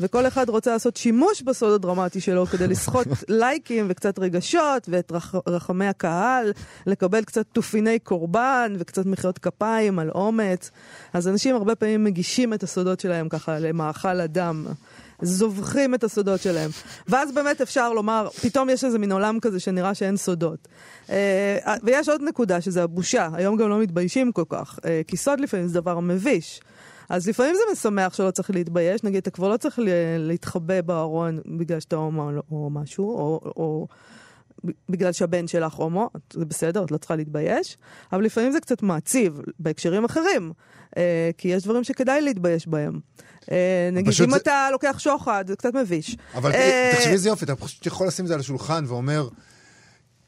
וכל 0.03 0.27
אחד 0.27 0.49
רוצה 0.49 0.71
לעשות 0.71 0.97
שימוש 0.97 1.41
בסוד 1.41 1.73
הדרמטי 1.73 2.21
שלו 2.21 2.45
כדי 2.45 2.67
לסחוט 2.67 3.07
לייקים 3.29 3.85
וקצת 3.89 4.19
רגשות 4.19 4.89
ואת 4.89 5.11
רח, 5.11 5.35
רחמי 5.47 5.87
הקהל, 5.87 6.51
לקבל 6.85 7.23
קצת 7.23 7.45
תופיני 7.53 7.99
קורבן 7.99 8.73
וקצת 8.79 9.05
מחיאות 9.05 9.39
כפיים 9.39 9.99
על 9.99 10.09
אומץ. 10.09 10.71
אז 11.13 11.27
אנשים 11.27 11.55
הרבה 11.55 11.75
פעמים 11.75 12.03
מגישים 12.03 12.53
את 12.53 12.63
הסודות 12.63 12.99
שלהם 12.99 13.29
ככה 13.29 13.59
למאכל 13.59 14.21
אדם. 14.21 14.65
זובחים 15.21 15.95
את 15.95 16.03
הסודות 16.03 16.41
שלהם. 16.41 16.69
ואז 17.07 17.31
באמת 17.31 17.61
אפשר 17.61 17.93
לומר, 17.93 18.27
פתאום 18.41 18.69
יש 18.69 18.83
איזה 18.83 18.99
מין 18.99 19.11
עולם 19.11 19.39
כזה 19.39 19.59
שנראה 19.59 19.93
שאין 19.93 20.17
סודות. 20.17 20.67
אה, 21.09 21.75
ויש 21.83 22.09
עוד 22.09 22.21
נקודה, 22.21 22.61
שזה 22.61 22.83
הבושה. 22.83 23.29
היום 23.33 23.57
גם 23.57 23.69
לא 23.69 23.79
מתביישים 23.79 24.31
כל 24.31 24.43
כך, 24.49 24.79
אה, 24.85 25.01
כי 25.07 25.17
סוד 25.17 25.39
לפעמים 25.39 25.67
זה 25.67 25.73
דבר 25.73 25.99
מביש. 25.99 26.61
אז 27.09 27.27
לפעמים 27.27 27.55
זה 27.55 27.61
משמח 27.71 28.13
שלא 28.13 28.31
צריך 28.31 28.49
להתבייש, 28.49 29.03
נגיד, 29.03 29.17
אתה 29.17 29.31
כבר 29.31 29.49
לא 29.49 29.57
צריך 29.57 29.79
להתחבא 30.17 30.81
בארון 30.81 31.39
בגלל 31.57 31.79
שאתה 31.79 31.95
הומו 31.95 32.29
או 32.51 32.69
משהו, 32.69 33.09
או, 33.09 33.41
או 33.55 33.87
בגלל 34.89 35.11
שהבן 35.11 35.47
שלך 35.47 35.73
הומו, 35.73 36.09
זה 36.33 36.45
בסדר, 36.45 36.83
את 36.83 36.91
לא 36.91 36.97
צריכה 36.97 37.15
להתבייש, 37.15 37.77
אבל 38.13 38.23
לפעמים 38.23 38.51
זה 38.51 38.59
קצת 38.59 38.83
מעציב 38.83 39.41
בהקשרים 39.59 40.05
אחרים, 40.05 40.51
אה, 40.97 41.29
כי 41.37 41.47
יש 41.47 41.63
דברים 41.63 41.83
שכדאי 41.83 42.21
להתבייש 42.21 42.67
בהם. 42.67 42.99
אה, 43.51 43.89
נגיד, 43.91 44.13
אם 44.23 44.29
זה... 44.29 44.37
אתה 44.37 44.69
לוקח 44.71 44.99
שוחד, 44.99 45.45
זה 45.47 45.55
קצת 45.55 45.73
מביש. 45.73 46.17
אבל 46.35 46.51
אה... 46.51 46.91
תחשבי 46.95 47.13
איזה 47.13 47.29
יופי, 47.29 47.45
אתה 47.45 47.55
פשוט 47.55 47.85
יכול 47.85 48.07
לשים 48.07 48.25
את 48.25 48.27
זה 48.27 48.33
על 48.33 48.39
השולחן 48.39 48.83
ואומר... 48.87 49.27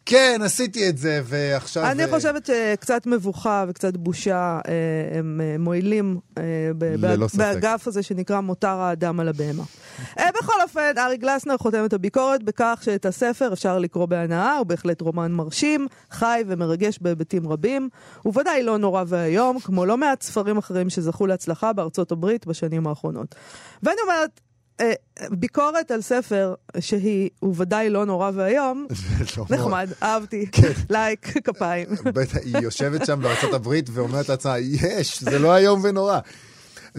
כן, 0.06 0.42
עשיתי 0.44 0.90
את 0.90 0.98
זה, 0.98 1.22
ועכשיו... 1.26 1.86
אני 1.86 2.04
אה, 2.04 2.10
חושבת 2.10 2.46
שקצת 2.46 3.08
מבוכה 3.08 3.66
וקצת 3.68 3.98
בושה 3.98 4.60
אה, 4.68 5.18
הם 5.18 5.42
אה, 5.44 5.56
מועילים 5.60 6.20
באגף 7.38 7.88
הזה 7.88 8.04
שנקרא 8.04 8.40
מותר 8.40 8.68
האדם 8.68 9.20
על 9.20 9.30
הבהמה. 9.30 9.64
בכל 10.16 10.62
אופן, 10.64 10.92
ארי 10.98 11.18
גלסנר 11.18 11.58
חותם 11.58 11.86
את 11.86 11.94
הביקורת 11.94 12.44
בכך 12.44 12.80
שאת 12.84 13.06
הספר 13.06 13.54
אפשר 13.54 13.80
לקרוא 13.80 14.06
בהנאה, 14.06 14.58
הוא 14.58 14.66
בהחלט 14.66 15.02
רומן 15.02 15.32
מרשים, 15.32 15.88
חי 16.12 16.44
ומרגש 16.48 17.00
בהיבטים 17.02 17.48
רבים. 17.48 17.90
הוא 18.22 18.40
ודאי 18.40 18.64
לא 18.64 18.78
נורא 18.78 19.04
ואיום, 19.08 19.60
כמו 19.60 19.86
לא 19.86 19.98
מעט 19.98 20.22
ספרים 20.22 20.58
אחרים 20.58 20.90
שזכו 20.90 21.28
להצלחה 21.28 21.74
בארצות 21.74 22.12
הברית 22.12 22.48
בשנים 22.48 22.88
האחרונות. 22.88 23.36
ואני 23.84 23.98
אומרת, 24.04 24.40
ביקורת 25.32 25.92
על 25.92 26.02
ספר 26.02 26.54
שהיא, 26.80 27.30
הוא 27.40 27.56
ודאי 27.58 27.90
לא 27.90 28.06
נורא 28.06 28.32
ואיום, 28.34 28.88
לא 29.38 29.46
נחמד, 29.50 29.90
אהבתי, 30.04 30.46
כן. 30.52 30.72
לייק, 30.90 31.38
כפיים. 31.44 31.88
היא 32.44 32.58
יושבת 32.58 33.06
שם 33.06 33.20
בארצות 33.22 33.54
הברית 33.54 33.90
ואומרת 33.94 34.30
לעצמה, 34.30 34.60
יש, 34.60 35.24
זה 35.24 35.40
לא 35.40 35.58
איום 35.58 35.82
ונורא. 35.84 36.20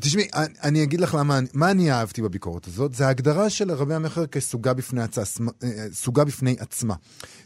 תשמעי, 0.01 0.29
אני 0.63 0.83
אגיד 0.83 1.01
לך 1.01 1.15
למה, 1.15 1.41
מה 1.55 1.71
אני 1.71 1.93
אהבתי 1.93 2.23
בביקורת 2.23 2.67
הזאת, 2.67 2.95
זה 2.95 3.07
ההגדרה 3.07 3.51
של 3.51 3.73
רבי 3.73 3.95
המכר 3.95 4.27
כסוגה 4.27 4.75
בפני, 4.75 5.03
עצ... 5.03 5.19
אה, 5.19 6.25
בפני 6.25 6.57
עצמה. 6.59 6.95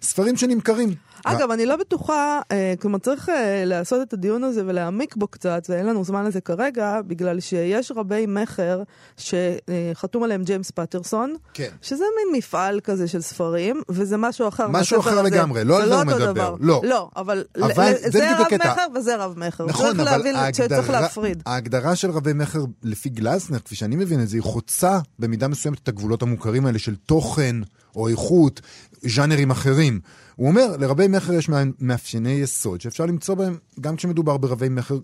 ספרים 0.02 0.36
שנמכרים. 0.36 0.94
אגב, 1.24 1.50
אני 1.50 1.66
לא 1.66 1.76
בטוחה, 1.76 2.40
אה, 2.52 2.74
כלומר 2.80 2.98
צריך 2.98 3.28
אה, 3.28 3.62
לעשות 3.66 4.08
את 4.08 4.12
הדיון 4.12 4.44
הזה 4.44 4.62
ולהעמיק 4.66 5.16
בו 5.16 5.26
קצת, 5.26 5.66
ואין 5.68 5.86
לנו 5.86 6.04
זמן 6.04 6.24
לזה 6.24 6.40
כרגע, 6.40 7.00
בגלל 7.06 7.40
שיש 7.40 7.92
רבי 7.96 8.24
מכר 8.28 8.82
שחתום 9.16 10.22
עליהם 10.22 10.42
ג'יימס 10.42 10.70
פטרסון, 10.70 11.34
כן. 11.54 11.68
שזה 11.82 12.04
מין 12.16 12.38
מפעל 12.38 12.80
כזה 12.80 13.08
של 13.08 13.20
ספרים, 13.20 13.82
וזה 13.88 14.16
משהו 14.16 14.48
אחר. 14.48 14.68
משהו 14.68 15.00
אחר 15.00 15.22
לגמרי, 15.22 15.64
לא 15.64 15.82
על 15.82 15.88
זה 15.88 15.94
הוא 15.94 16.04
מדבר. 16.04 16.54
לא. 16.60 16.80
לא, 16.84 17.08
אבל, 17.16 17.44
אבל 17.62 17.92
זה 18.06 18.36
רב 18.38 18.46
מכר 18.54 18.86
וזה 18.94 19.16
רב 19.16 19.34
מכר. 19.38 19.66
נכון, 19.66 20.00
אבל 20.00 20.08
ההגדרה. 20.08 21.42
ההגדרה 21.46 21.96
של 21.96 22.10
רבי 22.10 22.32
מכר, 22.32 22.64
לפי 22.82 23.08
גלסנר, 23.08 23.58
כפי 23.58 23.74
שאני 23.74 23.96
מבין 23.96 24.22
את 24.22 24.28
זה, 24.28 24.36
היא 24.36 24.42
חוצה 24.42 24.98
במידה 25.18 25.48
מסוימת 25.48 25.78
את 25.82 25.88
הגבולות 25.88 26.22
המוכרים 26.22 26.66
האלה 26.66 26.78
של 26.78 26.96
תוכן 26.96 27.56
או 27.96 28.08
איכות, 28.08 28.60
ז'אנרים 29.02 29.50
אחרים. 29.50 30.00
הוא 30.36 30.48
אומר, 30.48 30.76
לרבי 30.76 31.08
מכר 31.08 31.32
יש 31.32 31.48
מאפייני 31.80 32.30
יסוד 32.30 32.80
שאפשר 32.80 33.06
למצוא 33.06 33.34
בהם 33.34 33.58
גם 33.80 33.96
כשמדובר 33.96 34.36
ברבי 34.36 34.68
מכר, 34.68 34.98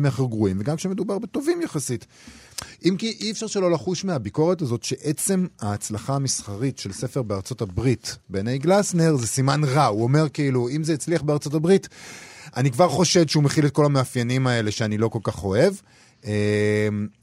מכר 0.00 0.24
גרועים 0.24 0.56
וגם 0.60 0.76
כשמדובר 0.76 1.18
בטובים 1.18 1.62
יחסית. 1.62 2.06
אם 2.84 2.96
כי 2.98 3.16
אי 3.20 3.30
אפשר 3.30 3.46
שלא 3.46 3.70
לחוש 3.70 4.04
מהביקורת 4.04 4.62
הזאת 4.62 4.82
שעצם 4.82 5.46
ההצלחה 5.60 6.14
המסחרית 6.14 6.78
של 6.78 6.92
ספר 6.92 7.22
בארצות 7.22 7.62
הברית 7.62 8.16
בעיני 8.30 8.58
גלסנר 8.58 9.16
זה 9.16 9.26
סימן 9.26 9.64
רע. 9.64 9.86
הוא 9.86 10.02
אומר 10.02 10.28
כאילו, 10.28 10.68
אם 10.68 10.84
זה 10.84 10.94
הצליח 10.94 11.22
בארצות 11.22 11.54
הברית, 11.54 11.88
אני 12.56 12.70
כבר 12.70 12.88
חושד 12.88 13.28
שהוא 13.28 13.42
מכיל 13.42 13.66
את 13.66 13.72
כל 13.72 13.84
המאפיינים 13.84 14.46
האלה 14.46 14.70
שאני 14.70 14.98
לא 14.98 15.08
כל 15.08 15.20
כך 15.22 15.44
אוהב. 15.44 15.74
אמ, 16.24 16.30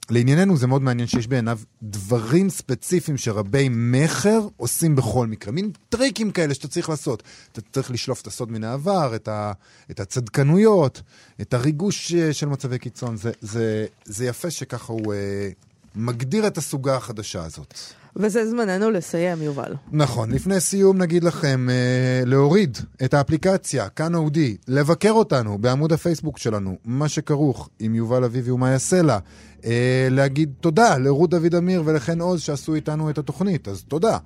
לענייננו 0.09 0.57
זה 0.57 0.67
מאוד 0.67 0.81
מעניין 0.81 1.07
שיש 1.07 1.27
בעיניו 1.27 1.59
דברים 1.83 2.49
ספציפיים 2.49 3.17
שרבי 3.17 3.67
מכר 3.71 4.47
עושים 4.57 4.95
בכל 4.95 5.27
מקרה. 5.27 5.53
מין 5.53 5.71
טריקים 5.89 6.31
כאלה 6.31 6.53
שאתה 6.53 6.67
צריך 6.67 6.89
לעשות. 6.89 7.23
אתה 7.51 7.61
צריך 7.61 7.91
לשלוף 7.91 8.21
את 8.21 8.27
הסוד 8.27 8.51
מן 8.51 8.63
העבר, 8.63 9.15
את, 9.15 9.27
ה, 9.27 9.51
את 9.91 9.99
הצדקנויות, 9.99 11.01
את 11.41 11.53
הריגוש 11.53 12.13
אה, 12.13 12.33
של 12.33 12.47
מצבי 12.47 12.79
קיצון. 12.79 13.17
זה, 13.17 13.31
זה, 13.41 13.85
זה 14.05 14.25
יפה 14.25 14.51
שככה 14.51 14.93
הוא 14.93 15.13
אה, 15.13 15.49
מגדיר 15.95 16.47
את 16.47 16.57
הסוגה 16.57 16.95
החדשה 16.95 17.45
הזאת. 17.45 17.73
וזה 18.15 18.49
זמננו 18.49 18.91
לסיים, 18.91 19.41
יובל. 19.41 19.73
נכון. 19.91 20.31
לפני 20.31 20.59
סיום 20.59 20.97
נגיד 20.97 21.23
לכם 21.23 21.67
אה, 21.69 22.21
להוריד 22.25 22.77
את 23.05 23.13
האפליקציה, 23.13 23.89
כאן 23.89 24.15
אודי, 24.15 24.57
לבקר 24.67 25.11
אותנו 25.11 25.57
בעמוד 25.57 25.93
הפייסבוק 25.93 26.37
שלנו, 26.37 26.77
מה 26.85 27.09
שכרוך 27.09 27.69
עם 27.79 27.95
יובל 27.95 28.23
אביבי 28.23 28.51
ומה 28.51 28.69
יעשה 28.69 29.01
לה. 29.01 29.19
אה, 29.65 30.07
להגיד 30.11 30.53
תודה 30.59 30.97
לרות 30.97 31.29
דוד 31.29 31.55
אמיר 31.55 31.83
ולחן 31.85 32.21
עוז 32.21 32.41
שעשו 32.41 32.75
איתנו 32.75 33.09
את 33.09 33.17
התוכנית, 33.17 33.67
אז 33.67 33.83
תודה. 33.83 34.17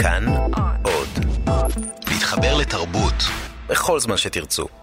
כאן 0.00 0.26
עוד. 0.82 1.08
להתחבר 2.10 2.54
לתרבות 2.58 3.14
בכל 3.68 4.00
זמן 4.00 4.16
שתרצו. 4.16 4.81